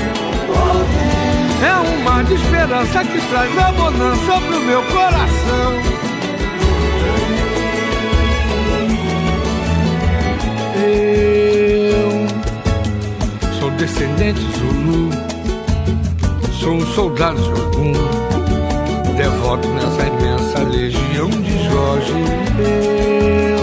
É 1.62 1.88
um 1.88 2.02
mar 2.02 2.24
de 2.24 2.34
esperança 2.34 3.04
que 3.04 3.20
traz 3.28 3.58
a 3.58 3.70
bonança 3.70 4.40
pro 4.40 4.60
meu 4.60 4.82
coração. 4.86 5.87
Eu 10.78 12.26
sou 13.58 13.70
descendente 13.72 14.40
Zulu, 14.58 15.10
sou 16.52 16.74
um 16.74 16.86
soldado 16.94 17.40
de 17.42 19.12
devoto 19.16 19.68
nessa 19.68 20.06
imensa 20.06 20.58
legião 20.70 21.28
de 21.28 21.64
Jorge. 21.64 22.12
meu. 22.56 23.58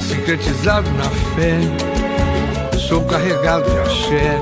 Sincretizado 0.00 0.90
na 0.92 1.10
fé, 1.34 1.58
sou 2.78 3.02
carregado 3.04 3.70
de 3.70 3.78
axé, 3.78 4.38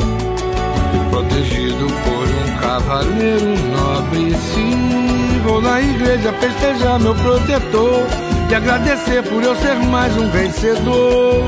protegido 1.11 1.87
por 2.05 2.29
um 2.29 2.57
cavaleiro 2.61 3.55
nobre. 3.71 4.35
Se 4.35 5.41
vou 5.45 5.61
na 5.61 5.81
igreja 5.81 6.33
festejar 6.35 6.99
meu 7.01 7.15
protetor 7.15 8.32
e 8.53 8.55
agradecer 8.55 9.23
por 9.23 9.43
eu 9.43 9.57
ser 9.57 9.75
mais 9.77 10.15
um 10.15 10.29
vencedor. 10.29 11.43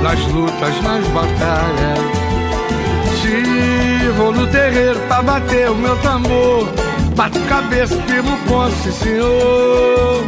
Nas 0.00 0.20
lutas, 0.28 0.80
nas 0.82 1.04
batalhas 1.08 1.98
se 3.20 4.08
vou 4.16 4.30
no 4.30 4.46
terreiro 4.46 5.00
pra 5.08 5.22
bater 5.22 5.68
o 5.68 5.74
meu 5.74 5.96
tambor. 5.96 6.68
Bato 7.16 7.40
cabeça, 7.48 7.96
ponto, 8.46 8.72
sim 8.84 8.92
senhor. 8.92 10.24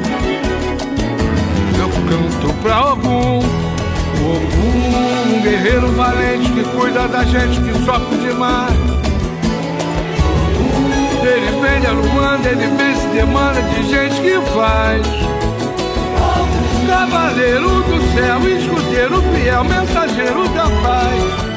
Eu 1.78 1.88
canto 2.08 2.52
pra 2.60 2.74
algum, 2.74 3.40
algum 4.20 5.36
um 5.36 5.42
guerreiro 5.42 5.92
valente 5.92 6.50
que 6.50 6.64
cuida 6.76 7.06
da 7.06 7.22
gente 7.22 7.60
que 7.60 7.84
sofre 7.84 8.18
demais. 8.18 8.74
Ele 11.22 11.60
vem 11.60 11.80
de 11.80 11.86
Aruanda, 11.86 12.48
ele 12.48 12.66
vem 12.66 12.94
se 12.96 12.97
demanda 13.18 13.60
de 13.62 13.82
gente 13.90 14.20
que 14.20 14.40
faz. 14.54 15.04
Cavaleiro 16.86 17.82
do 17.82 17.98
céu, 18.14 18.48
escuteiro 18.48 19.22
fiel, 19.32 19.64
mensageiro 19.64 20.48
da 20.50 20.62
paz. 20.82 21.48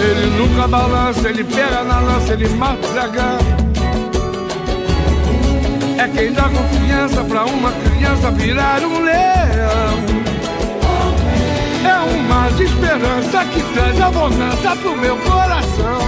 Ele 0.00 0.26
nunca 0.36 0.66
balança, 0.66 1.28
ele 1.28 1.44
pega 1.44 1.84
na 1.84 2.00
lança, 2.00 2.32
ele 2.32 2.48
mata 2.48 2.84
o 2.84 2.92
dragão. 2.92 3.38
É 5.98 6.08
quem 6.08 6.32
dá 6.32 6.48
confiança 6.48 7.22
pra 7.22 7.44
uma 7.44 7.70
criança 7.70 8.30
virar 8.32 8.82
um 8.82 9.00
leão. 9.04 9.91
Mar 12.32 12.50
de 12.52 12.64
esperança 12.64 13.44
que 13.44 13.62
traz 13.74 14.00
abundância 14.00 14.74
pro 14.76 14.96
meu 14.96 15.18
coração. 15.18 15.98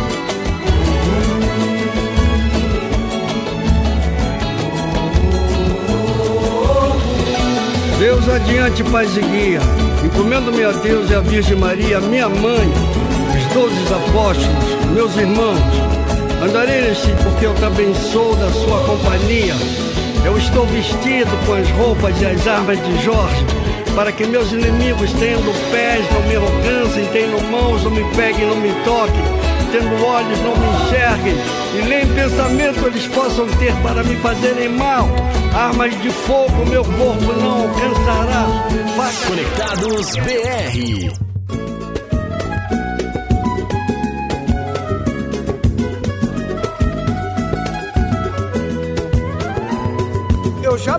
Deus 7.99 8.27
adiante, 8.27 8.83
paz 8.85 9.15
e 9.19 9.21
guia. 9.21 9.61
Encomendo-me 10.03 10.65
a 10.65 10.73
Deus 10.73 11.11
e 11.11 11.15
a 11.15 11.21
Virgem 11.21 11.57
Maria, 11.57 12.01
minha 12.01 12.31
mãe, 12.31 12.73
os 13.37 13.53
doze 13.53 13.77
apóstolos, 13.93 14.93
meus 14.95 15.15
irmãos. 15.19 15.61
Andarei 16.43 16.81
neste 16.81 17.11
porque 17.23 17.45
eu 17.45 17.55
também 17.57 17.95
sou 17.95 18.35
da 18.37 18.51
sua 18.51 18.81
companhia. 18.87 19.55
Eu 20.25 20.39
estou 20.39 20.65
vestido 20.69 21.31
com 21.45 21.53
as 21.53 21.69
roupas 21.73 22.19
e 22.23 22.25
as 22.25 22.47
armas 22.47 22.83
de 22.83 23.05
Jorge, 23.05 23.45
para 23.95 24.13
que 24.13 24.27
meus 24.27 24.53
inimigos, 24.53 25.13
tendo 25.13 25.71
pés, 25.71 26.05
não 26.13 26.23
me 26.23 26.37
alcancem, 26.37 27.07
tendo 27.13 27.43
mãos, 27.51 27.83
não 27.85 27.91
me 27.91 28.05
peguem, 28.15 28.47
não 28.47 28.57
me 28.57 28.73
toquem 28.85 29.55
tendo 29.75 30.07
olhos 30.07 30.39
não 30.39 30.57
me 30.57 30.67
enxerguem, 30.69 31.35
e 31.77 31.89
nem 31.89 32.07
pensamento 32.15 32.87
eles 32.87 33.09
possam 33.09 33.45
ter 33.59 33.75
para 33.83 34.05
me 34.05 34.15
fazerem 34.17 34.69
mal. 34.69 35.09
Armas 35.53 36.01
de 36.01 36.11
fogo 36.11 36.65
meu 36.67 36.85
corpo 36.85 37.33
não 37.33 37.63
alcançará. 37.63 38.47
Conectados 39.27 40.17
BR. 40.17 41.25
Eu 50.63 50.79
já 50.79 50.99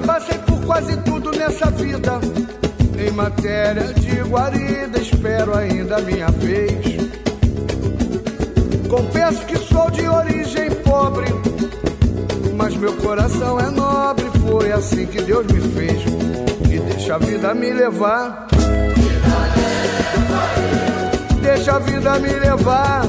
Em 3.46 3.48
matéria 3.48 3.94
de 3.94 4.22
guarida, 4.24 5.00
espero 5.00 5.56
ainda 5.56 6.00
minha 6.00 6.30
vez. 6.30 6.98
Confesso 8.90 9.46
que 9.46 9.56
sou 9.60 9.88
de 9.92 10.08
origem 10.08 10.72
pobre, 10.84 11.28
mas 12.56 12.76
meu 12.76 12.94
coração 12.94 13.60
é 13.60 13.70
nobre. 13.70 14.26
Foi 14.50 14.72
assim 14.72 15.06
que 15.06 15.22
Deus 15.22 15.46
me 15.46 15.62
fez. 15.62 16.02
E 16.72 16.80
deixa 16.80 17.16
a 17.16 17.18
vida 17.20 17.54
me 17.54 17.72
levar. 17.72 18.48
Deixa 21.40 21.76
a 21.76 21.80
vida 21.80 22.18
me 22.18 22.30
levar. 22.30 23.02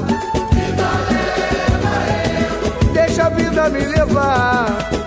Deixa 2.93 3.25
a 3.25 3.29
vida 3.29 3.69
me 3.69 3.79
levar. 3.79 5.06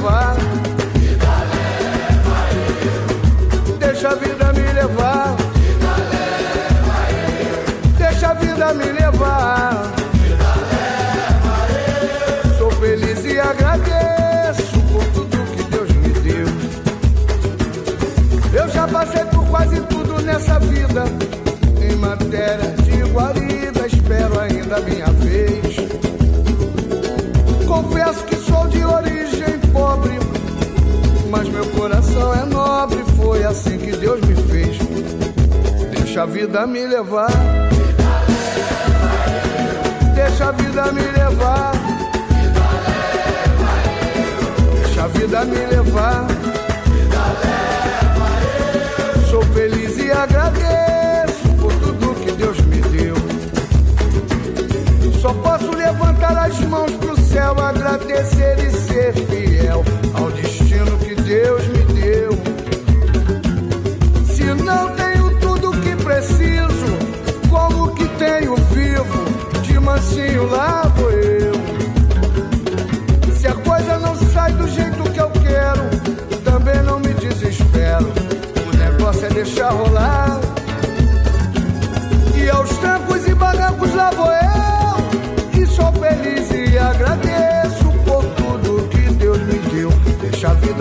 levar. 0.00 0.34
Deixa 3.78 4.08
a 4.08 4.14
vida 4.14 4.52
me 4.52 4.72
levar. 4.72 5.36
Deixa 7.98 8.30
a 8.30 8.34
vida 8.34 8.74
me 8.74 8.84
levar. 8.92 9.49
Coração 32.20 32.34
é 32.34 32.44
nobre. 32.44 33.04
Foi 33.16 33.42
assim 33.44 33.78
que 33.78 33.92
Deus 33.92 34.20
me 34.20 34.34
fez. 34.34 34.78
Deixa 35.96 36.22
a 36.22 36.26
vida 36.26 36.66
me 36.66 36.86
levar. 36.86 37.30
Deixa 40.14 40.48
a 40.48 40.52
vida 40.52 40.92
me 40.92 41.02
levar. 41.02 41.72
Deixa 44.84 45.04
a 45.04 45.08
vida 45.08 45.44
me 45.44 45.66
levar. 45.66 46.49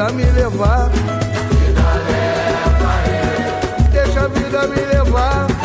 Vida 0.10 0.12
me 0.12 0.32
levar. 0.32 0.89
Deixa 3.91 4.22
a 4.22 4.28
vida 4.28 4.68
me 4.68 4.86
levar. 4.86 5.59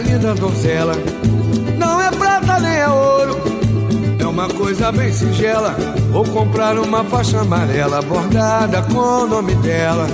Linda 0.00 0.34
donzela. 0.34 0.94
Não 1.76 2.00
é 2.00 2.10
prata 2.10 2.58
nem 2.58 2.76
é 2.76 2.88
ouro, 2.88 3.40
é 4.18 4.26
uma 4.26 4.48
coisa 4.48 4.90
bem 4.92 5.12
singela. 5.12 5.74
Vou 6.10 6.24
comprar 6.24 6.78
uma 6.78 7.04
faixa 7.04 7.40
amarela 7.40 8.02
bordada 8.02 8.82
com 8.82 8.98
o 8.98 9.26
nome 9.26 9.54
dela. 9.56 10.06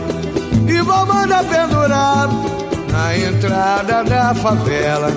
E 0.68 0.80
vou 0.82 1.06
mandar 1.06 1.44
pendurar 1.44 2.28
na 2.90 3.16
entrada 3.16 4.04
da 4.04 4.34
favela. 4.34 5.08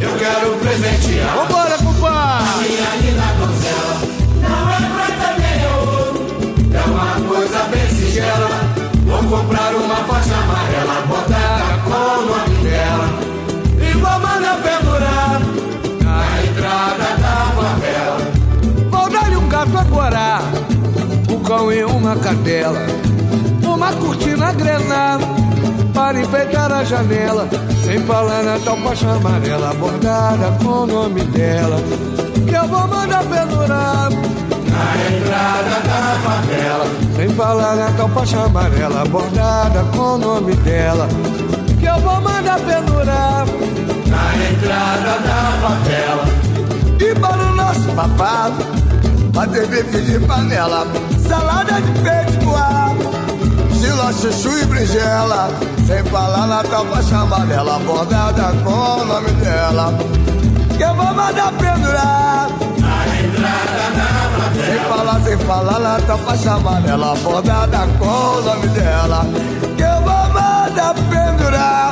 Eu 0.00 0.18
quero 0.18 0.56
presentear. 0.60 1.36
Vambora, 1.36 1.78
compadre! 1.78 2.68
Minha 2.68 2.96
linda 2.96 3.26
donzela, 3.38 3.96
não 4.42 4.70
é 4.70 4.78
prata 4.94 5.38
nem 5.38 5.62
é 5.62 5.68
ouro, 5.80 6.26
é 6.72 6.90
uma 6.90 7.28
coisa 7.34 7.58
bem 7.64 7.88
singela. 7.88 8.48
Vou 9.06 9.38
comprar 9.38 9.74
uma 9.74 9.96
faixa 9.96 10.34
amarela 10.34 11.06
bordada 11.06 11.78
com 11.84 11.90
o 11.90 12.26
nome 12.26 12.64
dela 12.64 13.05
pendurar 14.62 15.40
na 16.04 16.42
entrada 16.42 17.16
da 17.20 17.36
favela. 17.56 18.18
Vou 18.90 19.10
dar-lhe 19.10 19.36
um 19.36 19.48
gato 19.48 19.78
agora, 19.78 20.40
um 21.30 21.42
cão 21.42 21.72
e 21.72 21.84
uma 21.84 22.16
cadela, 22.16 22.86
uma 23.62 23.92
cortina 23.92 24.52
grená 24.52 25.18
para 25.94 26.20
enfeitar 26.20 26.70
a 26.72 26.84
janela, 26.84 27.48
sem 27.84 27.98
falar 28.00 28.42
na 28.42 28.58
tal 28.58 28.76
faixa 28.76 29.10
amarela 29.12 29.72
bordada 29.74 30.52
com 30.62 30.82
o 30.82 30.86
nome 30.86 31.22
dela, 31.22 31.78
que 32.46 32.54
eu 32.54 32.68
vou 32.68 32.86
mandar 32.86 33.24
pendurar 33.24 34.10
Na 34.10 35.16
entrada 35.16 35.80
da 35.88 36.20
favela, 36.22 36.86
sem 37.16 37.28
falar 37.30 37.76
na 37.76 37.90
tal 37.92 38.08
faixa 38.10 38.40
amarela 38.42 39.04
bordada 39.06 39.84
com 39.96 40.02
o 40.02 40.18
nome 40.18 40.54
dela, 40.56 41.08
que 41.80 41.86
eu 41.86 41.98
vou 42.00 42.20
mandar 42.20 42.60
pendurar 42.60 43.46
entrada 44.50 45.18
da 45.26 45.40
favela. 45.62 46.24
E 46.98 47.14
para 47.20 47.42
o 47.42 47.54
nosso 47.54 47.92
papado, 47.94 48.64
bater 49.32 49.66
bife 49.66 50.00
de 50.02 50.18
panela, 50.20 50.86
salada 51.28 51.80
de 51.80 51.92
peito 52.00 52.44
coado, 52.44 53.10
sila, 53.78 54.12
chuchu 54.12 54.58
e 54.58 54.64
brinjela, 54.66 55.50
sem 55.86 56.02
falar 56.04 56.46
na 56.46 56.62
tal 56.64 56.86
faixa 56.86 57.18
amarela, 57.18 57.78
bordada 57.80 58.52
com 58.64 58.70
o 58.70 59.04
nome 59.04 59.30
dela, 59.32 59.92
que 60.76 60.82
eu 60.82 60.94
vou 60.94 61.14
mandar 61.14 61.52
pendurar. 61.52 62.48
Na 62.78 63.20
entrada 63.20 63.84
da 63.96 64.06
favela, 64.40 64.66
Sem 64.66 64.78
falar, 64.88 65.20
sem 65.20 65.38
falar 65.38 65.78
na 65.80 66.00
tal 66.00 66.18
faixa 66.18 66.52
amarela, 66.52 67.14
bordada 67.16 67.78
com 67.98 68.06
o 68.06 68.42
nome 68.42 68.68
dela, 68.68 69.26
que 69.76 69.82
eu 69.82 70.00
vou 70.00 70.28
mandar 70.32 70.94
pendurar. 71.10 71.85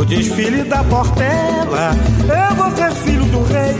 Do 0.00 0.06
desfile 0.06 0.62
da 0.64 0.82
Portela. 0.84 1.90
Eu 2.26 2.56
vou 2.56 2.70
ser 2.74 2.90
filho 3.02 3.24
do 3.26 3.42
rei 3.44 3.76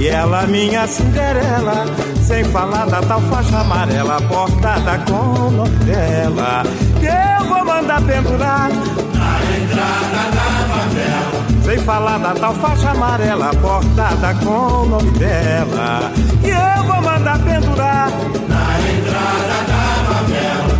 e 0.00 0.06
ela 0.06 0.46
minha 0.46 0.86
Cinderela. 0.86 1.84
Sem 2.22 2.44
falar 2.44 2.86
da 2.86 3.00
tal 3.00 3.20
faixa 3.22 3.58
amarela 3.58 4.20
bordada 4.20 4.98
com 4.98 5.64
dela. 5.84 6.62
Que 7.00 7.06
eu 7.06 7.48
vou 7.48 7.64
mandar 7.64 8.00
pendurar 8.02 8.68
Na 8.68 9.40
entrada 9.56 10.30
da 10.36 10.46
favela, 10.68 11.64
Sem 11.64 11.78
falar 11.78 12.18
da 12.18 12.34
tal 12.34 12.54
faixa 12.54 12.90
amarela 12.90 13.52
bordada 13.54 14.34
com 14.34 14.82
o 14.82 14.86
nome 14.86 15.10
dela. 15.12 16.12
Que 16.40 16.50
eu 16.50 16.84
vou 16.84 17.02
mandar 17.02 17.38
pendurar 17.40 18.10
na 18.48 18.78
entrada 18.90 19.58
da 19.66 20.14
favela. 20.14 20.78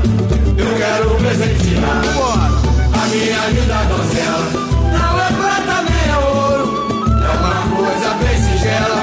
Eu 0.57 0.77
quero 0.77 1.15
presentear 1.17 2.38
a 3.19 3.25
minha 3.25 3.47
linda 3.49 3.75
donzela. 3.85 4.47
Não 4.93 5.21
é 5.21 5.29
prata 5.33 5.83
nem 5.83 6.03
é 6.09 6.19
ouro, 6.19 6.67
é 7.25 7.31
uma 7.37 7.57
coisa 7.77 8.11
bem 8.15 8.37
singela. 8.43 9.01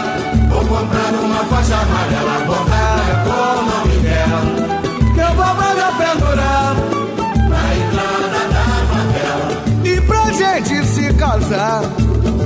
Vou 0.50 0.66
comprar 0.66 1.14
uma 1.22 1.44
faixa 1.46 1.76
amarela 1.76 2.46
bordada 2.46 3.14
com 3.26 3.32
o 3.32 3.64
nome 3.66 3.96
dela. 4.00 4.42
Que 5.14 5.20
eu 5.20 5.34
vou 5.36 5.54
mandar 5.56 5.92
pendurar 5.98 6.76
na 7.50 7.64
entrada 7.76 8.40
da 8.54 8.64
favela. 8.94 9.48
E 9.84 10.02
pra 10.02 10.32
gente 10.32 10.86
se 10.88 11.14
casar, 11.16 11.82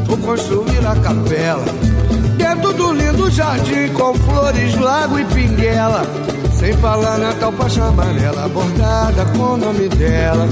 vou 0.06 0.18
construir 0.18 0.86
a 0.88 0.96
capela 0.96 1.66
dentro 2.38 2.74
do 2.74 2.94
lindo 2.94 3.30
jardim 3.30 3.90
com 3.94 4.14
flores, 4.16 4.76
lago 4.76 5.20
e 5.20 5.26
pinguela. 5.26 6.02
Sem 6.58 6.74
falar 6.78 7.18
na 7.18 7.34
tal 7.34 7.52
faixa 7.54 7.84
amarela 7.86 8.48
bordada 8.50 9.26
com 9.38 9.54
o 9.54 9.58
nome 9.58 9.88
dela, 9.90 10.48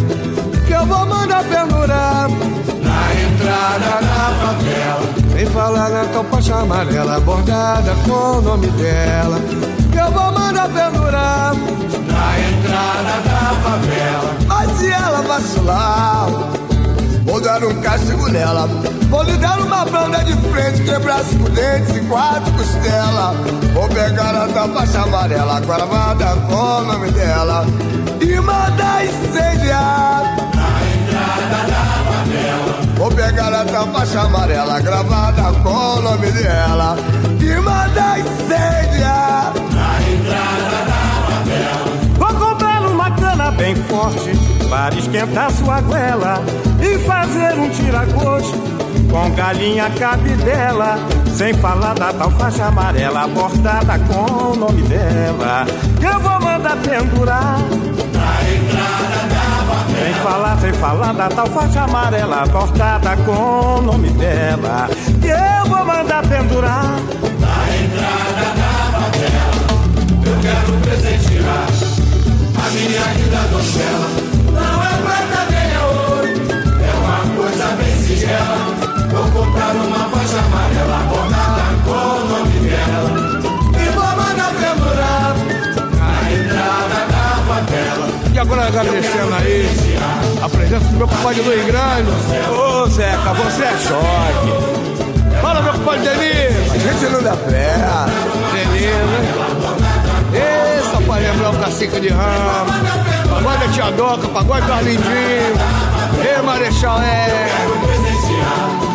que 0.68 0.74
eu 0.74 0.86
vou 0.86 1.06
mandar 1.06 1.44
pendurar. 1.44 2.30
Na 2.30 3.14
entrada 3.14 4.02
da 4.02 4.26
favela, 4.42 5.02
Sem 5.34 5.46
falar 5.48 5.90
na 5.90 6.06
tal 6.06 6.24
faixa 6.26 6.56
amarela 6.56 7.20
bordada 7.22 7.94
com 8.06 8.38
o 8.38 8.42
nome 8.42 8.68
dela, 8.68 9.38
que 9.92 9.98
eu 9.98 10.12
vou 10.12 10.32
mandar 10.32 10.68
pendurar. 10.70 11.54
na 11.56 12.40
entrada 12.40 13.22
da 13.24 13.54
favela. 13.64 14.36
Mas 14.48 14.72
se 14.78 14.88
ela 14.92 15.22
vacilar, 15.22 16.28
vou 17.24 17.42
dar 17.42 17.64
um 17.64 17.82
castigo 17.82 18.28
nela. 18.30 18.68
Vou 19.10 19.24
lhe 19.24 19.38
dar 19.38 19.60
uma 19.60 19.86
banda 19.86 20.18
de 20.24 20.34
frente, 20.52 20.84
quebrar 20.84 21.24
cinco 21.24 21.50
dentes 21.50 21.96
e 21.96 22.00
quatro 22.02 22.52
costelas. 22.54 23.36
Vou 23.74 23.88
pegar 23.90 24.36
a 24.36 24.68
faixa 24.68 25.02
amarela, 25.02 25.60
gravada 25.62 26.26
com 26.50 26.56
o 26.56 26.82
nome 26.84 27.10
dela. 27.12 27.66
E 28.20 28.36
mandar 28.42 29.06
incendiar. 29.06 30.47
Vou 32.98 33.12
pegar 33.12 33.54
a 33.54 33.64
da 33.64 33.86
faixa 33.86 34.22
amarela, 34.22 34.80
gravada 34.80 35.44
com 35.62 35.70
o 35.70 36.02
nome 36.02 36.32
dela. 36.32 36.98
E 37.40 37.56
mandar 37.62 38.20
incendiar. 38.20 39.54
na 39.74 40.02
entrada 40.12 40.86
da 40.86 40.98
favela. 41.30 41.88
Vou 42.18 42.50
comprar 42.50 42.82
uma 42.82 43.12
cana 43.12 43.52
bem 43.52 43.76
forte 43.76 44.32
para 44.70 44.96
esquentar 44.96 45.52
sua 45.52 45.80
goela 45.82 46.44
e 46.82 46.98
fazer 47.00 47.54
um 47.60 47.70
tira-gosto 47.70 48.58
com 49.10 49.32
galinha 49.36 49.90
cabidela. 49.92 50.98
Sem 51.36 51.54
falar 51.54 51.94
da 51.94 52.12
tal 52.12 52.32
faixa 52.32 52.66
amarela 52.66 53.28
bordada 53.28 54.00
com 54.00 54.52
o 54.52 54.56
nome 54.56 54.82
dela. 54.84 55.66
Eu 56.02 56.20
vou 56.20 56.42
mandar 56.42 56.78
pendurar 56.78 57.60
falar, 60.18 60.58
sem 60.60 60.74
falar 60.74 61.14
da 61.14 61.28
tal 61.30 61.48
faixa 61.48 61.82
amarela 61.82 62.48
cortada 62.50 63.16
com 63.18 63.32
o 63.32 63.82
nome 63.82 64.10
dela. 64.12 64.90
Que 65.22 65.28
eu 65.28 65.66
vou 65.70 65.86
mandar 65.86 66.24
pendurar. 66.28 66.84
Na 67.40 67.76
entrada 67.78 68.48
da 68.58 68.72
favela, 68.92 69.68
eu 70.26 70.36
quero 70.42 70.74
presentear 70.82 71.68
a 72.56 72.70
minha 72.72 73.06
linda 73.14 73.42
donzela. 73.52 74.10
Não 74.54 74.84
é 74.84 74.94
prata 75.04 75.42
nem 75.52 75.68
é 75.72 75.80
ouro, 75.86 76.30
é 76.82 76.92
uma 76.98 77.20
coisa 77.36 77.68
bem 77.78 77.94
singela. 77.98 78.60
Vou 79.12 79.26
comprar 79.32 79.76
uma 79.76 80.10
faixa 80.10 80.40
amarela 80.40 81.00
bordada 81.10 81.66
com 81.86 81.92
o 81.92 82.28
nome 82.28 82.58
dela. 82.70 83.12
E 83.74 83.90
vou 83.90 84.12
mandar 84.16 84.52
pendurar 84.54 85.34
na 85.98 86.12
entrada 86.32 87.00
da 87.12 87.26
favela. 87.48 88.08
E 88.34 88.40
agora 88.40 88.68
agradecendo 88.68 89.34
aí 89.36 89.87
a 90.48 90.50
presença 90.50 90.86
do 90.86 90.98
meu 90.98 91.08
compadre 91.08 91.42
Luiz 91.42 91.66
Grande. 91.66 92.10
Ô 92.50 92.88
Zeca, 92.88 93.34
você 93.34 93.64
é 93.64 93.78
choque. 93.78 95.42
Fala, 95.42 95.62
meu 95.62 95.74
compadre 95.74 96.02
Denis. 96.04 96.72
A 96.72 96.78
gente 96.78 97.12
não 97.12 97.22
dá 97.22 97.36
pé. 97.36 97.76
Beleza. 98.54 99.18
Essa 100.34 101.02
pra 101.02 101.16
lembrar 101.16 101.50
o 101.52 101.58
cacique 101.58 102.00
de 102.00 102.10
ramo. 102.10 102.72
Pagode 103.30 103.58
da 103.58 103.68
Tia 103.74 103.92
Doca, 103.92 104.28
pagode 104.30 104.66
do 104.66 104.74
Arlindinho. 104.74 105.54
Ei, 106.24 106.42
Marechal, 106.44 107.02
é. 107.02 108.87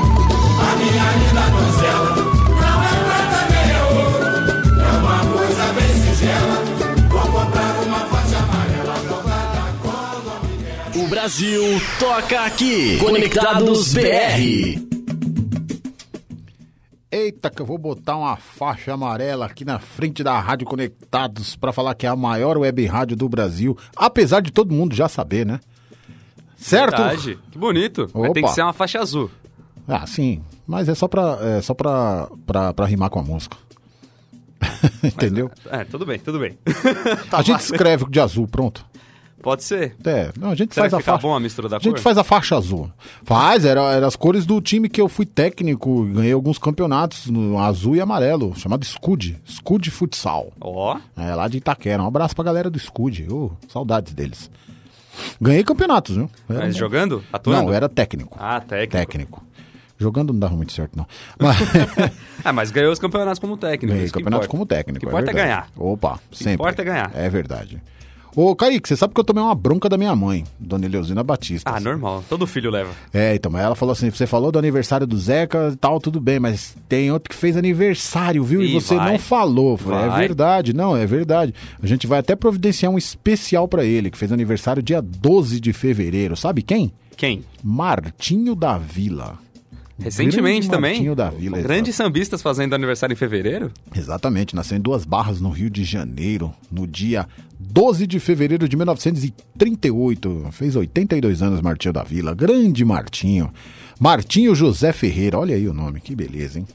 Brasil 11.23 11.63
toca 12.01 12.41
aqui. 12.47 12.99
Conectados 12.99 13.95
BR. 13.95 14.83
Eita, 17.13 17.49
que 17.49 17.63
eu 17.63 17.67
vou 17.67 17.79
botar 17.79 18.17
uma 18.17 18.37
faixa 18.37 18.93
amarela 18.93 19.47
aqui 19.47 19.65
na 19.65 19.79
frente 19.79 20.25
da 20.25 20.41
Rádio 20.41 20.67
Conectados 20.67 21.55
pra 21.55 21.73
falar 21.73 21.95
que 21.95 22.07
é 22.07 22.09
a 22.09 22.17
maior 22.17 22.59
web 22.59 22.85
rádio 22.87 23.17
do 23.17 23.29
Brasil, 23.29 23.79
apesar 23.95 24.41
de 24.41 24.51
todo 24.51 24.75
mundo 24.75 24.97
já 24.97 25.09
saber, 25.09 25.47
né? 25.47 25.61
Certo? 26.57 26.97
Verdade. 26.97 27.39
Que 27.53 27.57
bonito. 27.57 28.11
Mas 28.13 28.33
tem 28.33 28.43
que 28.43 28.51
ser 28.51 28.63
uma 28.63 28.73
faixa 28.73 28.99
azul. 29.01 29.31
Ah, 29.87 30.05
sim. 30.09 30.43
Mas 30.67 30.89
é 30.89 30.95
só 30.97 31.07
pra, 31.07 31.39
é 31.41 31.63
só 31.63 31.73
pra, 31.73 32.29
pra, 32.45 32.75
pra 32.75 32.85
rimar 32.85 33.11
com 33.11 33.21
a 33.21 33.23
música. 33.23 33.57
Entendeu? 35.05 35.53
É, 35.71 35.85
tudo 35.85 36.05
bem, 36.05 36.19
tudo 36.19 36.41
bem. 36.41 36.59
a 37.31 37.43
gente 37.47 37.61
escreve 37.61 38.07
de 38.11 38.19
azul, 38.19 38.49
pronto. 38.49 38.91
Pode 39.43 39.65
ser. 39.65 39.97
É, 40.05 40.31
não, 40.39 40.51
a 40.51 40.55
gente 40.55 40.73
Será 40.75 40.85
faz 40.85 40.93
que 40.93 40.97
a 40.97 40.99
fica 41.01 41.13
faixa. 41.13 41.27
bom 41.27 41.35
a 41.35 41.41
mistura 41.41 41.69
da 41.69 41.77
a 41.77 41.81
gente 41.81 41.95
cor? 41.95 42.01
faz 42.01 42.17
a 42.17 42.23
faixa 42.25 42.57
azul. 42.57 42.91
Faz, 43.25 43.65
era, 43.65 43.81
era 43.93 44.07
as 44.07 44.15
cores 44.17 44.47
do 44.47 44.61
time 44.61 44.89
que 44.89 45.01
eu 45.01 45.09
fui 45.09 45.27
técnico, 45.27 46.05
ganhei 46.05 46.33
alguns 46.33 46.59
campeonatos 46.59 47.27
no 47.27 47.59
azul 47.59 47.97
e 47.97 48.01
amarelo, 48.01 48.55
chamado 48.57 48.85
Scud, 48.85 49.37
Scud 49.45 49.91
Futsal. 49.91 50.53
Ó. 50.61 50.97
É, 51.17 51.35
lá 51.35 51.49
de 51.49 51.59
Itaquera. 51.59 52.03
Um 52.03 52.07
abraço 52.07 52.35
pra 52.37 52.45
galera 52.45 52.71
do 52.71 52.79
Scud. 52.79 53.27
Ô, 53.31 53.51
saudades 53.69 54.13
deles. 54.15 54.51
Ganhei 55.41 55.63
campeonatos, 55.65 56.17
viu? 56.17 56.31
Era 56.49 56.61
Mas 56.61 56.77
jogando? 56.77 57.23
Atuando? 57.33 57.65
Não, 57.67 57.73
era 57.75 57.89
técnico. 57.89 58.39
Ah, 58.41 58.61
técnico. 58.61 58.93
Técnico. 58.93 59.45
Jogando 59.99 60.33
não 60.33 60.41
dava 60.41 60.57
muito 60.57 60.73
certo, 60.73 60.97
não. 60.97 61.07
Mas 61.39 61.59
Ah, 62.45 62.53
mas 62.53 62.71
ganhou 62.71 62.93
os 62.93 62.99
campeonatos 62.99 63.39
como 63.39 63.57
técnico. 63.57 63.93
ganhei 63.93 64.07
que 64.07 64.13
campeonatos 64.13 64.49
como 64.49 64.65
técnico. 64.67 64.99
O 64.99 65.01
que 65.01 65.07
importa 65.07 65.31
é 65.31 65.35
verdade. 65.35 65.49
ganhar. 65.49 65.69
Opa, 65.77 66.19
sempre. 66.33 66.55
importa 66.55 66.83
é 66.83 66.85
ganhar. 66.85 67.11
É 67.15 67.29
verdade. 67.29 67.83
Ô, 68.35 68.57
Kaique, 68.57 68.89
você 68.89 68.97
sabe 68.97 69.13
que 69.13 69.21
eu 69.21 69.25
tomei 69.25 69.43
uma 69.43 69.55
bronca 69.55 69.89
da 69.89 69.99
minha 69.99 70.17
mãe, 70.17 70.45
Dona 70.59 70.87
Eleusina 70.87 71.23
Batista. 71.23 71.71
Ah, 71.71 71.79
normal. 71.79 72.25
Todo 72.29 72.47
filho 72.47 72.71
leva. 72.71 72.91
É, 73.13 73.35
então, 73.35 73.53
mas 73.53 73.63
ela 73.63 73.75
falou 73.75 73.93
assim: 73.93 74.11
você 74.11 74.27
falou 74.27 74.51
do 74.51 74.59
aniversário 74.59 75.07
do 75.07 75.19
Zeca 75.19 75.71
e 75.73 75.77
tal, 75.77 76.01
tudo 76.01 76.19
bem, 76.19 76.41
mas 76.41 76.75
tem 76.89 77.13
outro 77.13 77.29
que 77.29 77.37
fez 77.37 77.57
aniversário, 77.59 78.43
viu? 78.43 78.63
E 78.63 78.71
Ih, 78.71 78.81
você 78.81 78.97
vai. 78.97 79.13
não 79.13 79.19
falou. 79.19 79.77
Falei, 79.77 80.09
é 80.09 80.19
verdade, 80.19 80.73
não, 80.73 80.97
é 80.97 81.05
verdade. 81.05 81.55
A 81.83 81.87
gente 81.87 82.07
vai 82.07 82.21
até 82.21 82.35
providenciar 82.35 82.91
um 82.91 82.97
especial 82.97 83.69
pra 83.69 83.85
ele, 83.85 84.11
que 84.11 84.17
fez 84.17 84.33
aniversário 84.33 84.83
dia 84.83 85.03
12 85.03 85.61
de 85.61 85.73
fevereiro. 85.75 86.35
Sabe 86.35 86.63
quem? 86.63 86.91
Quem? 87.17 87.45
Martinho 87.63 88.55
da 88.55 88.79
Vila. 88.79 89.39
Recentemente 90.03 90.67
Grande 90.67 90.71
também. 90.71 90.93
Martinho 90.95 91.15
da 91.15 91.31
Vila. 91.31 91.61
Grandes 91.61 91.95
sambistas 91.95 92.43
fazendo 92.43 92.75
aniversário 92.75 93.15
em 93.15 93.17
fevereiro? 93.17 93.71
Exatamente, 93.95 94.55
nasceu 94.55 94.77
em 94.77 94.81
Duas 94.81 95.05
Barras, 95.05 95.41
no 95.41 95.51
Rio 95.51 95.71
de 95.71 95.85
Janeiro, 95.85 96.53
no 96.71 96.87
dia 96.87 97.27
12 97.59 98.07
de 98.07 98.19
fevereiro 98.21 98.69
de 98.69 98.77
1938. 98.77 100.49
Fez 100.53 100.77
82 100.77 101.43
anos, 101.43 101.61
Martinho 101.61 101.93
da 101.93 102.03
Vila. 102.03 102.35
Grande 102.35 102.85
Martinho. 102.85 103.51
Martinho 104.01 104.55
José 104.55 104.93
Ferreira, 104.93 105.39
olha 105.39 105.55
aí 105.55 105.69
o 105.69 105.73
nome, 105.73 106.01
que 106.01 106.15
beleza, 106.15 106.59
hein? 106.59 106.67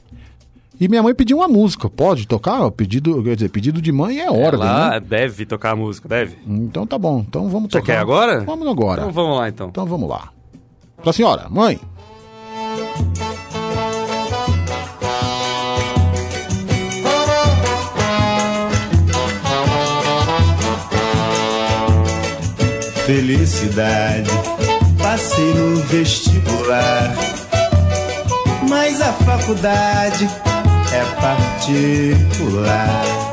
E 0.80 0.86
minha 0.88 1.02
mãe 1.02 1.12
pediu 1.12 1.38
uma 1.38 1.48
música, 1.48 1.90
pode 1.90 2.24
tocar? 2.26 2.64
O 2.64 2.70
Pedido, 2.70 3.20
quer 3.24 3.34
dizer, 3.34 3.48
pedido 3.48 3.82
de 3.82 3.90
mãe 3.90 4.20
é 4.20 4.30
ordem, 4.30 4.60
Ela 4.64 4.90
né? 4.90 5.00
deve 5.00 5.44
tocar 5.44 5.72
a 5.72 5.76
música, 5.76 6.08
deve. 6.08 6.36
Então 6.46 6.86
tá 6.86 6.96
bom, 6.96 7.24
então 7.26 7.48
vamos 7.48 7.64
Você 7.72 7.80
tocar. 7.80 7.94
quer 7.94 7.98
agora? 7.98 8.42
Vamos 8.44 8.68
agora. 8.68 9.00
Então 9.02 9.12
vamos 9.12 9.36
lá, 9.38 9.48
então. 9.48 9.68
Então 9.68 9.84
vamos 9.84 10.08
lá. 10.08 10.30
Pra 11.02 11.12
senhora, 11.12 11.48
mãe. 11.50 11.80
Felicidade, 23.08 24.30
passei 25.02 25.54
no 25.54 25.76
vestibular. 25.84 27.16
Mas 28.68 29.00
a 29.00 29.14
faculdade 29.14 30.28
é 30.92 31.02
particular. 31.18 33.27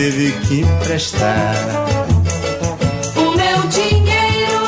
Teve 0.00 0.32
que 0.48 0.60
emprestar. 0.60 1.54
O 3.16 3.36
meu 3.36 3.68
dinheiro 3.68 4.62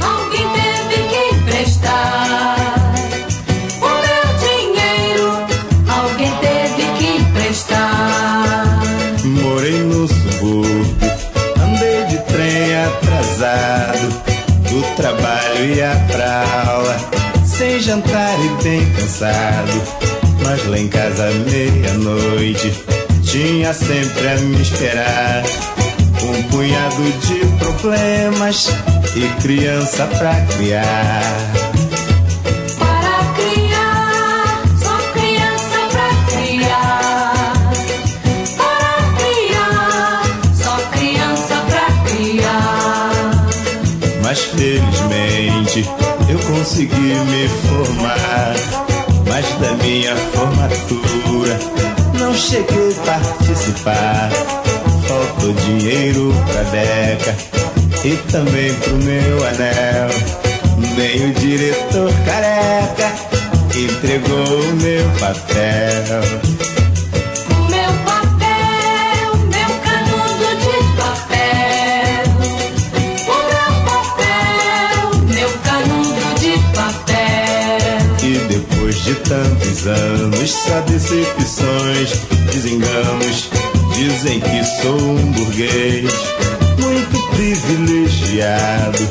alguém 0.00 0.48
teve 0.54 1.02
que 1.10 1.34
emprestar. 1.34 2.56
O 3.76 3.90
meu 4.06 4.24
dinheiro 4.40 5.28
alguém 5.86 6.32
teve 6.40 6.82
que 6.96 7.20
emprestar. 7.20 8.80
Morei 9.22 9.82
no 9.82 10.08
subúrbio, 10.08 11.12
andei 11.62 12.06
de 12.06 12.16
trem 12.32 12.74
atrasado. 12.82 14.08
Do 14.70 14.96
trabalho 14.96 15.74
ia 15.74 15.94
pra 16.10 16.42
aula, 16.66 16.96
sem 17.44 17.80
jantar 17.80 18.34
e 18.42 18.62
bem 18.62 18.90
cansado. 18.94 19.82
Mas 20.42 20.66
lá 20.66 20.78
em 20.78 20.88
casa, 20.88 21.30
meia-noite, 21.44 22.89
tinha 23.30 23.72
sempre 23.72 24.26
a 24.26 24.36
me 24.38 24.60
esperar. 24.60 25.44
Um 26.20 26.42
punhado 26.48 27.02
de 27.20 27.46
problemas 27.58 28.68
e 29.14 29.28
criança 29.40 30.04
pra 30.18 30.34
criar. 30.56 31.22
Para 32.76 33.32
criar, 33.36 34.62
só 34.82 34.96
criança 35.12 35.78
pra 35.92 36.10
criar. 36.34 37.54
Para 38.56 38.94
criar, 39.20 40.22
só 40.52 40.76
criança 40.90 41.54
pra 41.68 41.86
criar. 42.10 43.12
Mas 44.24 44.40
felizmente 44.40 45.88
eu 46.28 46.38
consegui 46.40 46.96
me 46.96 47.48
formar. 47.68 48.56
Mas 49.28 49.46
da 49.60 49.72
minha 49.74 50.16
formatura 50.16 51.99
não 52.30 52.36
cheguei 52.36 52.92
a 52.92 53.06
participar. 53.06 54.30
Faltou 55.08 55.52
dinheiro 55.52 56.32
pra 56.46 56.62
beca 56.70 57.36
e 58.04 58.16
também 58.30 58.72
pro 58.74 58.94
meu 58.98 59.48
anel. 59.48 60.08
Nem 60.96 61.28
o 61.28 61.34
diretor 61.34 62.12
careca 62.24 63.12
entregou 63.76 64.60
o 64.60 64.76
meu 64.76 65.10
papel. 65.18 66.49
Tantos 79.30 79.86
anos, 79.86 80.50
só 80.50 80.80
decepções, 80.80 82.10
desenganos, 82.52 83.48
Dizem 84.00 84.40
que 84.40 84.64
sou 84.64 84.96
um 84.96 85.32
burguês 85.32 86.10
muito 86.78 87.30
privilegiado. 87.32 89.08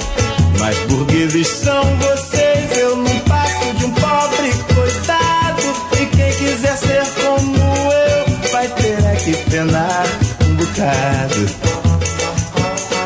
Mas 0.58 0.76
burgueses 0.88 1.48
são 1.48 1.84
vocês, 1.98 2.78
eu 2.80 2.96
não 2.96 3.20
passo 3.20 3.74
de 3.78 3.86
um 3.86 3.92
pobre 3.92 4.52
coitado. 4.74 5.62
E 6.02 6.06
quem 6.08 6.32
quiser 6.34 6.76
ser 6.76 7.04
como 7.22 7.56
eu, 7.56 8.52
vai 8.52 8.68
ter 8.68 9.16
que 9.24 9.52
penar 9.52 10.08
um 10.44 10.56
bocado. 10.56 11.70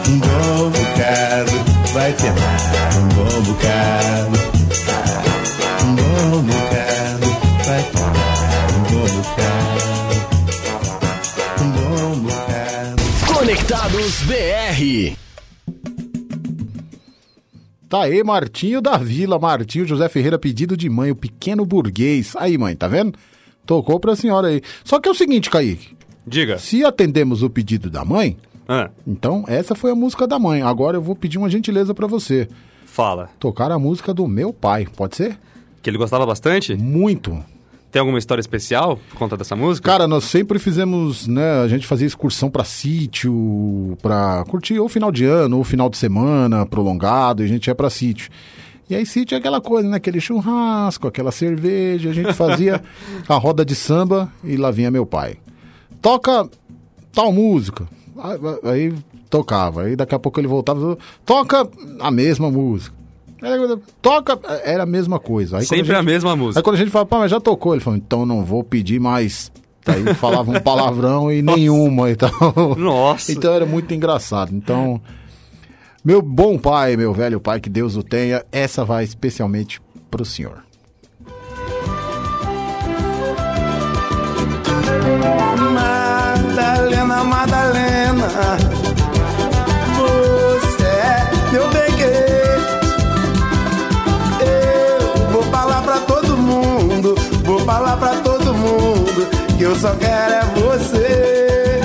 Um 0.08 0.20
bom 0.20 0.70
bocado, 0.70 1.52
vai 1.94 2.14
penar 2.14 2.98
um 2.98 3.08
bom 3.10 3.42
bocado. 3.42 3.73
Conectados 14.04 14.24
BR. 14.24 15.16
Tá 17.88 18.02
aí, 18.04 18.22
Martinho 18.22 18.82
da 18.82 18.98
Vila, 18.98 19.40
Martinho 19.40 19.86
José 19.88 20.10
Ferreira, 20.10 20.38
pedido 20.38 20.76
de 20.76 20.90
mãe, 20.90 21.12
o 21.12 21.16
pequeno 21.16 21.66
burguês. 21.66 22.36
Aí, 22.36 22.58
mãe, 22.58 22.76
tá 22.76 22.88
vendo? 22.88 23.18
Tocou 23.66 24.00
pra 24.02 24.16
senhora 24.16 24.50
aí. 24.50 24.62
Só 24.84 25.00
que 25.00 25.08
é 25.08 25.12
o 25.12 25.16
seguinte, 25.16 25.50
Kaique. 25.50 25.96
Diga. 26.28 26.58
Se 26.58 26.84
atendemos 26.84 27.44
o 27.44 27.50
pedido 27.50 27.90
da 27.90 28.04
mãe, 28.04 28.36
Ah, 28.68 28.90
então 29.08 29.46
essa 29.48 29.74
foi 29.76 29.92
a 29.92 29.96
música 29.96 30.28
da 30.28 30.38
mãe. 30.38 30.62
Agora 30.62 30.98
eu 30.98 31.02
vou 31.02 31.16
pedir 31.16 31.38
uma 31.38 31.50
gentileza 31.50 31.94
pra 31.94 32.08
você. 32.08 32.48
fala. 32.86 33.30
Tocar 33.40 33.72
a 33.72 33.80
música 33.80 34.14
do 34.14 34.28
meu 34.28 34.52
pai, 34.52 34.86
pode 34.98 35.16
ser? 35.16 35.38
Que 35.82 35.90
ele 35.90 35.98
gostava 35.98 36.26
bastante? 36.26 36.76
Muito. 36.76 37.44
Tem 37.94 38.00
alguma 38.00 38.18
história 38.18 38.42
especial 38.42 39.00
por 39.12 39.20
conta 39.20 39.38
dessa 39.38 39.56
música? 39.56 39.92
Cara, 39.92 40.08
nós 40.08 40.24
sempre 40.24 40.58
fizemos, 40.58 41.28
né? 41.28 41.62
A 41.62 41.68
gente 41.68 41.86
fazia 41.86 42.08
excursão 42.08 42.50
pra 42.50 42.64
sítio, 42.64 43.96
pra 44.02 44.44
curtir 44.48 44.80
ou 44.80 44.90
final 44.90 45.12
de 45.12 45.26
ano, 45.26 45.60
ou 45.60 45.64
final 45.64 45.88
de 45.92 45.98
semana 45.98 46.66
prolongado, 46.66 47.44
e 47.44 47.46
a 47.46 47.48
gente 47.48 47.68
ia 47.68 47.76
pra 47.76 47.92
sítio. 47.92 48.32
E 48.90 48.96
aí 48.96 49.06
sítio 49.06 49.36
é 49.36 49.38
aquela 49.38 49.62
coisa, 49.62 49.88
né? 49.88 49.98
Aquele 49.98 50.20
churrasco, 50.20 51.08
aquela 51.08 51.32
cerveja, 51.32 52.10
a 52.10 52.14
gente 52.14 52.34
fazia 52.34 52.82
a 53.30 53.36
roda 53.36 53.64
de 53.64 53.76
samba 53.76 54.28
e 54.44 54.58
lá 54.58 54.72
vinha 54.72 54.90
meu 54.90 55.06
pai. 55.06 55.38
Toca 56.02 56.50
tal 57.14 57.32
música. 57.32 57.88
Aí, 58.18 58.72
aí 58.72 58.94
tocava, 59.30 59.84
aí 59.84 59.96
daqui 59.96 60.16
a 60.16 60.20
pouco 60.20 60.40
ele 60.40 60.48
voltava, 60.48 60.98
toca 61.24 61.70
a 62.00 62.10
mesma 62.10 62.50
música. 62.50 63.03
Toca, 64.02 64.40
era 64.64 64.84
a 64.84 64.86
mesma 64.86 65.20
coisa. 65.20 65.58
Aí, 65.58 65.66
Sempre 65.66 65.94
a, 65.94 66.00
gente- 66.00 66.06
mesma 66.06 66.36
música. 66.36 66.60
Aí 66.60 66.64
quando 66.64 66.76
a 66.76 66.80
gente 66.80 66.92
fala, 66.92 67.06
pá, 67.06 67.20
mas 67.20 67.32
já 67.32 67.40
tocou, 67.40 67.74
ele 67.74 67.82
falou, 67.84 67.98
então 67.98 68.26
não 68.26 68.44
vou 68.44 68.64
pedir 68.64 69.00
mais. 69.00 69.52
Aí 69.86 70.14
falava 70.16 70.50
um 70.52 70.60
palavrão 70.62 71.32
e 71.32 71.42
nenhuma 71.44 72.10
e 72.10 72.16
tal. 72.16 72.32
Nossa. 72.78 73.32
Então 73.32 73.54
era 73.54 73.66
muito 73.66 73.94
engraçado. 73.94 74.54
Então, 74.56 75.02
meu 76.04 76.22
bom 76.22 76.58
pai, 76.58 76.96
meu 76.96 77.14
velho 77.14 77.40
pai, 77.40 77.60
que 77.60 77.70
Deus 77.70 77.96
o 77.98 78.04
tenha, 78.04 78.44
essa 78.52 78.86
vai 78.86 79.04
especialmente 79.04 79.82
pro 80.10 80.24
senhor. 80.24 80.64
Madalena, 85.94 87.24
Madalena, 87.24 88.28
que 99.64 99.68
eu 99.68 99.76
só 99.78 99.96
quero 99.96 100.34
é 100.34 100.42
você. 100.60 101.80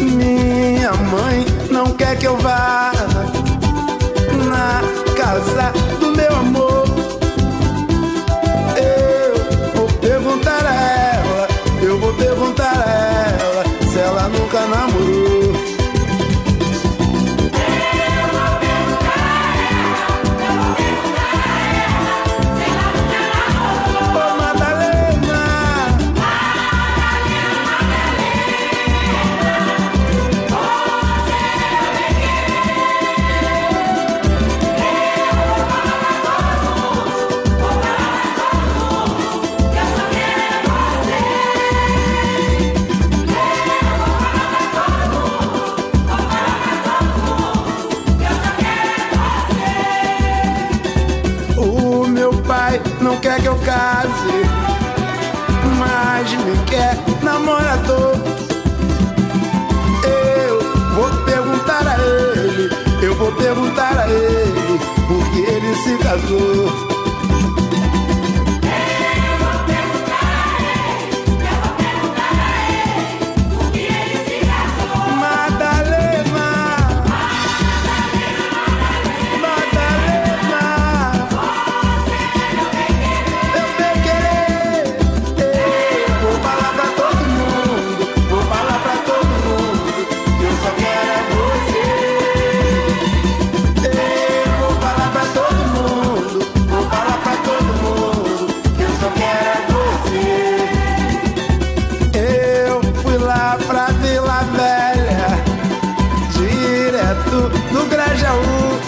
Minha 0.00 0.92
mãe 0.92 1.46
não 1.70 1.92
quer 1.92 2.18
que 2.18 2.26
eu 2.26 2.36
vá 2.38 2.90
quer 53.30 53.42
que 53.42 53.46
eu 53.46 53.58
case, 53.58 54.42
mas 55.78 56.32
me 56.32 56.64
quer 56.64 56.96
namorador. 57.22 58.16
Eu 60.02 60.60
vou 60.94 61.24
perguntar 61.24 61.86
a 61.86 61.96
ele, 61.98 62.70
eu 63.02 63.14
vou 63.14 63.30
perguntar 63.32 63.98
a 63.98 64.08
ele, 64.08 64.80
porque 65.06 65.38
ele 65.38 65.74
se 65.76 65.96
casou. 65.98 66.89
Grajaú, 108.10 108.80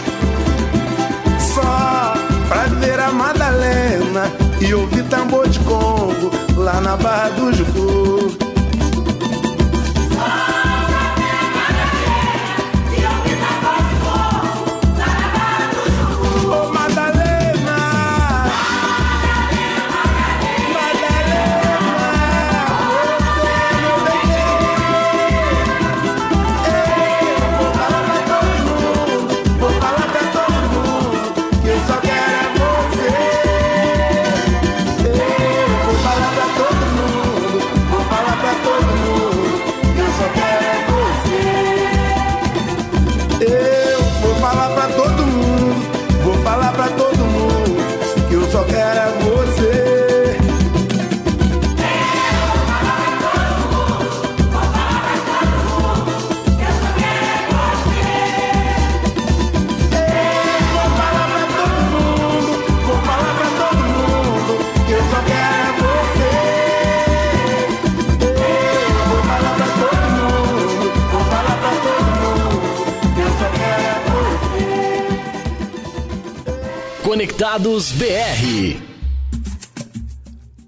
só 1.54 2.14
pra 2.48 2.64
ver 2.80 2.98
a 2.98 3.12
Madalena 3.12 4.24
e 4.60 4.74
ouvir 4.74 5.04
tambor 5.04 5.48
de 5.48 5.60
Congo 5.60 6.28
lá 6.56 6.80
na 6.80 6.96
Barra 6.96 7.28
do 7.28 7.52
Jucu. 7.52 8.51
Conectados 77.22 77.92
BR. 77.92 78.80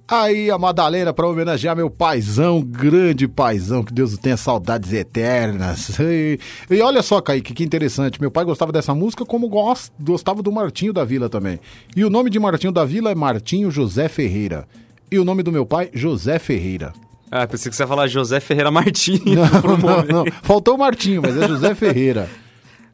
Aí 0.06 0.52
a 0.52 0.56
Madalena 0.56 1.12
para 1.12 1.26
homenagear 1.26 1.74
meu 1.74 1.90
paizão, 1.90 2.62
grande 2.62 3.26
paizão, 3.26 3.82
que 3.82 3.92
Deus 3.92 4.14
o 4.14 4.18
tenha 4.18 4.36
saudades 4.36 4.92
eternas. 4.92 5.98
E, 5.98 6.38
e 6.70 6.80
olha 6.80 7.02
só, 7.02 7.20
Kaique, 7.20 7.52
que 7.52 7.64
interessante. 7.64 8.20
Meu 8.20 8.30
pai 8.30 8.44
gostava 8.44 8.70
dessa 8.70 8.94
música 8.94 9.24
como 9.26 9.48
gost, 9.48 9.90
gostava 10.00 10.44
do 10.44 10.52
Martinho 10.52 10.92
da 10.92 11.04
Vila 11.04 11.28
também. 11.28 11.58
E 11.96 12.04
o 12.04 12.10
nome 12.10 12.30
de 12.30 12.38
Martinho 12.38 12.72
da 12.72 12.84
Vila 12.84 13.10
é 13.10 13.16
Martinho 13.16 13.68
José 13.68 14.08
Ferreira. 14.08 14.64
E 15.10 15.18
o 15.18 15.24
nome 15.24 15.42
do 15.42 15.50
meu 15.50 15.66
pai, 15.66 15.90
José 15.92 16.38
Ferreira. 16.38 16.92
Ah, 17.32 17.48
pensei 17.48 17.68
que 17.68 17.74
você 17.74 17.82
ia 17.82 17.88
falar 17.88 18.06
José 18.06 18.38
Ferreira 18.38 18.70
Martins. 18.70 19.18
Não, 19.26 19.42
não, 19.76 20.24
não. 20.24 20.32
Faltou 20.44 20.76
o 20.76 20.78
Martinho, 20.78 21.20
mas 21.20 21.36
é 21.36 21.48
José 21.48 21.74
Ferreira. 21.74 22.30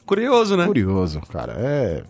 Curioso, 0.06 0.56
né? 0.56 0.64
Curioso, 0.64 1.20
cara. 1.30 1.52
É. 1.58 2.04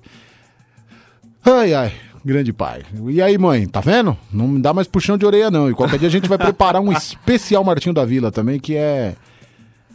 Ai, 1.44 1.74
ai. 1.74 1.92
Grande 2.24 2.52
pai. 2.52 2.82
E 3.08 3.22
aí, 3.22 3.38
mãe, 3.38 3.66
tá 3.66 3.80
vendo? 3.80 4.16
Não 4.30 4.46
me 4.46 4.60
dá 4.60 4.74
mais 4.74 4.86
puxão 4.86 5.16
de 5.16 5.24
orelha, 5.24 5.50
não. 5.50 5.70
E 5.70 5.74
qualquer 5.74 5.98
dia 5.98 6.08
a 6.08 6.10
gente 6.10 6.28
vai 6.28 6.36
preparar 6.38 6.82
um 6.82 6.92
especial 6.92 7.64
Martinho 7.64 7.94
da 7.94 8.04
Vila 8.04 8.30
também, 8.30 8.60
que 8.60 8.76
é 8.76 9.14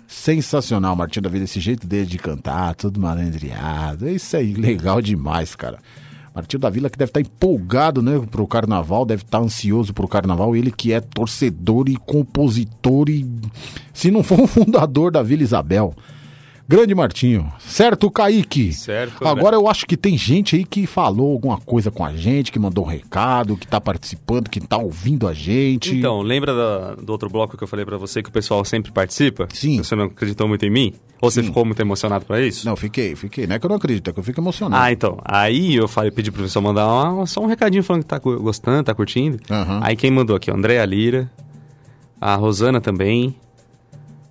sensacional. 0.08 0.96
Martinho 0.96 1.24
da 1.24 1.30
Vila, 1.30 1.44
esse 1.44 1.60
jeito 1.60 1.86
dele 1.86 2.08
de 2.08 2.18
cantar, 2.18 2.74
tudo 2.74 3.00
malandreado. 3.00 4.10
Isso 4.10 4.36
aí, 4.36 4.54
legal 4.54 5.02
demais, 5.02 5.56
cara. 5.56 5.78
Martinho 6.34 6.60
da 6.60 6.70
Vila 6.70 6.90
que 6.90 6.98
deve 6.98 7.12
estar 7.12 7.22
empolgado, 7.22 8.02
né, 8.02 8.20
pro 8.30 8.46
carnaval, 8.46 9.06
deve 9.06 9.24
estar 9.24 9.40
ansioso 9.40 9.94
pro 9.94 10.08
carnaval. 10.08 10.56
Ele 10.56 10.72
que 10.72 10.92
é 10.92 11.00
torcedor 11.00 11.88
e 11.88 11.96
compositor 11.96 13.10
e, 13.10 13.26
se 13.94 14.12
não 14.12 14.22
for 14.22 14.42
um 14.42 14.48
fundador 14.48 15.12
da 15.12 15.24
Vila 15.24 15.44
Isabel. 15.44 15.96
Grande 16.68 16.96
Martinho. 16.96 17.54
Certo, 17.60 18.10
Kaique? 18.10 18.74
Certo. 18.74 19.24
Agora 19.28 19.56
eu 19.56 19.68
acho 19.70 19.86
que 19.86 19.96
tem 19.96 20.18
gente 20.18 20.56
aí 20.56 20.66
que 20.66 20.88
falou 20.88 21.32
alguma 21.34 21.60
coisa 21.60 21.92
com 21.92 22.04
a 22.04 22.12
gente, 22.16 22.52
que 22.52 22.58
mandou 22.58 22.84
um 22.86 22.88
recado, 22.88 23.56
que 23.56 23.68
tá 23.68 23.80
participando, 23.80 24.50
que 24.50 24.60
tá 24.60 24.76
ouvindo 24.78 25.28
a 25.28 25.34
gente. 25.34 25.96
Então, 25.96 26.22
lembra 26.24 26.56
da- 26.56 26.96
do 26.96 27.12
outro 27.12 27.30
bloco 27.30 27.56
que 27.56 27.64
eu 27.64 27.68
falei 27.68 27.86
pra 27.86 27.98
você 27.98 28.24
que 28.24 28.30
o 28.30 28.32
pessoal 28.32 28.66
sempre 28.66 28.92
participa? 28.92 29.48
Sim. 29.54 29.78
Você 29.78 29.96
não 29.96 30.06
acreditou 30.06 30.48
muito 30.48 30.66
em 30.66 30.72
mim? 30.72 30.94
Ou 31.22 31.30
você 31.30 31.44
ficou 31.44 31.64
muito 31.64 31.80
emocionado 31.80 32.26
pra 32.26 32.42
isso? 32.42 32.66
Não, 32.68 32.76
fiquei, 32.76 33.16
fiquei. 33.16 33.46
Não 33.46 33.56
é 33.56 33.60
que 33.60 33.66
eu 33.66 33.70
não 33.70 33.78
acredito, 33.78 34.10
é 34.10 34.14
que 34.14 34.20
eu 34.20 34.24
fico 34.24 34.40
emocionado. 34.42 34.82
Ah, 34.84 34.92
então. 34.92 35.20
Aí 35.24 35.76
eu 35.76 35.88
falei, 35.88 36.10
pedi 36.10 36.32
pro 36.32 36.42
pessoal 36.42 36.64
mandar 36.64 36.88
uma- 36.88 37.28
só 37.28 37.42
um 37.42 37.46
recadinho 37.48 37.84
falando 37.84 38.02
que 38.02 38.08
tá 38.10 38.18
gostando, 38.18 38.84
tá 38.84 38.94
curtindo. 38.96 39.38
Aí 39.84 39.96
quem 39.96 40.10
mandou 40.10 40.36
aqui? 40.36 40.50
O 40.50 40.56
Andréa 40.56 40.84
Lira, 40.84 41.32
a 42.20 42.34
Rosana 42.36 42.82
também, 42.82 43.36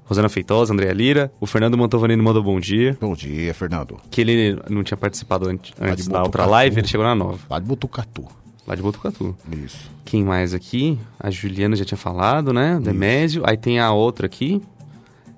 Rosana 0.04 0.28
Feitosa, 0.28 0.72
Andréa 0.72 0.92
Lira, 0.92 1.32
o 1.40 1.46
Fernando 1.46 1.78
Mantovani 1.78 2.16
mandou 2.16 2.42
bom 2.42 2.60
dia. 2.60 2.96
Bom 3.00 3.14
dia, 3.14 3.54
Fernando. 3.54 3.96
Que 4.10 4.20
ele 4.20 4.58
não 4.68 4.82
tinha 4.82 4.96
participado 4.96 5.48
antes, 5.48 5.72
antes 5.80 6.06
da 6.06 6.22
outra 6.22 6.44
live, 6.44 6.78
ele 6.78 6.86
chegou 6.86 7.06
na 7.06 7.14
nova. 7.14 7.38
Lá 7.48 7.58
de 7.58 7.66
Botucatu. 7.66 8.26
Lá 8.66 8.74
de 8.74 8.82
Botucatu. 8.82 9.34
Isso. 9.64 9.90
Quem 10.04 10.22
mais 10.22 10.52
aqui? 10.54 10.98
A 11.18 11.30
Juliana 11.30 11.74
já 11.74 11.84
tinha 11.84 11.98
falado, 11.98 12.52
né? 12.52 12.78
Demésio. 12.82 13.42
Aí 13.46 13.56
tem 13.56 13.78
a 13.78 13.92
outra 13.92 14.26
aqui, 14.26 14.60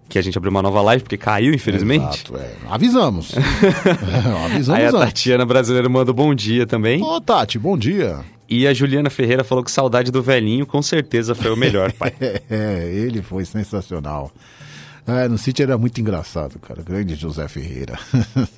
que 0.08 0.18
a 0.18 0.22
gente 0.22 0.36
abriu 0.36 0.50
uma 0.50 0.62
nova 0.62 0.80
live 0.82 1.02
porque 1.02 1.16
caiu, 1.16 1.54
infelizmente. 1.54 2.24
Exato, 2.24 2.36
é. 2.36 2.52
Avisamos. 2.68 3.34
É, 3.36 4.44
avisamos 4.46 4.80
Aí 4.80 4.86
a. 4.86 4.92
Tatiana 4.92 5.44
Brasileira 5.44 5.88
mandou 5.88 6.14
bom 6.14 6.34
dia 6.34 6.66
também. 6.66 7.02
Ô, 7.02 7.20
Tati, 7.20 7.58
bom 7.58 7.76
dia. 7.76 8.20
E 8.48 8.66
a 8.66 8.72
Juliana 8.72 9.10
Ferreira 9.10 9.42
falou 9.42 9.64
que 9.64 9.70
saudade 9.70 10.10
do 10.10 10.22
velhinho 10.22 10.66
com 10.66 10.80
certeza 10.80 11.34
foi 11.34 11.50
o 11.50 11.56
melhor, 11.56 11.92
pai. 11.92 12.12
É, 12.48 12.90
ele 12.92 13.22
foi 13.22 13.44
sensacional. 13.44 14.30
É, 15.06 15.28
no 15.28 15.38
sítio 15.38 15.62
era 15.62 15.76
muito 15.76 16.00
engraçado, 16.00 16.58
cara. 16.58 16.82
Grande 16.82 17.14
José 17.14 17.46
Ferreira. 17.48 17.98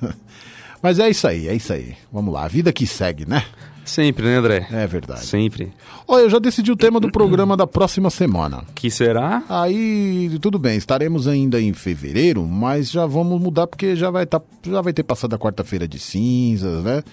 Mas 0.81 0.99
é 0.99 1.09
isso 1.09 1.27
aí, 1.27 1.47
é 1.47 1.53
isso 1.53 1.73
aí. 1.73 1.95
Vamos 2.11 2.33
lá, 2.33 2.45
a 2.45 2.47
vida 2.47 2.71
que 2.71 2.87
segue, 2.87 3.27
né? 3.27 3.43
Sempre, 3.89 4.23
né, 4.23 4.35
André? 4.35 4.67
É 4.71 4.85
verdade. 4.85 5.25
Sempre. 5.25 5.73
Olha, 6.07 6.21
eu 6.21 6.29
já 6.29 6.37
decidi 6.37 6.71
o 6.71 6.75
tema 6.75 6.99
do 6.99 7.11
programa 7.11 7.57
da 7.57 7.65
próxima 7.65 8.11
semana. 8.11 8.63
Que 8.75 8.91
será? 8.91 9.43
Aí, 9.49 10.37
tudo 10.39 10.59
bem, 10.59 10.77
estaremos 10.77 11.27
ainda 11.27 11.59
em 11.59 11.73
fevereiro, 11.73 12.45
mas 12.45 12.91
já 12.91 13.07
vamos 13.07 13.41
mudar 13.41 13.65
porque 13.65 13.95
já 13.95 14.11
vai, 14.11 14.27
tá, 14.27 14.39
já 14.63 14.81
vai 14.81 14.93
ter 14.93 15.03
passado 15.03 15.33
a 15.33 15.39
quarta-feira 15.39 15.87
de 15.87 15.97
cinzas, 15.97 16.83
né? 16.83 17.03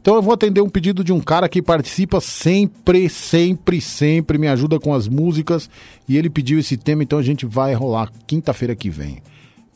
Então 0.00 0.14
eu 0.14 0.22
vou 0.22 0.32
atender 0.32 0.60
um 0.60 0.68
pedido 0.68 1.02
de 1.02 1.12
um 1.12 1.20
cara 1.20 1.48
que 1.48 1.60
participa 1.60 2.20
sempre, 2.20 3.08
sempre, 3.08 3.80
sempre, 3.80 4.38
me 4.38 4.48
ajuda 4.48 4.78
com 4.78 4.94
as 4.94 5.08
músicas 5.08 5.68
e 6.08 6.16
ele 6.16 6.30
pediu 6.30 6.58
esse 6.58 6.76
tema, 6.76 7.02
então 7.02 7.18
a 7.18 7.22
gente 7.22 7.44
vai 7.44 7.74
rolar 7.74 8.10
quinta-feira 8.26 8.74
que 8.74 8.90
vem. 8.90 9.18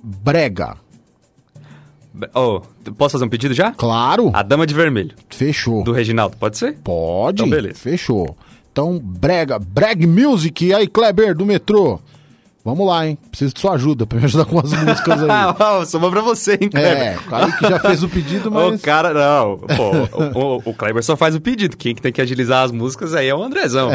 Brega. 0.02 0.76
Oh, 2.34 2.60
posso 2.96 3.12
fazer 3.12 3.24
um 3.24 3.28
pedido 3.28 3.54
já? 3.54 3.72
Claro. 3.72 4.30
A 4.34 4.42
Dama 4.42 4.66
de 4.66 4.74
Vermelho. 4.74 5.14
Fechou. 5.30 5.82
Do 5.82 5.92
Reginaldo, 5.92 6.36
pode 6.36 6.58
ser? 6.58 6.74
Pode. 6.84 7.42
Então, 7.42 7.48
beleza. 7.48 7.78
Fechou. 7.78 8.36
Então, 8.70 8.98
brega, 8.98 9.58
breg 9.58 10.06
music. 10.06 10.66
E 10.66 10.74
aí, 10.74 10.86
Kleber, 10.86 11.34
do 11.34 11.46
metrô. 11.46 12.00
Vamos 12.64 12.86
lá, 12.86 13.06
hein? 13.06 13.18
Preciso 13.28 13.52
de 13.54 13.60
sua 13.60 13.72
ajuda 13.72 14.06
pra 14.06 14.18
me 14.18 14.24
ajudar 14.24 14.44
com 14.44 14.58
as 14.60 14.70
músicas 14.72 15.22
aí. 15.22 15.28
Ah, 15.28 15.84
Sobrou 15.84 16.12
pra 16.12 16.20
você, 16.22 16.52
hein, 16.52 16.68
Kleber? 16.70 16.96
É, 16.96 17.16
o 17.16 17.22
cara 17.22 17.52
que 17.52 17.68
já 17.68 17.78
fez 17.80 18.02
o 18.04 18.08
pedido, 18.08 18.50
mas... 18.52 18.80
O 18.80 18.82
cara, 18.82 19.12
não. 19.12 19.58
Pô, 19.76 20.38
o, 20.38 20.56
o, 20.58 20.62
o 20.70 20.74
Kleber 20.74 21.02
só 21.02 21.16
faz 21.16 21.34
o 21.34 21.40
pedido. 21.40 21.76
Quem 21.76 21.92
que 21.94 22.00
tem 22.00 22.12
que 22.12 22.20
agilizar 22.20 22.64
as 22.64 22.70
músicas 22.70 23.14
aí 23.14 23.26
é 23.26 23.34
o 23.34 23.42
Andrezão. 23.42 23.90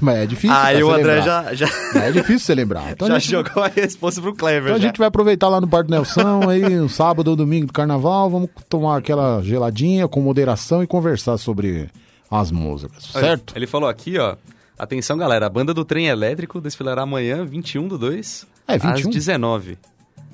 mas 0.00 0.18
é 0.18 0.26
difícil. 0.26 0.56
Aí 0.56 0.82
o 0.84 0.90
André 0.92 1.22
já, 1.22 1.52
já, 1.52 1.66
É 1.96 2.12
difícil 2.12 2.38
você 2.40 2.54
lembrar. 2.54 2.92
Então, 2.92 3.08
já 3.08 3.16
a 3.16 3.18
gente, 3.18 3.30
jogou 3.30 3.62
a 3.62 3.66
resposta 3.68 4.20
pro 4.20 4.34
Kleber. 4.34 4.62
então 4.64 4.76
a 4.76 4.78
já. 4.78 4.86
gente 4.86 4.98
vai 4.98 5.08
aproveitar 5.08 5.48
lá 5.48 5.60
no 5.60 5.66
Bar 5.66 5.82
do 5.82 5.90
Nelson, 5.90 6.48
aí, 6.48 6.80
um 6.80 6.88
sábado 6.88 7.26
ou 7.28 7.36
domingo 7.36 7.66
do 7.66 7.72
carnaval, 7.72 8.30
vamos 8.30 8.48
tomar 8.68 8.98
aquela 8.98 9.42
geladinha 9.42 10.06
com 10.06 10.20
moderação 10.20 10.80
e 10.82 10.86
conversar 10.86 11.36
sobre 11.38 11.90
as 12.30 12.50
músicas, 12.52 13.04
certo? 13.12 13.52
Ele 13.56 13.66
falou 13.66 13.88
aqui, 13.88 14.16
ó. 14.18 14.36
Atenção, 14.82 15.16
galera. 15.16 15.46
A 15.46 15.48
banda 15.48 15.72
do 15.72 15.84
trem 15.84 16.06
elétrico 16.08 16.60
desfilará 16.60 17.02
amanhã, 17.02 17.44
21 17.44 17.86
do 17.86 17.96
2, 17.96 18.44
É, 18.66 18.76
21? 18.76 18.90
às 18.90 19.14
19. 19.14 19.78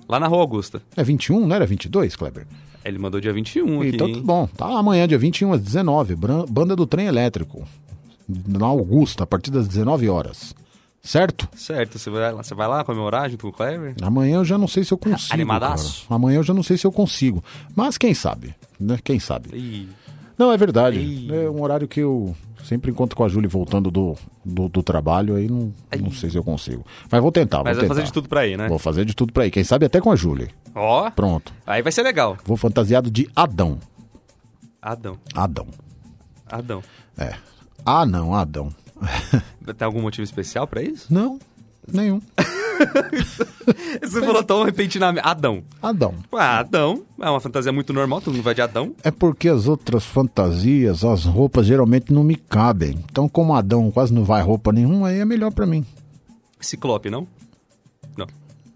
Lá 0.08 0.18
na 0.18 0.26
Rua 0.26 0.40
Augusta. 0.40 0.80
É 0.96 1.02
21, 1.04 1.46
não 1.46 1.54
era 1.54 1.66
22, 1.66 2.16
Kleber? 2.16 2.46
Ele 2.82 2.98
mandou 2.98 3.20
dia 3.20 3.30
21 3.30 3.80
aqui. 3.82 3.88
Então 3.90 4.10
tá 4.10 4.20
bom. 4.20 4.46
Tá 4.56 4.66
amanhã, 4.78 5.06
dia 5.06 5.18
21 5.18 5.52
às 5.52 5.60
19, 5.60 6.16
Bran- 6.16 6.46
Banda 6.48 6.74
do 6.74 6.86
Trem 6.86 7.06
Elétrico. 7.08 7.68
Na 8.46 8.64
Augusta, 8.66 9.24
a 9.24 9.26
partir 9.26 9.50
das 9.50 9.68
19 9.68 10.08
horas. 10.08 10.54
Certo? 11.02 11.46
Certo, 11.54 11.98
você 11.98 12.08
vai, 12.08 12.32
lá, 12.32 12.42
você 12.42 12.54
vai 12.54 12.68
lá 12.68 12.82
comemorar 12.84 13.28
junto 13.28 13.42
com 13.42 13.48
o 13.48 13.52
Kleber? 13.52 13.94
Amanhã 14.00 14.36
eu 14.36 14.44
já 14.46 14.56
não 14.56 14.66
sei 14.66 14.82
se 14.82 14.92
eu 14.94 14.98
consigo. 14.98 15.34
Animadaço? 15.34 16.04
cara. 16.04 16.14
Amanhã 16.16 16.38
eu 16.38 16.42
já 16.42 16.54
não 16.54 16.62
sei 16.62 16.78
se 16.78 16.86
eu 16.86 16.92
consigo. 16.92 17.44
Mas 17.76 17.98
quem 17.98 18.14
sabe, 18.14 18.54
né? 18.80 18.98
Quem 19.04 19.18
sabe. 19.20 19.50
Ih, 19.54 19.88
Não, 20.38 20.50
é 20.50 20.56
verdade. 20.56 21.28
É 21.30 21.50
um 21.50 21.60
horário 21.62 21.86
que 21.86 22.00
eu 22.00 22.34
sempre 22.68 22.90
encontro 22.90 23.16
com 23.16 23.24
a 23.24 23.28
Júlia 23.28 23.48
voltando 23.48 23.90
do, 23.90 24.14
do, 24.44 24.68
do 24.68 24.82
trabalho, 24.82 25.36
aí 25.36 25.48
não, 25.48 25.72
não 26.00 26.12
sei 26.12 26.28
se 26.30 26.36
eu 26.36 26.44
consigo. 26.44 26.84
Mas 27.10 27.22
vou 27.22 27.32
tentar, 27.32 27.64
Mas 27.64 27.76
vou 27.76 27.82
tentar. 27.82 27.94
fazer 27.94 28.06
de 28.06 28.12
tudo 28.12 28.28
pra 28.28 28.46
ir, 28.46 28.58
né? 28.58 28.68
Vou 28.68 28.78
fazer 28.78 29.04
de 29.04 29.14
tudo 29.14 29.32
pra 29.32 29.46
ir. 29.46 29.50
Quem 29.50 29.64
sabe 29.64 29.86
até 29.86 30.00
com 30.00 30.10
a 30.12 30.16
Júlia. 30.16 30.48
Ó, 30.74 31.10
Pronto. 31.10 31.52
aí 31.66 31.80
vai 31.82 31.90
ser 31.90 32.02
legal. 32.02 32.36
Vou 32.44 32.56
fantasiado 32.56 33.10
de 33.10 33.28
Adão. 33.34 33.78
Adão. 34.80 35.18
Adão. 35.34 35.66
Adão. 36.46 36.82
É. 37.16 37.34
Ah, 37.84 38.04
não, 38.06 38.34
Adão. 38.34 38.68
Tem 39.76 39.86
algum 39.86 40.02
motivo 40.02 40.24
especial 40.24 40.66
pra 40.66 40.82
isso? 40.82 41.12
Não, 41.12 41.38
nenhum. 41.90 42.20
Você 44.02 44.20
falou 44.20 44.42
tão 44.42 44.64
repentinamente. 44.64 45.26
Adão. 45.26 45.62
Adão. 45.82 46.14
Ah, 46.32 46.60
Adão. 46.60 47.02
É 47.20 47.28
uma 47.28 47.40
fantasia 47.40 47.72
muito 47.72 47.92
normal, 47.92 48.20
todo 48.20 48.34
mundo 48.34 48.44
vai 48.44 48.54
de 48.54 48.62
Adão. 48.62 48.94
É 49.02 49.10
porque 49.10 49.48
as 49.48 49.66
outras 49.66 50.04
fantasias, 50.04 51.04
as 51.04 51.24
roupas 51.24 51.66
geralmente 51.66 52.12
não 52.12 52.22
me 52.22 52.36
cabem. 52.36 53.04
Então, 53.10 53.28
como 53.28 53.54
Adão 53.54 53.90
quase 53.90 54.12
não 54.12 54.24
vai 54.24 54.42
roupa 54.42 54.72
nenhuma, 54.72 55.08
aí 55.08 55.18
é 55.18 55.24
melhor 55.24 55.52
pra 55.52 55.66
mim. 55.66 55.84
Ciclope? 56.60 57.10
Não. 57.10 57.26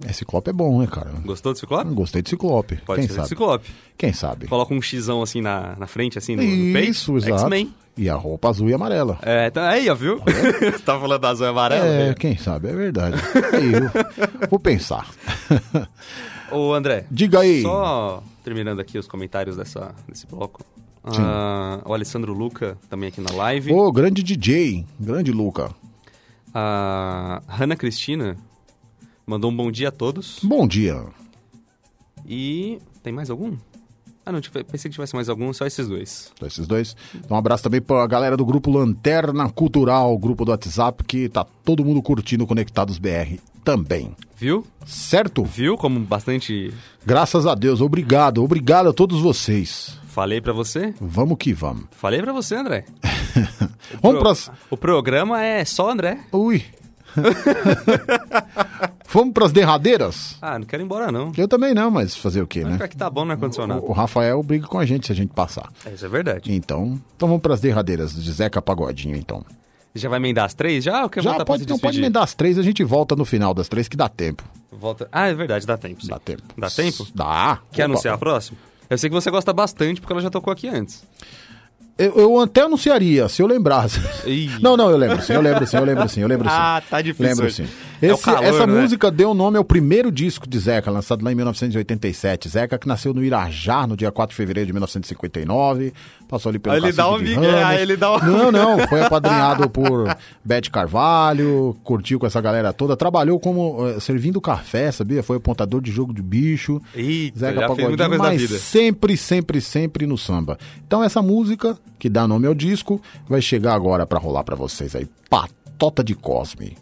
É, 0.06 0.12
Ciclope 0.12 0.50
é 0.50 0.52
bom, 0.52 0.80
né, 0.80 0.86
cara? 0.86 1.10
Gostou 1.24 1.52
do 1.52 1.58
Ciclope? 1.58 1.90
Gostei 1.94 2.22
de 2.22 2.30
Ciclope. 2.30 2.76
Pode 2.84 3.00
Quem 3.00 3.08
ser 3.08 3.14
sabe? 3.14 3.28
Ciclope. 3.28 3.70
Quem 3.96 4.12
sabe? 4.12 4.46
Coloca 4.48 4.74
um 4.74 4.82
xão 4.82 5.22
assim 5.22 5.40
na, 5.40 5.76
na 5.76 5.86
frente, 5.86 6.18
assim, 6.18 6.34
no, 6.34 6.42
no 6.42 6.72
peito. 6.72 6.90
Isso, 6.90 7.16
exato. 7.16 7.42
X-Men. 7.42 7.72
E 7.96 8.08
a 8.08 8.14
roupa 8.14 8.48
azul 8.48 8.68
e 8.70 8.74
amarela. 8.74 9.18
É, 9.22 9.50
tá 9.50 9.68
aí, 9.68 9.88
ó, 9.88 9.94
viu? 9.94 10.18
Você 10.18 10.78
tava 10.84 11.00
falando 11.00 11.20
da 11.20 11.28
azul 11.28 11.46
e 11.46 11.50
amarela? 11.50 11.84
é, 11.84 11.98
velho? 12.04 12.16
quem 12.16 12.36
sabe, 12.36 12.68
é 12.68 12.72
verdade. 12.74 13.16
Aí, 13.52 13.72
eu 13.74 14.48
vou 14.48 14.58
pensar. 14.58 15.08
Ô, 16.50 16.72
André. 16.72 17.04
Diga 17.10 17.40
aí. 17.40 17.62
Só 17.62 18.22
terminando 18.42 18.80
aqui 18.80 18.98
os 18.98 19.06
comentários 19.06 19.56
dessa, 19.56 19.94
desse 20.08 20.26
bloco. 20.26 20.64
Ah, 21.04 21.80
o 21.84 21.92
Alessandro 21.92 22.32
Luca, 22.32 22.78
também 22.88 23.08
aqui 23.08 23.20
na 23.20 23.32
live. 23.32 23.72
Ô, 23.72 23.90
grande 23.90 24.22
DJ, 24.22 24.86
grande 24.98 25.32
Luca. 25.32 25.70
A 26.54 27.42
Hanna 27.48 27.76
Cristina 27.76 28.36
mandou 29.26 29.50
um 29.50 29.56
bom 29.56 29.70
dia 29.70 29.88
a 29.88 29.92
todos. 29.92 30.38
Bom 30.42 30.66
dia. 30.66 31.02
E 32.26 32.78
tem 33.02 33.12
mais 33.12 33.30
algum? 33.30 33.56
Ah, 34.24 34.30
não, 34.30 34.40
pensei 34.40 34.88
que 34.88 34.90
tivesse 34.90 35.16
mais 35.16 35.28
algum, 35.28 35.52
só 35.52 35.66
esses 35.66 35.88
dois. 35.88 36.30
Só 36.38 36.46
Esses 36.46 36.66
dois. 36.68 36.94
Então, 37.12 37.36
um 37.36 37.38
abraço 37.38 37.64
também 37.64 37.80
pra 37.80 38.06
galera 38.06 38.36
do 38.36 38.46
grupo 38.46 38.70
Lanterna 38.70 39.50
Cultural, 39.50 40.16
grupo 40.16 40.44
do 40.44 40.52
WhatsApp, 40.52 41.02
que 41.02 41.28
tá 41.28 41.44
todo 41.64 41.84
mundo 41.84 42.00
curtindo 42.00 42.46
Conectados 42.46 42.98
BR 42.98 43.38
também. 43.64 44.14
Viu? 44.36 44.64
Certo? 44.86 45.42
Viu 45.44 45.76
como 45.76 45.98
bastante 46.00 46.72
Graças 47.04 47.46
a 47.46 47.54
Deus, 47.56 47.80
obrigado, 47.80 48.44
obrigado 48.44 48.88
a 48.90 48.92
todos 48.92 49.20
vocês. 49.20 49.98
Falei 50.06 50.40
pra 50.40 50.52
você? 50.52 50.94
Vamos 51.00 51.36
que 51.38 51.52
vamos. 51.52 51.86
Falei 51.90 52.20
pra 52.22 52.32
você, 52.32 52.54
André. 52.54 52.84
Vamos 54.00 54.18
Pro- 54.18 54.20
pras... 54.20 54.50
O 54.70 54.76
programa 54.76 55.42
é 55.42 55.64
só 55.64 55.90
André. 55.90 56.20
Ui. 56.32 56.62
Vamos 59.12 59.34
pras 59.34 59.52
derradeiras? 59.52 60.36
Ah, 60.40 60.58
não 60.58 60.66
quero 60.66 60.82
ir 60.82 60.86
embora, 60.86 61.12
não. 61.12 61.32
Eu 61.36 61.46
também 61.46 61.74
não, 61.74 61.90
mas 61.90 62.16
fazer 62.16 62.40
o 62.40 62.46
quê, 62.46 62.64
né? 62.64 62.72
Ficar 62.72 62.88
que 62.88 62.96
tá 62.96 63.10
bom 63.10 63.24
no 63.24 63.32
ar-condicionado. 63.32 63.84
O 63.84 63.92
Rafael 63.92 64.42
briga 64.42 64.66
com 64.66 64.78
a 64.78 64.86
gente 64.86 65.06
se 65.06 65.12
a 65.12 65.14
gente 65.14 65.32
passar. 65.34 65.70
É, 65.84 65.90
Isso 65.90 66.06
é 66.06 66.08
verdade. 66.08 66.50
Então, 66.52 66.98
então 67.14 67.28
vamos 67.28 67.42
pras 67.42 67.60
derradeiras 67.60 68.14
de 68.14 68.32
Zeca 68.32 68.62
Pagodinho, 68.62 69.14
então. 69.16 69.44
Já 69.94 70.08
vai 70.08 70.18
emendar 70.18 70.46
as 70.46 70.54
três? 70.54 70.82
Já? 70.82 71.02
Ou 71.02 71.10
quer 71.10 71.22
Já 71.22 71.30
voltar 71.30 71.44
pode, 71.44 71.64
pra 71.64 71.70
não 71.70 71.76
se 71.76 71.82
pode 71.82 71.92
despedir? 71.92 72.04
emendar 72.06 72.22
as 72.22 72.32
três, 72.34 72.58
a 72.58 72.62
gente 72.62 72.82
volta 72.82 73.14
no 73.14 73.26
final 73.26 73.52
das 73.52 73.68
três, 73.68 73.86
que 73.88 73.96
dá 73.98 74.08
tempo. 74.08 74.42
Volta... 74.70 75.06
Ah, 75.12 75.28
é 75.28 75.34
verdade, 75.34 75.66
dá 75.66 75.76
tempo. 75.76 76.00
sim. 76.00 76.08
Dá 76.08 76.18
tempo. 76.18 76.42
Dá 76.56 76.70
tempo? 76.70 77.06
Dá. 77.14 77.58
Quer 77.70 77.82
Opa. 77.84 77.92
anunciar 77.92 78.14
a 78.14 78.18
próxima? 78.18 78.56
Eu 78.88 78.96
sei 78.96 79.10
que 79.10 79.14
você 79.14 79.30
gosta 79.30 79.52
bastante 79.52 80.00
porque 80.00 80.12
ela 80.14 80.22
já 80.22 80.30
tocou 80.30 80.50
aqui 80.50 80.68
antes. 80.68 81.04
Eu, 81.98 82.14
eu 82.16 82.40
até 82.40 82.62
anunciaria, 82.62 83.28
se 83.28 83.42
eu 83.42 83.46
lembrasse. 83.46 84.00
Não, 84.60 84.76
não, 84.76 84.90
eu 84.90 84.96
lembro 84.96 85.22
sim, 85.22 85.34
eu 85.34 85.40
lembro 85.42 85.66
sim, 85.66 85.76
eu 85.76 85.84
lembro 85.84 86.08
sim, 86.08 86.20
eu 86.20 86.28
lembro 86.28 86.48
sim. 86.48 86.54
Ah, 86.58 86.82
tá 86.88 87.00
difícil 87.02 87.26
Lembro 87.26 87.46
hoje. 87.46 87.54
sim. 87.56 87.68
É 88.00 88.06
Esse- 88.08 88.22
calor, 88.22 88.42
essa 88.44 88.66
né? 88.66 88.80
música 88.80 89.10
deu 89.10 89.32
nome 89.34 89.56
ao 89.58 89.64
primeiro 89.64 90.10
disco 90.10 90.48
de 90.48 90.58
Zeca, 90.58 90.90
lançado 90.90 91.24
lá 91.24 91.30
em 91.30 91.34
1987. 91.34 92.48
Zeca 92.48 92.76
que 92.78 92.88
nasceu 92.88 93.14
no 93.14 93.22
Irajá, 93.22 93.86
no 93.86 93.96
dia 93.96 94.10
4 94.10 94.32
de 94.32 94.36
fevereiro 94.36 94.66
de 94.66 94.72
1959. 94.72 95.92
Passou 96.32 96.48
ali 96.48 96.58
pelo 96.58 96.74
Aí 96.74 96.80
ele 96.82 96.92
dá 96.94 97.08
um 97.10 97.18
Ramos. 97.18 97.54
aí 97.66 97.82
ele 97.82 97.94
dá 97.94 98.14
um- 98.14 98.18
Não, 98.20 98.50
não, 98.50 98.78
foi 98.88 99.02
apadrinhado 99.02 99.68
por 99.68 100.16
Bete 100.42 100.70
Carvalho, 100.70 101.76
curtiu 101.84 102.18
com 102.18 102.26
essa 102.26 102.40
galera 102.40 102.72
toda, 102.72 102.96
trabalhou 102.96 103.38
como 103.38 103.86
eh, 103.86 104.00
servindo 104.00 104.40
café, 104.40 104.90
sabia? 104.90 105.22
Foi 105.22 105.36
apontador 105.36 105.82
de 105.82 105.92
jogo 105.92 106.14
de 106.14 106.22
bicho. 106.22 106.80
Eita, 106.94 107.38
Zeca 107.38 107.60
já 107.60 107.74
fez 107.74 107.86
muita 107.88 108.04
Pagodinho, 108.04 108.30
mas 108.32 108.40
vida. 108.40 108.58
sempre, 108.58 109.14
sempre, 109.14 109.60
sempre 109.60 110.06
no 110.06 110.16
samba. 110.16 110.56
Então 110.86 111.04
essa 111.04 111.20
música, 111.20 111.76
que 111.98 112.08
dá 112.08 112.26
nome 112.26 112.46
ao 112.46 112.54
disco, 112.54 112.98
vai 113.28 113.42
chegar 113.42 113.74
agora 113.74 114.06
pra 114.06 114.18
rolar 114.18 114.42
pra 114.42 114.56
vocês 114.56 114.96
aí. 114.96 115.06
Patota 115.28 116.02
de 116.02 116.14
Cosme. 116.14 116.78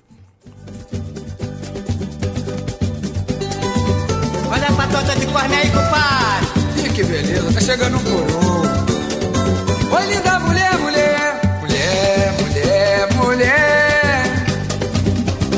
Olha 4.49 4.69
a 4.69 4.73
patota 4.73 5.19
de 5.19 5.27
corne 5.27 5.55
aí, 5.57 5.69
compadre. 5.71 6.87
Ih, 6.87 6.93
que 6.95 7.03
beleza, 7.03 7.53
tá 7.53 7.61
chegando 7.61 7.97
um 7.97 8.01
por 8.01 8.13
um. 8.67 8.70
Oi, 9.93 10.07
linda 10.07 10.39
mulher, 10.39 10.79
mulher. 10.79 11.41
Mulher, 11.61 12.35
mulher, 12.41 13.09
mulher. 13.15 14.25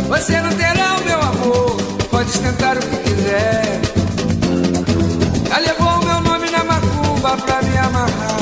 Você 0.09 0.41
não 0.41 0.51
terá 0.55 0.97
o 0.97 1.05
meu 1.05 1.21
amor, 1.21 1.77
pode 2.11 2.33
tentar 2.39 2.77
o 2.79 2.81
que 2.81 2.97
quiser. 2.97 3.81
Já 5.49 5.59
levou 5.59 5.87
o 5.87 6.05
meu 6.05 6.21
nome 6.23 6.51
na 6.51 6.65
macumba 6.65 7.37
pra 7.37 7.63
me 7.63 7.77
amarrar. 7.77 8.41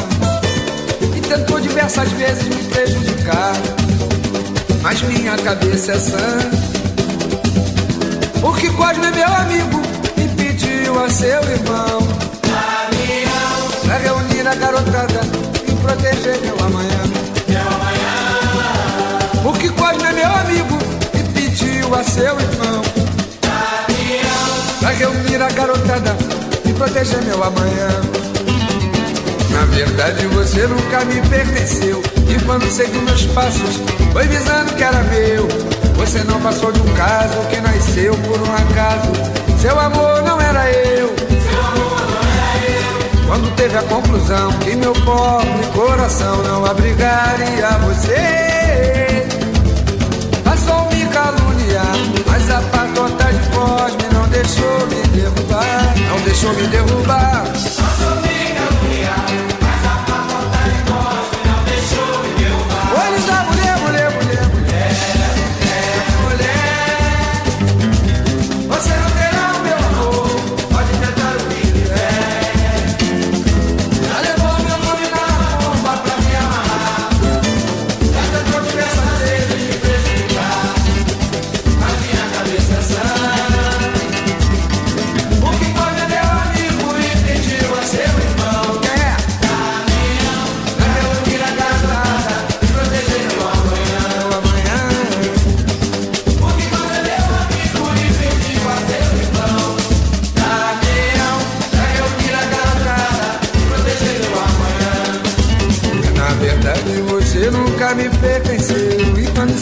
E 1.16 1.20
tentou 1.20 1.60
diversas 1.60 2.08
vezes 2.12 2.44
me 2.44 2.62
prejudicar. 2.64 3.52
Mas 4.82 5.02
minha 5.02 5.36
cabeça 5.38 5.92
é 5.92 5.98
sã. 5.98 6.50
Porque 8.40 8.70
Cosme 8.70 9.06
é 9.06 9.10
meu 9.10 9.34
amigo 9.34 9.82
e 10.16 10.28
pediu 10.36 11.04
a 11.04 11.10
seu 11.10 11.42
irmão 11.42 12.00
Pra 13.82 13.98
reunir 13.98 14.48
a 14.48 14.54
garotada 14.54 15.29
proteger 15.90 16.40
meu 16.42 16.56
amanhã. 16.64 17.00
Porque 19.42 19.68
Cosme 19.70 20.04
é 20.04 20.12
meu 20.12 20.30
amigo 20.30 20.78
e 21.14 21.22
pediu 21.32 21.94
a 21.94 22.04
seu 22.04 22.38
irmão. 22.38 22.82
Pra 24.78 24.90
reunir 24.90 25.42
a 25.42 25.50
garotada 25.50 26.16
e 26.64 26.72
proteger 26.72 27.22
meu 27.22 27.42
amanhã. 27.42 27.88
Na 29.50 29.64
verdade 29.64 30.26
você 30.28 30.66
nunca 30.68 31.04
me 31.06 31.20
pertenceu. 31.28 32.00
E 32.28 32.44
quando 32.44 32.70
seguiu 32.70 33.02
meus 33.02 33.26
passos 33.26 33.80
Foi 34.12 34.24
visando 34.28 34.72
que 34.74 34.84
era 34.84 35.02
meu. 35.02 35.48
Você 35.96 36.22
não 36.22 36.40
passou 36.40 36.70
de 36.70 36.80
um 36.80 36.94
caso 36.94 37.36
Que 37.50 37.60
nasceu 37.60 38.14
por 38.14 38.40
um 38.40 38.54
acaso. 38.54 39.60
Seu 39.60 39.78
amor 39.78 40.22
não 40.22 40.40
era 40.40 40.70
eu 40.70 41.29
Quando 43.30 43.48
teve 43.54 43.78
a 43.78 43.82
conclusão 43.84 44.50
Que 44.54 44.74
meu 44.74 44.92
pobre 44.92 45.64
coração 45.72 46.42
Não 46.42 46.66
abrigaria 46.66 47.78
você. 47.84 49.24
Passou 50.42 50.84
me 50.86 51.04
caluniar 51.06 51.94
Mas 52.26 52.50
a 52.50 52.60
patota 52.60 53.32
de 53.32 53.48
Cosme 53.50 54.02
Não 54.12 54.26
deixou 54.26 54.86
me 54.88 55.06
derrubar 55.16 55.94
Não 56.08 56.20
deixou 56.22 56.52
me 56.54 56.66
derrubar 56.66 57.44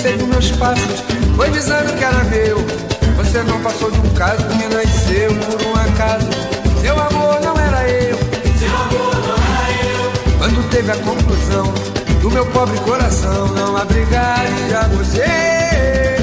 Seguiu 0.09 0.27
meus 0.27 0.51
passos. 0.53 1.05
Foi 1.37 1.51
dizendo 1.51 1.95
que 1.99 2.03
era 2.03 2.25
meu 2.25 2.57
Você 3.19 3.43
não 3.43 3.61
passou 3.61 3.91
de 3.91 3.99
um 3.99 4.09
caso 4.15 4.43
que 4.43 4.75
nasceu 4.75 5.35
por 5.35 5.63
um 5.67 5.75
acaso. 5.75 6.27
Seu 6.81 6.99
amor 6.99 7.39
não 7.43 7.55
era 7.61 7.87
eu. 7.91 8.17
Seu 8.59 8.75
amor 8.75 9.15
não 9.27 9.37
era 9.37 9.71
eu. 9.85 10.39
Quando 10.39 10.71
teve 10.71 10.91
a 10.91 10.97
conclusão 10.97 11.75
Do 12.23 12.31
meu 12.31 12.47
pobre 12.47 12.79
coração 12.79 13.49
Não 13.49 13.77
abrigaria 13.77 14.81
você. 14.97 16.17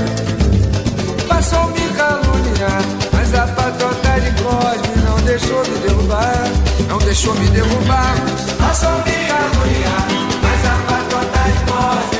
Passou 1.28 1.68
me 1.68 1.88
caluniar 1.90 2.82
Mas 3.14 3.36
a 3.36 3.46
patota 3.46 4.20
de 4.20 4.32
Cosme 4.42 5.04
Não 5.08 5.22
deixou 5.22 5.62
me 5.64 5.78
derrubar 5.88 6.44
Não 6.90 6.98
deixou 6.98 7.36
me 7.36 7.48
derrubar. 7.50 8.16
Passou 8.58 8.98
me 8.98 9.28
caluniar 9.28 10.08
Mas 10.42 10.66
a 10.66 10.76
patota 10.88 11.40
de 11.52 11.72
Cosme 11.72 12.15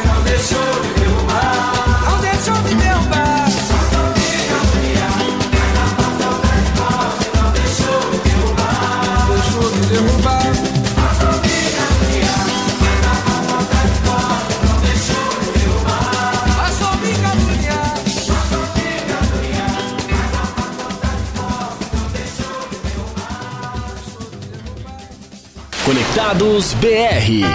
Conectados 26.26 26.74
BR. 26.76 27.46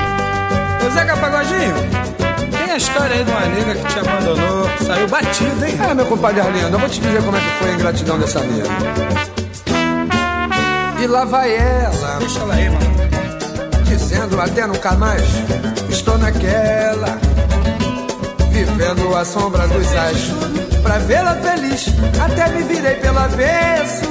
Ô 0.86 0.90
Zeca 0.90 1.16
Pagodinho, 1.16 1.74
tem 2.56 2.70
a 2.72 2.76
história 2.76 3.16
aí 3.16 3.24
de 3.24 3.30
uma 3.32 3.40
nega 3.40 3.74
que 3.74 3.84
te 3.92 3.98
abandonou, 3.98 4.70
saiu 4.86 5.08
batido, 5.08 5.64
hein? 5.64 5.74
É, 5.90 5.92
meu 5.92 6.06
compadre 6.06 6.40
Arlindo, 6.40 6.76
eu 6.76 6.78
vou 6.78 6.88
te 6.88 7.00
dizer 7.00 7.20
como 7.24 7.36
é 7.36 7.40
que 7.40 7.46
foi 7.58 7.70
a 7.70 7.74
ingratidão 7.74 8.18
dessa 8.20 8.40
nega. 8.40 8.68
E 11.02 11.06
lá 11.08 11.24
vai 11.24 11.52
ela, 11.52 12.18
Deixa 12.20 12.38
ela 12.38 12.54
aí, 12.54 12.70
mano. 12.70 13.84
dizendo 13.86 14.40
até 14.40 14.66
nunca 14.68 14.92
mais 14.92 15.22
estou 15.88 16.16
naquela, 16.16 17.18
vivendo 18.52 19.16
a 19.16 19.24
sombra 19.24 19.66
dos 19.66 19.92
ais. 19.96 20.30
Pra 20.80 20.98
vê-la 20.98 21.34
feliz, 21.34 21.86
até 22.24 22.48
me 22.50 22.62
virei 22.62 22.94
pelo 22.94 23.18
avesso, 23.18 24.04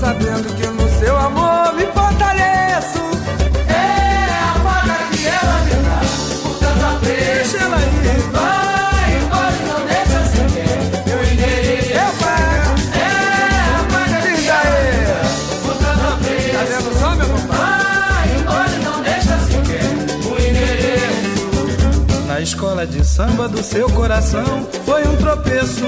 sabendo 0.00 0.52
que 0.56 0.66
no 0.66 0.77
seu 0.98 1.16
amor 1.16 1.72
me 1.74 1.86
fortaleço. 1.86 3.02
É 3.68 3.72
a 4.30 4.58
vaga 4.64 4.98
que 5.12 5.26
ela 5.26 5.60
me 5.64 5.74
dá, 5.84 6.00
por 6.42 6.54
tanto 6.58 6.84
apreço. 6.84 7.52
Deixa 7.52 7.56
ela 7.64 7.78
ir. 7.78 8.18
Vai 8.32 9.08
embora 9.18 9.54
e 9.54 9.64
não 9.68 9.80
deixa 9.86 10.18
sequer 10.32 10.78
o 10.78 11.08
Meu 11.08 11.20
endereço. 11.32 11.90
Eu 11.92 12.10
pago. 12.18 12.70
É 12.94 13.06
a 13.74 13.82
vaga 13.92 14.18
que 14.20 14.48
ela 14.48 14.70
me 14.74 15.02
dá, 15.06 15.22
por 15.62 15.74
tanto 15.76 16.04
apreço. 16.12 16.52
Tá 16.52 16.62
vendo 16.68 16.90
só, 17.00 17.08
meu 17.14 17.28
compadre? 17.28 17.78
Vai 18.08 18.26
embora 18.40 18.70
e 18.70 18.78
não 18.84 18.98
deixa 19.02 19.34
sequer. 19.46 19.86
O 20.26 20.32
endereço. 20.36 22.26
Na 22.26 22.40
escola 22.40 22.86
de 22.86 23.04
samba 23.04 23.48
do 23.48 23.62
seu 23.62 23.88
coração 23.90 24.66
foi 24.84 25.06
um 25.06 25.16
tropeço. 25.16 25.84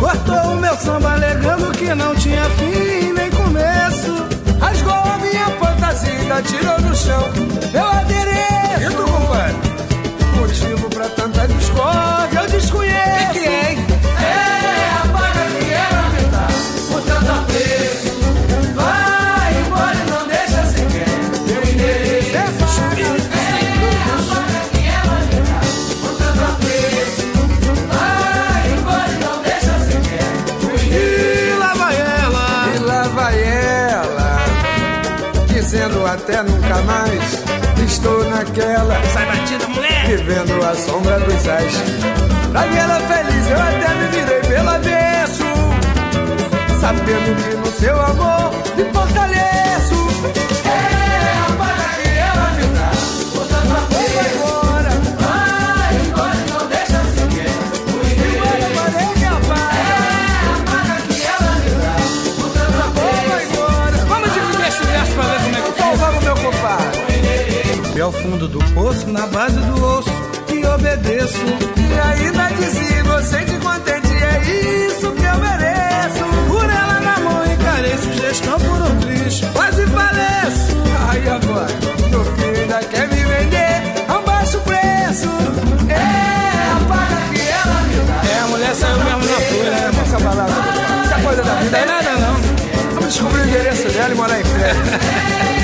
Cortou 0.00 0.52
o 0.52 0.56
meu 0.56 0.76
samba 0.76 1.12
alegando 1.12 1.70
que 1.72 1.94
não 1.94 2.14
tinha 2.16 2.44
fim 2.50 3.12
nem 3.12 3.30
começo. 3.30 4.33
Rasgou 6.24 6.36
a 6.36 6.40
minha 6.40 6.40
fantasia, 6.40 6.42
tirou 6.42 6.80
no 6.80 6.94
chão 6.94 7.32
meu 7.72 7.86
adereço. 7.86 9.23
Naquela. 38.54 38.94
Sai 39.12 39.26
batida, 39.26 39.68
mulher! 39.68 40.06
Vivendo 40.06 40.64
a 40.64 40.74
sombra 40.74 41.18
dos 41.20 41.48
ais. 41.48 41.74
Pra 42.52 42.62
ver 42.62 42.78
ela 42.78 43.00
feliz, 43.00 43.50
eu 43.50 43.60
até 43.60 43.94
me 43.94 44.06
virei 44.08 44.40
pelo 44.40 44.70
avesso. 44.70 45.44
Sabendo 46.80 47.42
que 47.42 47.56
no 47.56 47.66
seu 47.66 48.00
amor 48.00 48.52
me 48.76 48.84
fortaleço. 48.92 50.03
Fundo 68.22 68.48
do 68.48 68.58
poço, 68.74 69.06
na 69.10 69.26
base 69.26 69.56
do 69.58 69.84
osso, 69.84 70.10
e 70.52 70.64
obedeço. 70.66 71.38
E 71.76 72.22
ainda 72.22 72.48
dizia 72.58 72.98
inocente 73.00 73.52
e 73.52 73.58
contente, 73.58 74.08
é 74.12 74.88
isso 74.88 75.10
que 75.12 75.24
eu 75.24 75.38
mereço. 75.38 76.24
Por 76.48 76.64
ela 76.64 77.00
na 77.00 77.18
mão 77.20 77.44
encarei 77.52 77.96
sugestão 77.98 78.58
por 78.60 78.82
um 78.82 79.00
triste, 79.00 79.46
quase 79.52 79.86
faleço. 79.86 80.74
Aí 81.10 81.28
agora, 81.28 81.68
no 82.10 82.24
fim 82.24 82.60
ainda 82.60 82.78
quer 82.88 83.08
me 83.08 83.16
vender 83.16 83.82
a 84.08 84.18
um 84.18 84.24
baixo 84.24 84.58
preço. 84.60 85.28
É 85.88 86.72
a 86.72 86.88
paga 86.88 87.20
que 87.32 87.48
ela 87.48 87.80
me 87.82 87.96
dá. 88.06 88.30
É, 88.30 88.40
a 88.40 88.46
mulher 88.46 88.74
saiu 88.74 88.96
mesmo 88.96 89.18
na 89.18 89.40
folha, 89.40 89.70
né? 89.70 89.90
Essa 90.02 90.18
balada, 90.18 90.52
essa 91.04 91.22
coisa 91.22 91.42
da 91.42 91.54
Não 91.54 91.62
vida. 91.62 91.76
tem 91.76 91.86
nada 91.86 92.10
não. 92.12 92.34
Vamos 92.94 93.12
descobrir 93.12 93.40
o 93.42 93.48
endereço 93.48 93.88
dela 93.88 94.10
e 94.12 94.14
morar 94.16 94.40
em 94.40 94.44
frente. 94.44 95.63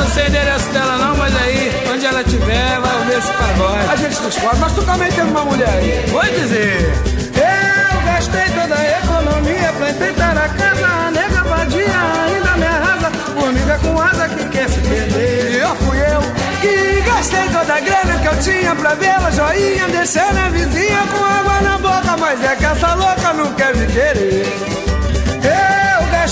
Não 0.00 0.08
sei 0.08 0.24
o 0.24 0.28
endereço 0.28 0.68
dela 0.70 0.96
não, 0.98 1.16
mas 1.16 1.34
aí, 1.36 1.72
onde 1.92 2.06
ela 2.06 2.24
tiver, 2.24 2.80
vai 2.80 2.96
ouvir 2.98 3.18
esse 3.18 3.32
pagode. 3.32 3.90
A 3.90 3.96
gente 3.96 4.20
descobre, 4.20 4.58
mas 4.58 4.72
tu 4.72 4.82
também 4.82 5.10
tem 5.12 5.24
uma 5.24 5.44
mulher 5.44 5.68
aí. 5.68 6.04
Vou 6.10 6.22
dizer, 6.22 6.92
eu 7.36 8.00
gastei 8.02 8.48
toda 8.60 8.74
a 8.74 8.98
economia 8.98 9.72
pra 9.78 9.90
enfeitar 9.90 10.36
a 10.36 10.48
casa, 10.48 10.86
a 10.86 11.10
nega 11.10 11.42
vadia 11.44 11.84
ainda 12.26 12.56
me 12.56 12.66
arrasa, 12.66 13.10
formiga 13.38 13.78
com 13.78 14.00
asa 14.00 14.28
que 14.28 14.48
quer 14.48 14.68
se 14.68 14.80
perder. 14.80 15.52
E 15.52 15.58
eu 15.58 15.74
fui 15.76 15.98
eu 15.98 16.22
que 16.60 17.00
gastei 17.02 17.48
toda 17.48 17.74
a 17.74 17.80
grana 17.80 18.18
que 18.20 18.26
eu 18.26 18.38
tinha 18.40 18.74
pra 18.74 18.94
vê-la 18.94 19.30
joinha, 19.30 19.88
descendo 19.88 20.38
a 20.38 20.48
vizinha 20.48 21.06
com 21.06 21.24
água 21.24 21.60
na 21.60 21.78
boca, 21.78 22.16
mas 22.18 22.42
é 22.42 22.56
que 22.56 22.64
essa 22.64 22.94
louca 22.94 23.32
não 23.32 23.52
quer 23.54 23.76
me 23.76 23.86
querer. 23.86 24.83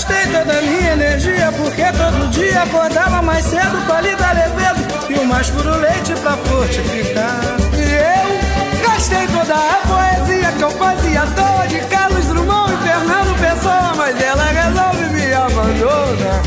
Gastei 0.03 0.33
toda 0.33 0.59
a 0.59 0.61
minha 0.61 0.91
energia 0.91 1.49
porque 1.55 1.83
todo 1.93 2.29
dia 2.31 2.63
acordava 2.63 3.21
mais 3.21 3.45
cedo 3.45 3.85
pra 3.87 4.01
lhe 4.01 4.13
dar 4.17 4.35
levedo 4.35 4.81
e 5.09 5.13
o 5.13 5.25
mais 5.25 5.49
puro 5.49 5.77
leite 5.77 6.13
pra 6.21 6.35
fortificar. 6.35 7.39
E 7.73 7.83
eu 8.03 8.81
gastei 8.85 9.25
toda 9.27 9.55
a 9.55 9.79
poesia 9.87 10.51
que 10.51 10.61
eu 10.61 10.71
fazia 10.71 11.21
à 11.21 11.27
toa 11.27 11.67
de 11.67 11.79
Carlos 11.87 12.25
Drummond 12.25 12.73
e 12.73 12.77
Fernando 12.85 13.39
Pessoa, 13.39 13.93
mas 13.95 14.21
ela 14.21 14.43
resolve 14.43 15.05
me 15.05 15.33
abandonar. 15.33 16.41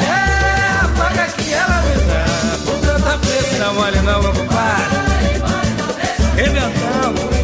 É 0.00 0.84
a 0.84 0.88
paga 0.96 1.26
que 1.32 1.52
ela 1.54 1.82
me 1.82 1.96
dá, 2.04 2.24
por 2.66 2.78
tanta 2.86 3.64
não 3.64 3.74
mole 3.74 4.00
não, 4.02 4.22
compadre. 4.22 4.96
Rebentamos. 6.36 7.35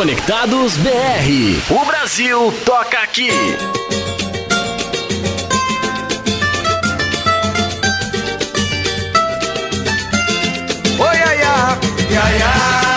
Conectados 0.00 0.78
BR. 0.78 1.74
O 1.78 1.84
Brasil 1.84 2.50
toca 2.64 3.00
aqui. 3.00 3.28
Oi, 10.98 11.06
ai, 11.06 11.42
ai, 11.42 11.78
ai, 12.16 12.42
ai. 12.42 12.89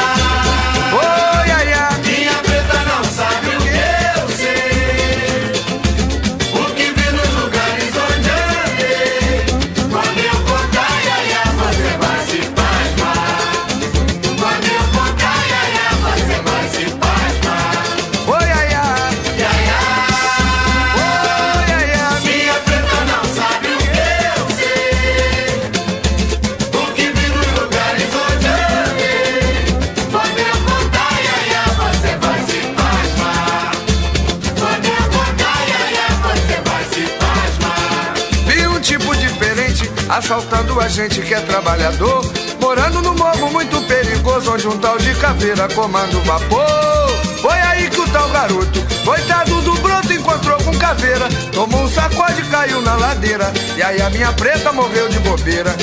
Assaltando 40.34 40.80
a 40.80 40.88
gente 40.88 41.22
que 41.22 41.34
é 41.34 41.40
trabalhador. 41.42 42.22
Morando 42.60 43.02
no 43.02 43.14
morro 43.14 43.52
muito 43.52 43.80
perigoso, 43.88 44.52
onde 44.52 44.68
um 44.68 44.78
tal 44.78 44.98
de 44.98 45.14
caveira 45.16 45.68
comanda 45.70 46.18
o 46.18 46.22
vapor. 46.22 47.10
Foi 47.40 47.60
aí 47.60 47.90
que 47.90 48.00
o 48.00 48.08
tal 48.08 48.30
garoto, 48.30 48.80
coitado 49.06 49.62
do 49.62 49.74
broto, 49.76 50.12
encontrou 50.12 50.58
com 50.64 50.76
caveira. 50.78 51.30
Tomou 51.52 51.84
um 51.84 51.90
sacode 51.90 52.42
e 52.42 52.46
caiu 52.46 52.82
na 52.82 52.96
ladeira. 52.96 53.52
E 53.78 53.84
aí 53.84 54.02
a 54.02 54.10
minha 54.10 54.32
preta 54.34 54.72
morreu 54.74 55.08
de 55.10 55.20
bobeira. 55.20 55.76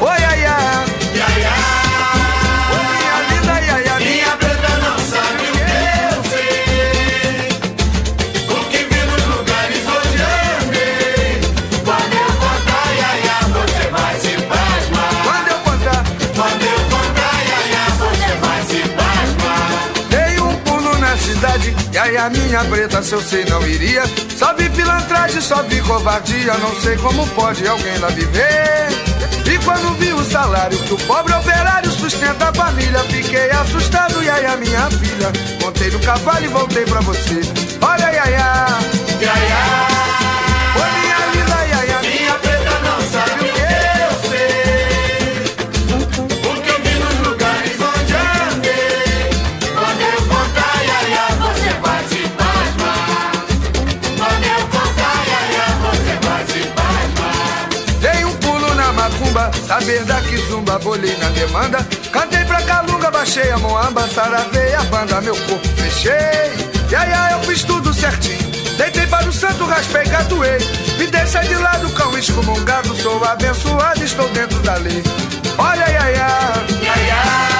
Oi, 0.00 0.24
ai, 0.24 0.44
ai. 0.46 0.86
Iaia, 1.14 1.50
Oi, 1.50 1.81
a 22.22 22.30
minha 22.30 22.64
preta, 22.66 23.02
se 23.02 23.12
eu 23.14 23.20
sei, 23.20 23.44
não 23.46 23.66
iria. 23.66 24.04
Só 24.36 24.54
vi 24.54 24.70
pilantragem, 24.70 25.40
só 25.40 25.60
vi 25.64 25.80
covardia. 25.80 26.54
Não 26.54 26.80
sei 26.80 26.96
como 26.96 27.26
pode 27.28 27.66
alguém 27.66 27.98
lá 27.98 28.08
viver. 28.08 28.88
E 29.44 29.58
quando 29.64 29.98
vi 29.98 30.12
o 30.12 30.24
salário 30.24 30.78
que 30.78 30.94
o 30.94 30.98
pobre 30.98 31.34
operário 31.34 31.90
sustenta 31.90 32.50
a 32.50 32.54
família, 32.54 33.00
fiquei 33.00 33.50
assustado. 33.50 34.22
E 34.22 34.30
aí 34.30 34.46
a 34.46 34.56
minha 34.56 34.88
filha, 34.90 35.32
montei 35.60 35.90
no 35.90 35.98
cavalo 35.98 36.44
e 36.44 36.48
voltei 36.48 36.84
pra 36.84 37.00
você. 37.00 37.40
Olha, 37.80 38.04
Yaya, 38.04 38.66
Iaia, 39.20 39.92
Oi, 39.92 40.01
saber 59.62 60.04
da 60.04 60.20
kizumba, 60.20 60.78
bolei 60.78 61.16
na 61.18 61.28
demanda. 61.30 61.78
Cantei 62.10 62.44
pra 62.44 62.62
calunga, 62.62 63.10
baixei 63.10 63.50
a 63.50 63.58
moamba, 63.58 64.08
saravei 64.08 64.74
a 64.74 64.82
banda, 64.84 65.20
meu 65.20 65.36
corpo 65.36 65.68
fechei. 65.76 66.12
E 66.90 66.94
aí, 66.94 67.32
eu 67.32 67.40
fiz 67.44 67.62
tudo 67.64 67.94
certinho. 67.94 68.50
Deitei 68.76 69.06
para 69.06 69.28
o 69.28 69.32
santo, 69.32 69.64
raspei, 69.64 70.04
catuei. 70.04 70.58
Me 70.98 71.06
deixa 71.06 71.40
de 71.40 71.54
lado, 71.54 71.88
cão 71.90 72.16
excomungado. 72.18 72.94
Sou 72.96 73.22
abençoado, 73.24 74.04
estou 74.04 74.28
dentro 74.30 74.58
da 74.60 74.74
lei. 74.74 75.02
Olha, 75.56 75.88
ia, 75.90 76.10
ia. 76.12 77.48
Oh, 77.48 77.51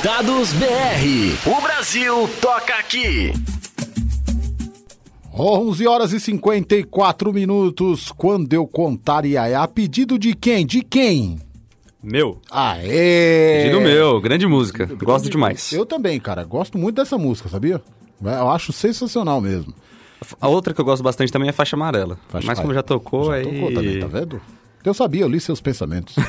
Conectados 0.00 0.52
BR. 0.54 1.50
O 1.50 1.60
Brasil 1.60 2.28
toca 2.40 2.74
aqui. 2.74 3.32
11 5.34 5.86
horas 5.86 6.12
e 6.14 6.20
54 6.20 7.32
minutos. 7.32 8.10
Quando 8.16 8.50
eu 8.54 8.66
contar 8.66 9.26
Iaiá, 9.26 9.68
pedido 9.68 10.18
de 10.18 10.34
quem? 10.34 10.64
De 10.64 10.82
quem? 10.82 11.38
Meu. 12.02 12.40
Aê! 12.50 13.62
Pedido 13.64 13.80
meu, 13.82 14.20
grande 14.22 14.46
música. 14.46 14.86
Gosto 14.86 15.28
demais. 15.28 15.70
Eu 15.72 15.84
também, 15.84 16.18
cara. 16.18 16.44
Gosto 16.44 16.78
muito 16.78 16.96
dessa 16.96 17.18
música, 17.18 17.48
sabia? 17.50 17.82
Eu 18.22 18.48
acho 18.50 18.72
sensacional 18.72 19.38
mesmo. 19.40 19.74
A 20.40 20.48
outra 20.48 20.72
que 20.72 20.80
eu 20.80 20.84
gosto 20.84 21.02
bastante 21.02 21.30
também 21.30 21.48
é 21.50 21.52
Faixa 21.52 21.76
Amarela. 21.76 22.18
Faixa- 22.28 22.46
Mas 22.46 22.58
como 22.58 22.72
já 22.72 22.82
tocou, 22.82 23.26
Já 23.26 23.34
aí... 23.34 23.44
tocou 23.44 23.72
também, 23.74 24.00
tá 24.00 24.06
vendo? 24.06 24.40
Eu 24.82 24.94
sabia, 24.94 25.22
eu 25.22 25.28
li 25.28 25.40
seus 25.40 25.60
pensamentos. 25.60 26.14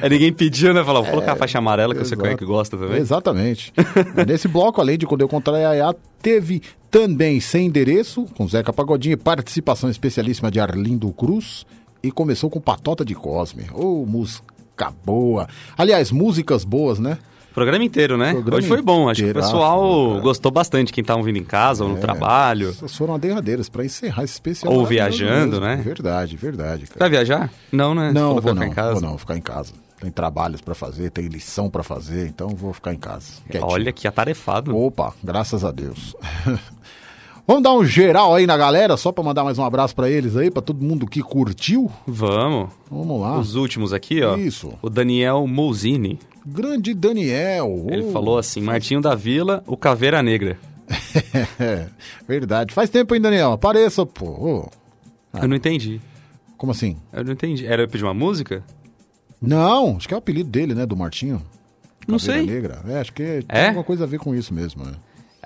É, 0.00 0.08
ninguém 0.08 0.32
pediu, 0.32 0.72
né? 0.72 0.84
Falar, 0.84 1.00
vou 1.00 1.10
colocar 1.10 1.32
a 1.32 1.36
Faixa 1.36 1.58
Amarela 1.58 1.94
que 1.94 2.00
você 2.00 2.08
exato. 2.08 2.20
conhece 2.20 2.38
que 2.38 2.44
gosta 2.44 2.76
também. 2.76 2.98
Exatamente. 2.98 3.72
Nesse 4.26 4.46
bloco, 4.46 4.80
além 4.80 4.98
de 4.98 5.06
quando 5.06 5.22
eu 5.22 5.28
contar 5.28 5.58
Iaiá, 5.58 5.94
teve 6.20 6.62
também 6.90 7.40
Sem 7.40 7.66
Endereço, 7.66 8.26
com 8.36 8.46
Zeca 8.46 8.72
Pagodinho, 8.72 9.14
e 9.14 9.16
participação 9.16 9.90
especialíssima 9.90 10.50
de 10.50 10.60
Arlindo 10.60 11.10
Cruz. 11.12 11.66
E 12.02 12.12
começou 12.12 12.48
com 12.48 12.60
Patota 12.60 13.04
de 13.04 13.14
Cosme. 13.14 13.66
Ô, 13.72 14.04
música 14.06 14.92
boa. 15.04 15.48
Aliás, 15.76 16.12
músicas 16.12 16.64
boas, 16.64 16.98
né? 16.98 17.18
Programa 17.58 17.84
inteiro, 17.84 18.16
né? 18.16 18.32
Programa 18.32 18.56
Hoje 18.58 18.68
foi 18.68 18.82
bom. 18.82 19.08
Acho 19.08 19.22
que 19.24 19.30
o 19.30 19.34
pessoal 19.34 20.08
cara. 20.10 20.20
gostou 20.20 20.50
bastante. 20.52 20.92
Quem 20.92 21.02
tava 21.04 21.22
vindo 21.22 21.36
em 21.38 21.44
casa 21.44 21.84
ou 21.84 21.90
no 21.90 21.96
É, 21.98 22.00
trabalho. 22.00 22.72
Foram 22.88 23.14
as 23.14 23.20
derradeiras 23.20 23.68
pra 23.68 23.84
encerrar 23.84 24.24
esse 24.24 24.34
especial. 24.34 24.72
Ou 24.72 24.86
viajando, 24.86 25.60
mesmo. 25.60 25.66
né? 25.66 25.76
Verdade, 25.76 26.36
verdade. 26.36 26.86
Cara. 26.86 26.98
Vai 26.98 27.10
viajar? 27.10 27.50
Não, 27.72 27.94
né? 27.94 28.12
Não, 28.12 28.40
vou 28.40 28.54
não, 28.54 28.62
ficar 28.62 28.66
em 28.66 28.74
casa. 28.74 28.92
vou 28.92 29.00
não, 29.02 29.08
vou 29.10 29.18
ficar 29.18 29.36
em 29.36 29.40
casa. 29.40 29.72
Tem 30.00 30.10
trabalhos 30.12 30.60
pra 30.60 30.76
fazer, 30.76 31.10
tem 31.10 31.26
lição 31.26 31.68
pra 31.68 31.82
fazer, 31.82 32.28
então 32.28 32.50
vou 32.50 32.72
ficar 32.72 32.94
em 32.94 32.98
casa. 32.98 33.32
quietinho. 33.50 33.68
Olha 33.68 33.92
que 33.92 34.06
atarefado. 34.06 34.76
Opa, 34.76 35.12
graças 35.24 35.64
a 35.64 35.72
Deus. 35.72 36.14
Vamos 37.48 37.62
dar 37.62 37.72
um 37.72 37.82
geral 37.82 38.34
aí 38.34 38.46
na 38.46 38.58
galera, 38.58 38.94
só 38.98 39.10
pra 39.10 39.24
mandar 39.24 39.42
mais 39.42 39.58
um 39.58 39.64
abraço 39.64 39.94
pra 39.96 40.10
eles 40.10 40.36
aí, 40.36 40.50
pra 40.50 40.60
todo 40.60 40.84
mundo 40.84 41.06
que 41.06 41.22
curtiu. 41.22 41.90
Vamos. 42.06 42.68
Vamos 42.90 43.18
lá. 43.18 43.38
Os 43.38 43.54
últimos 43.54 43.90
aqui, 43.94 44.22
ó. 44.22 44.36
Isso. 44.36 44.74
O 44.82 44.90
Daniel 44.90 45.46
Mouzini. 45.46 46.18
Grande 46.44 46.92
Daniel. 46.92 47.86
Ele 47.88 48.02
ô. 48.08 48.12
falou 48.12 48.36
assim: 48.36 48.60
Martinho 48.60 49.00
da 49.00 49.14
Vila, 49.14 49.64
o 49.66 49.78
Caveira 49.78 50.22
Negra. 50.22 50.58
Verdade. 52.28 52.74
Faz 52.74 52.90
tempo, 52.90 53.14
hein, 53.14 53.20
Daniel? 53.22 53.52
Apareça, 53.52 54.04
pô. 54.04 54.26
Ô, 54.26 54.68
Eu 55.40 55.48
não 55.48 55.56
entendi. 55.56 56.02
Como 56.58 56.72
assim? 56.72 56.98
Eu 57.10 57.24
não 57.24 57.32
entendi. 57.32 57.66
Era 57.66 57.82
eu 57.82 57.88
pedir 57.88 58.04
uma 58.04 58.12
música? 58.14 58.62
Não, 59.40 59.96
acho 59.96 60.06
que 60.06 60.12
é 60.12 60.16
o 60.16 60.18
apelido 60.18 60.50
dele, 60.50 60.74
né, 60.74 60.84
do 60.84 60.96
Martinho. 60.96 61.40
Não 62.06 62.18
Caveira 62.18 62.42
sei. 62.44 62.54
Negra. 62.54 62.82
É, 62.88 63.00
acho 63.00 63.12
que 63.12 63.22
tem 63.22 63.44
É? 63.48 63.66
alguma 63.68 63.84
coisa 63.84 64.04
a 64.04 64.06
ver 64.06 64.18
com 64.18 64.34
isso 64.34 64.52
mesmo, 64.52 64.84
né? 64.84 64.92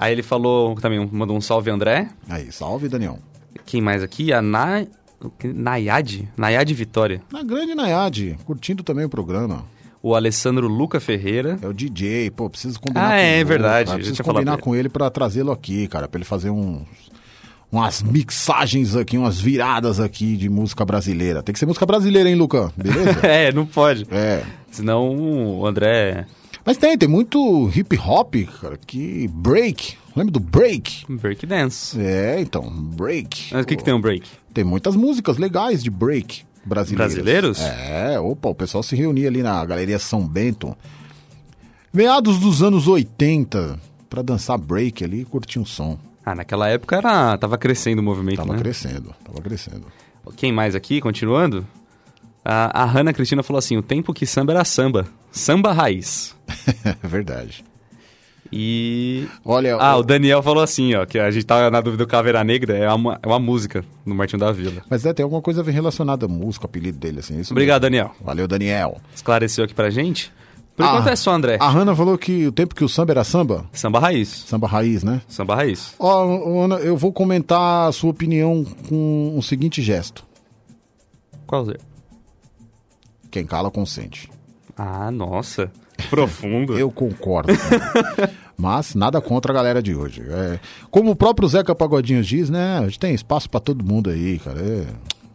Aí 0.03 0.11
ele 0.12 0.23
falou 0.24 0.74
também, 0.74 1.09
mandou 1.12 1.37
um 1.37 1.41
salve 1.41 1.70
André. 1.70 2.09
Aí, 2.29 2.51
salve, 2.51 2.89
Daniel. 2.89 3.20
Quem 3.65 3.81
mais 3.81 4.03
aqui? 4.03 4.33
A 4.33 4.43
Na... 4.43 4.85
Nayade? 5.45 6.29
Nayade 6.37 6.74
Vitória. 6.74 7.23
Na 7.33 7.45
grande 7.45 7.73
Nayade, 7.73 8.37
curtindo 8.45 8.83
também 8.83 9.05
o 9.05 9.09
programa. 9.09 9.65
O 10.03 10.16
Alessandro 10.16 10.66
Luca 10.66 10.99
Ferreira. 10.99 11.57
É 11.62 11.69
o 11.69 11.73
DJ, 11.73 12.33
pô, 12.33 12.51
preciso 12.51 12.81
combinar 12.81 13.07
Ah, 13.07 13.11
com 13.11 13.15
é, 13.15 13.35
ele, 13.37 13.45
verdade, 13.45 13.87
cara. 13.87 13.99
Preciso 13.99 14.24
combinar 14.24 14.59
com 14.59 14.74
ele 14.74 14.89
pra 14.89 15.09
trazê-lo 15.09 15.53
aqui, 15.53 15.87
cara, 15.87 16.09
pra 16.09 16.19
ele 16.19 16.24
fazer 16.24 16.51
uns 16.51 16.83
umas 17.70 18.03
mixagens 18.03 18.97
aqui, 18.97 19.16
umas 19.16 19.41
viradas 19.41 20.01
aqui 20.01 20.37
de 20.37 20.49
música 20.49 20.85
brasileira. 20.85 21.45
Tem 21.45 21.53
que 21.53 21.61
ser 21.61 21.66
música 21.66 21.87
brasileira, 21.87 22.29
hein, 22.29 22.35
Lucão? 22.35 22.73
Beleza? 22.77 23.20
é, 23.24 23.53
não 23.53 23.65
pode. 23.65 24.05
É. 24.11 24.43
Senão 24.69 25.16
o 25.61 25.65
André. 25.65 26.27
Mas 26.64 26.76
tem, 26.76 26.97
tem 26.97 27.09
muito 27.09 27.70
hip 27.74 27.98
hop, 27.98 28.34
cara, 28.60 28.78
que 28.78 29.28
break. 29.28 29.97
Lembra 30.14 30.32
do 30.32 30.40
break? 30.40 31.05
Breakdance. 31.09 32.01
É, 32.01 32.40
então, 32.40 32.70
break. 32.70 33.48
Mas 33.52 33.64
o 33.64 33.66
que, 33.66 33.76
que 33.76 33.84
tem 33.84 33.94
um 33.94 34.01
break? 34.01 34.28
Tem 34.55 34.62
muitas 34.62 34.94
músicas 34.94 35.39
legais 35.39 35.82
de 35.82 35.90
break 35.90 36.44
brasileiras. 36.64 37.14
Brasileiros? 37.14 37.60
É, 37.60 38.20
opa, 38.20 38.48
o 38.48 38.55
pessoal 38.55 38.82
se 38.82 38.94
reunia 38.94 39.28
ali 39.28 39.43
na 39.43 39.64
Galeria 39.64 39.98
São 39.98 40.26
Bento. 40.26 40.76
Meados 41.93 42.39
dos 42.39 42.62
anos 42.62 42.86
80, 42.86 43.78
pra 44.09 44.22
dançar 44.22 44.56
break 44.56 45.02
ali 45.05 45.22
e 45.22 45.24
curtir 45.24 45.59
um 45.59 45.64
som. 45.64 45.98
Ah, 46.24 46.34
naquela 46.34 46.68
época 46.68 46.97
era... 46.97 47.36
tava 47.36 47.59
crescendo 47.59 47.98
o 47.98 48.02
movimento, 48.02 48.36
Tava 48.36 48.52
né? 48.52 48.59
crescendo, 48.60 49.14
tava 49.24 49.40
crescendo. 49.40 49.86
Quem 50.36 50.52
mais 50.52 50.74
aqui, 50.76 51.01
continuando? 51.01 51.66
A, 52.44 52.82
a 52.82 52.84
Hanna 52.84 53.12
Cristina 53.12 53.43
falou 53.43 53.59
assim: 53.59 53.76
o 53.76 53.82
tempo 53.82 54.14
que 54.14 54.24
samba 54.26 54.52
era 54.52 54.64
samba. 54.64 55.06
Samba 55.30 55.72
raiz. 55.72 56.34
É 56.84 56.97
verdade. 57.06 57.64
E. 58.51 59.26
Olha. 59.44 59.76
Ah, 59.76 59.97
o 59.97 60.02
Daniel 60.02 60.43
falou 60.43 60.62
assim, 60.62 60.94
ó, 60.94 61.06
que 61.06 61.18
a 61.18 61.30
gente 61.30 61.47
tava 61.47 61.70
na 61.70 61.80
dúvida 61.80 62.05
do 62.05 62.09
Caveira 62.09 62.44
Negra, 62.44 62.76
é 62.76 62.93
uma, 62.93 63.18
é 63.22 63.26
uma 63.26 63.39
música 63.39 63.82
no 64.05 64.14
Martinho 64.14 64.40
da 64.40 64.52
Vila. 64.52 64.82
Mas 64.90 65.06
é, 65.06 65.12
tem 65.14 65.24
alguma 65.24 65.40
coisa 65.40 65.62
relacionada 65.62 66.26
à 66.26 66.28
música, 66.28 66.66
o 66.66 66.68
apelido 66.68 66.98
dele, 66.98 67.20
assim. 67.20 67.40
Isso 67.40 67.52
Obrigado, 67.55 67.82
mesmo. 67.82 67.97
Daniel. 67.97 68.16
Valeu, 68.20 68.47
Daniel. 68.47 69.01
Esclareceu 69.14 69.64
aqui 69.64 69.72
pra 69.72 69.89
gente. 69.89 70.30
Por 70.76 70.84
Ah, 70.84 70.89
enquanto 70.90 71.09
é 71.09 71.16
só, 71.16 71.32
André. 71.32 71.56
A 71.60 71.68
Hanna 71.70 71.94
falou 71.97 72.18
que 72.18 72.47
o 72.47 72.52
tempo 72.52 72.74
que 72.74 72.84
o 72.84 72.89
samba 72.89 73.12
era 73.12 73.24
samba. 73.24 73.64
Samba 73.72 73.98
raiz. 73.98 74.28
Samba 74.28 74.66
raiz, 74.66 75.02
né? 75.02 75.22
Samba 75.28 75.55
raiz. 75.55 75.94
Ó, 75.98 76.24
ô, 76.26 76.62
Ana, 76.62 76.76
eu 76.76 76.97
vou 76.97 77.12
comentar 77.12 77.89
a 77.89 77.93
sua 77.93 78.10
opinião 78.10 78.64
com 78.89 79.34
o 79.36 79.43
seguinte 79.43 79.80
gesto. 79.80 80.24
Qual 81.47 81.70
é? 81.70 81.76
Quem 83.30 83.47
cala, 83.47 83.70
consente. 83.70 84.30
Ah, 84.76 85.10
nossa. 85.10 85.70
Profundo. 86.11 86.79
Eu 86.79 86.91
concordo. 86.91 87.53
Mas 88.57 88.95
nada 88.95 89.20
contra 89.20 89.53
a 89.53 89.55
galera 89.55 89.83
de 89.83 89.95
hoje. 89.95 90.23
É, 90.29 90.61
como 90.91 91.11
o 91.11 91.16
próprio 91.16 91.49
Zeca 91.49 91.74
Pagodinho 91.74 92.23
diz, 92.23 92.49
né? 92.51 92.79
A 92.79 92.83
gente 92.85 92.99
tem 92.99 93.15
espaço 93.15 93.49
pra 93.51 93.59
todo 93.61 93.85
mundo 93.85 94.11
aí, 94.11 94.39
cara. 94.39 94.61
É, 94.61 94.87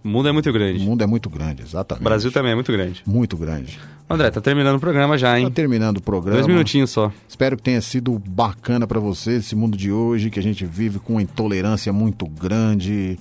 O 0.04 0.08
mundo 0.08 0.30
é 0.30 0.32
muito 0.32 0.50
o 0.50 0.54
grande. 0.54 0.80
mundo 0.84 1.04
é 1.04 1.08
muito 1.08 1.30
grande, 1.30 1.64
O 1.64 1.66
exatamente. 1.66 2.04
Brasil 2.04 2.32
também 2.32 2.52
é 2.52 2.56
muito 2.56 2.72
grande. 2.72 3.02
Muito 3.06 3.36
grande. 3.36 3.78
André, 4.10 4.32
tá 4.32 4.40
terminando 4.40 4.78
o 4.78 4.80
programa 4.80 5.18
já, 5.18 5.32
Tá 5.34 5.40
hein? 5.42 5.52
terminando 5.52 5.98
o 5.98 6.02
programa. 6.02 6.38
Dois 6.38 6.48
minutinhos 6.48 6.90
só. 6.92 7.12
Espero 7.28 7.58
que 7.58 7.64
tenha 7.64 7.82
sido 7.82 8.18
bacana 8.26 8.88
pra 8.88 9.00
você 9.02 9.34
esse 9.34 9.54
mundo 9.54 9.76
de 9.78 9.92
hoje, 9.92 10.30
que 10.30 10.40
a 10.40 10.44
gente 10.44 10.66
vive 10.66 10.98
com 11.00 11.14
uma 11.14 11.22
intolerância 11.22 11.92
muito 11.92 12.26
grande. 12.26 13.20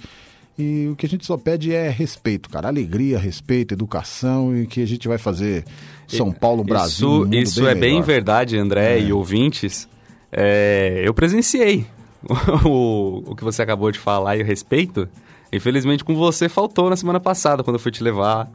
E 0.58 0.88
o 0.90 0.96
que 0.96 1.04
a 1.04 1.08
gente 1.08 1.26
só 1.26 1.36
pede 1.36 1.72
é 1.74 1.88
respeito, 1.90 2.48
cara. 2.48 2.68
Alegria, 2.68 3.18
respeito, 3.18 3.74
educação 3.74 4.56
e 4.56 4.66
que 4.66 4.80
a 4.82 4.86
gente 4.86 5.06
vai 5.06 5.18
fazer 5.18 5.64
São 6.08 6.32
Paulo, 6.32 6.64
Brasil. 6.64 7.08
um 7.08 7.12
Isso, 7.12 7.24
mundo 7.24 7.34
isso 7.34 7.66
é 7.66 7.74
bem 7.74 7.92
melhor. 7.94 8.04
verdade, 8.06 8.56
André 8.58 9.00
e 9.00 9.12
ouvintes. 9.12 9.86
É, 10.32 11.02
eu 11.04 11.12
presenciei 11.12 11.86
o, 12.64 13.22
o 13.26 13.36
que 13.36 13.44
você 13.44 13.62
acabou 13.62 13.90
de 13.92 13.98
falar 13.98 14.36
e 14.36 14.42
o 14.42 14.44
respeito. 14.46 15.08
Infelizmente, 15.52 16.02
com 16.04 16.14
você 16.14 16.48
faltou 16.48 16.88
na 16.90 16.96
semana 16.96 17.20
passada, 17.20 17.62
quando 17.62 17.76
eu 17.76 17.80
fui 17.80 17.92
te 17.92 18.02
levar. 18.02 18.50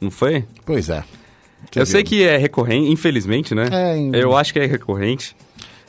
Não 0.00 0.10
foi? 0.10 0.44
Pois 0.64 0.88
é. 0.88 1.02
Você 1.72 1.80
eu 1.80 1.84
viu? 1.84 1.86
sei 1.86 2.02
que 2.04 2.22
é 2.22 2.36
recorrente, 2.36 2.90
infelizmente, 2.92 3.54
né? 3.54 3.68
É, 3.72 3.96
em- 3.96 4.14
Eu 4.14 4.36
acho 4.36 4.52
que 4.52 4.58
é 4.60 4.66
recorrente. 4.66 5.34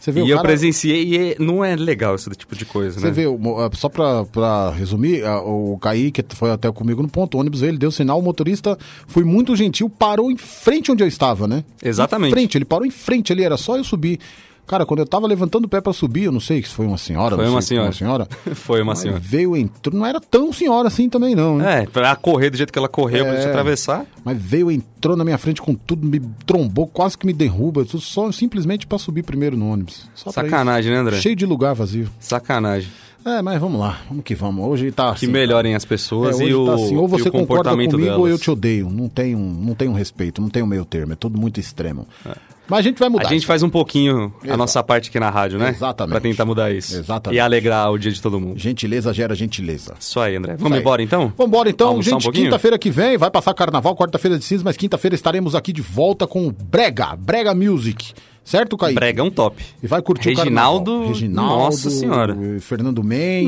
Você 0.10 0.14
vê, 0.14 0.20
e 0.22 0.24
o 0.24 0.28
eu 0.30 0.36
cara- 0.38 0.48
presenciei 0.50 1.04
e 1.06 1.18
é- 1.18 1.36
não 1.40 1.64
é 1.64 1.76
legal 1.76 2.16
esse 2.16 2.30
tipo 2.32 2.56
de 2.56 2.66
coisa, 2.66 3.00
Você 3.00 3.06
né? 3.08 3.12
vê, 3.12 3.28
o- 3.28 3.60
ah, 3.60 3.70
só 3.74 3.88
pra, 3.90 4.26
pra 4.26 4.72
resumir, 4.72 5.24
ah, 5.26 5.42
o 5.42 5.78
Kaique 5.80 6.24
foi 6.36 6.52
até 6.52 6.72
comigo 6.72 7.02
no 7.02 7.10
ponto 7.10 7.38
ônibus, 7.38 7.62
ele 7.62 7.78
deu 7.78 7.92
sinal, 7.92 8.20
o 8.20 8.22
motorista 8.22 8.78
foi 9.08 9.24
muito 9.24 9.56
gentil, 9.56 9.90
parou 9.90 10.32
em 10.32 10.38
frente 10.38 10.92
onde 10.92 11.04
eu 11.04 11.08
estava, 11.08 11.48
né? 11.48 11.64
Exatamente. 11.84 12.30
Em 12.30 12.34
frente, 12.34 12.58
ele 12.58 12.66
parou 12.66 12.86
em 12.86 12.92
frente 12.92 13.32
ali, 13.32 13.44
era 13.44 13.58
só 13.58 13.78
eu 13.78 13.84
subir. 13.84 14.20
Cara, 14.70 14.86
quando 14.86 15.00
eu 15.00 15.06
tava 15.08 15.26
levantando 15.26 15.66
o 15.66 15.68
pé 15.68 15.82
pra 15.82 15.92
subir, 15.92 16.26
eu 16.26 16.32
não 16.32 16.40
sei 16.40 16.62
se 16.62 16.70
foi 16.70 16.86
uma 16.86 16.98
senhora. 17.00 17.36
Foi 17.36 17.48
uma 17.50 17.60
sei 17.60 17.78
se 17.92 17.98
senhora. 17.98 18.28
Foi 18.54 18.82
uma 18.84 18.94
senhora. 18.96 19.20
Veio, 19.20 19.58
entrou, 19.58 19.98
não 19.98 20.06
era 20.06 20.22
tão 20.22 20.54
senhora 20.54 20.88
assim 20.90 21.10
também 21.10 21.34
não, 21.34 21.58
né? 21.58 21.82
É, 21.82 21.86
pra 21.88 22.16
correr 22.16 22.52
do 22.52 22.58
jeito 22.58 22.72
que 22.72 22.78
ela 22.78 22.88
correu, 22.88 23.26
pra 23.26 23.34
É. 23.34 23.38
gente 23.38 23.50
atravessar. 23.50 24.06
Mas 24.24 24.38
veio, 24.40 24.70
entrou 24.70 25.18
na 25.18 25.26
minha 25.26 25.40
frente 25.40 25.60
com 25.60 25.74
tudo, 25.74 26.06
me 26.06 26.20
trombou, 26.46 26.86
quase 26.86 27.18
que 27.18 27.26
me 27.26 27.34
derruba, 27.34 27.84
só 27.86 28.32
simplesmente 28.32 28.86
pra 28.86 29.00
subir 29.00 29.24
primeiro 29.24 29.58
no 29.58 29.72
ônibus. 29.72 30.08
Só 30.14 30.32
pra 30.32 30.44
Sacanagem, 30.44 30.92
né, 30.94 31.00
André? 31.00 31.18
Cheio 31.20 31.36
de 31.36 31.48
lugar 31.48 31.74
vazio. 31.74 32.08
Sacanagem. 32.20 32.90
É, 33.26 33.42
mas 33.42 33.60
vamos 33.60 33.80
lá, 33.82 34.00
vamos 34.08 34.24
que 34.24 34.34
vamos. 34.34 34.66
Hoje 34.66 34.92
tá 34.92 35.10
Que 35.14 35.26
assim. 35.26 35.28
melhorem 35.28 35.76
as 35.76 35.84
pessoas 35.84 36.40
É, 36.40 36.44
e 36.44 36.46
hoje 36.46 36.54
o, 36.54 36.66
tá 36.68 36.74
assim, 36.76 36.96
ou 36.96 37.04
o 37.04 37.08
você 37.08 37.30
comportamento 37.30 37.92
comigo 37.92 38.06
delas. 38.06 38.20
ou 38.20 38.30
eu 38.30 38.38
te 38.38 38.50
odeio. 38.50 38.90
Não 38.90 39.10
tem 39.10 39.36
um, 39.36 39.52
não 39.52 39.74
tem 39.76 39.90
um 39.90 39.94
respeito, 39.94 40.42
não 40.42 40.48
tem 40.50 40.64
um 40.64 40.68
meio 40.68 40.86
termo, 40.86 41.14
é 41.14 41.16
tudo 41.16 41.38
muito 41.40 41.60
extremo. 41.60 42.08
Mas 42.70 42.80
a 42.80 42.82
gente 42.84 43.00
vai 43.00 43.10
mudar. 43.10 43.28
A 43.28 43.30
gente 43.30 43.46
faz 43.46 43.64
um 43.64 43.70
pouquinho 43.70 44.34
a 44.42 44.46
Exato. 44.46 44.58
nossa 44.58 44.84
parte 44.84 45.10
aqui 45.10 45.20
na 45.20 45.30
rádio, 45.30 45.58
né? 45.58 45.70
Exatamente. 45.70 46.12
Pra 46.12 46.20
tentar 46.22 46.46
mudar 46.46 46.72
isso. 46.72 46.96
Exatamente. 46.96 47.38
E 47.38 47.40
alegrar 47.40 47.92
o 47.92 47.98
dia 47.98 48.12
de 48.12 48.22
todo 48.22 48.40
mundo. 48.40 48.60
Gentileza 48.60 49.14
gera 49.14 49.34
gentileza. 49.36 49.96
Isso 50.00 50.20
aí, 50.20 50.36
André. 50.36 50.56
Vamos 50.58 50.74
aí. 50.74 50.82
embora 50.82 51.02
então? 51.02 51.34
Vambora 51.38 51.70
então, 51.70 51.90
Almoçar 51.90 52.10
um 52.12 52.14
gente. 52.14 52.24
pouquinho? 52.24 52.46
Quinta-feira 52.46 52.78
que 52.78 52.90
vem 52.92 53.18
vai 53.18 53.32
passar 53.32 53.54
carnaval, 53.54 53.96
quarta-feira 53.96 54.38
de 54.38 54.46
cinza, 54.46 54.64
mas 54.64 54.78
quinta-feira 54.78 55.16
estaremos 55.16 55.56
aqui 55.56 55.74
de 55.74 55.82
volta 55.82 56.28
com 56.28 56.48
o 56.48 56.52
Brega, 56.52 57.16
Brega 57.16 57.54
Music. 57.56 58.14
Certo, 58.44 58.78
Kaique? 58.78 58.96
Brega 58.96 59.22
é 59.22 59.24
um 59.24 59.30
top. 59.30 59.64
E 59.84 59.86
vai 59.86 60.02
curtir 60.02 60.30
Reginaldo, 60.30 60.92
o 60.92 60.94
carnaval. 60.96 61.14
Reginaldo. 61.14 61.64
nossa 61.64 61.90
senhora. 61.90 62.38
Fernando 62.62 63.04
Mendes. 63.04 63.48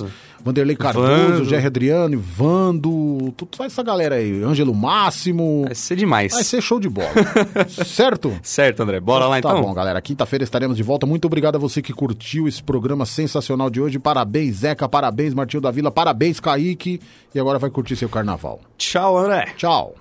Nossa. 0.00 0.06
Vanderlei 0.44 0.76
Cardoso. 0.76 1.44
Jerry 1.44 1.66
Adriano, 1.66 2.18
Vando, 2.18 3.32
tudo 3.36 3.56
faz 3.56 3.72
essa 3.72 3.82
galera 3.82 4.16
aí. 4.16 4.42
Ângelo 4.42 4.74
Máximo. 4.74 5.62
Vai 5.66 5.74
ser 5.74 5.96
demais. 5.96 6.32
Vai 6.32 6.44
ser 6.44 6.60
show 6.60 6.80
de 6.80 6.88
bola. 6.88 7.08
certo? 7.84 8.32
Certo, 8.42 8.82
André. 8.82 8.98
Bora 9.00 9.26
lá 9.26 9.40
Tá 9.40 9.50
então? 9.50 9.62
bom, 9.62 9.72
galera. 9.72 10.00
Quinta-feira 10.00 10.42
estaremos 10.44 10.76
de 10.76 10.82
volta. 10.82 11.06
Muito 11.06 11.24
obrigado 11.26 11.56
a 11.56 11.58
você 11.58 11.80
que 11.80 11.92
curtiu 11.92 12.48
esse 12.48 12.62
programa 12.62 13.06
sensacional 13.06 13.70
de 13.70 13.80
hoje. 13.80 13.98
Parabéns, 13.98 14.56
Zeca. 14.56 14.88
Parabéns, 14.88 15.32
Martinho 15.34 15.60
da 15.60 15.70
Vila. 15.70 15.90
Parabéns, 15.90 16.40
Kaique. 16.40 17.00
E 17.34 17.38
agora 17.40 17.58
vai 17.58 17.70
curtir 17.70 17.96
seu 17.96 18.08
carnaval. 18.08 18.60
Tchau, 18.76 19.16
André. 19.16 19.46
Tchau. 19.56 19.94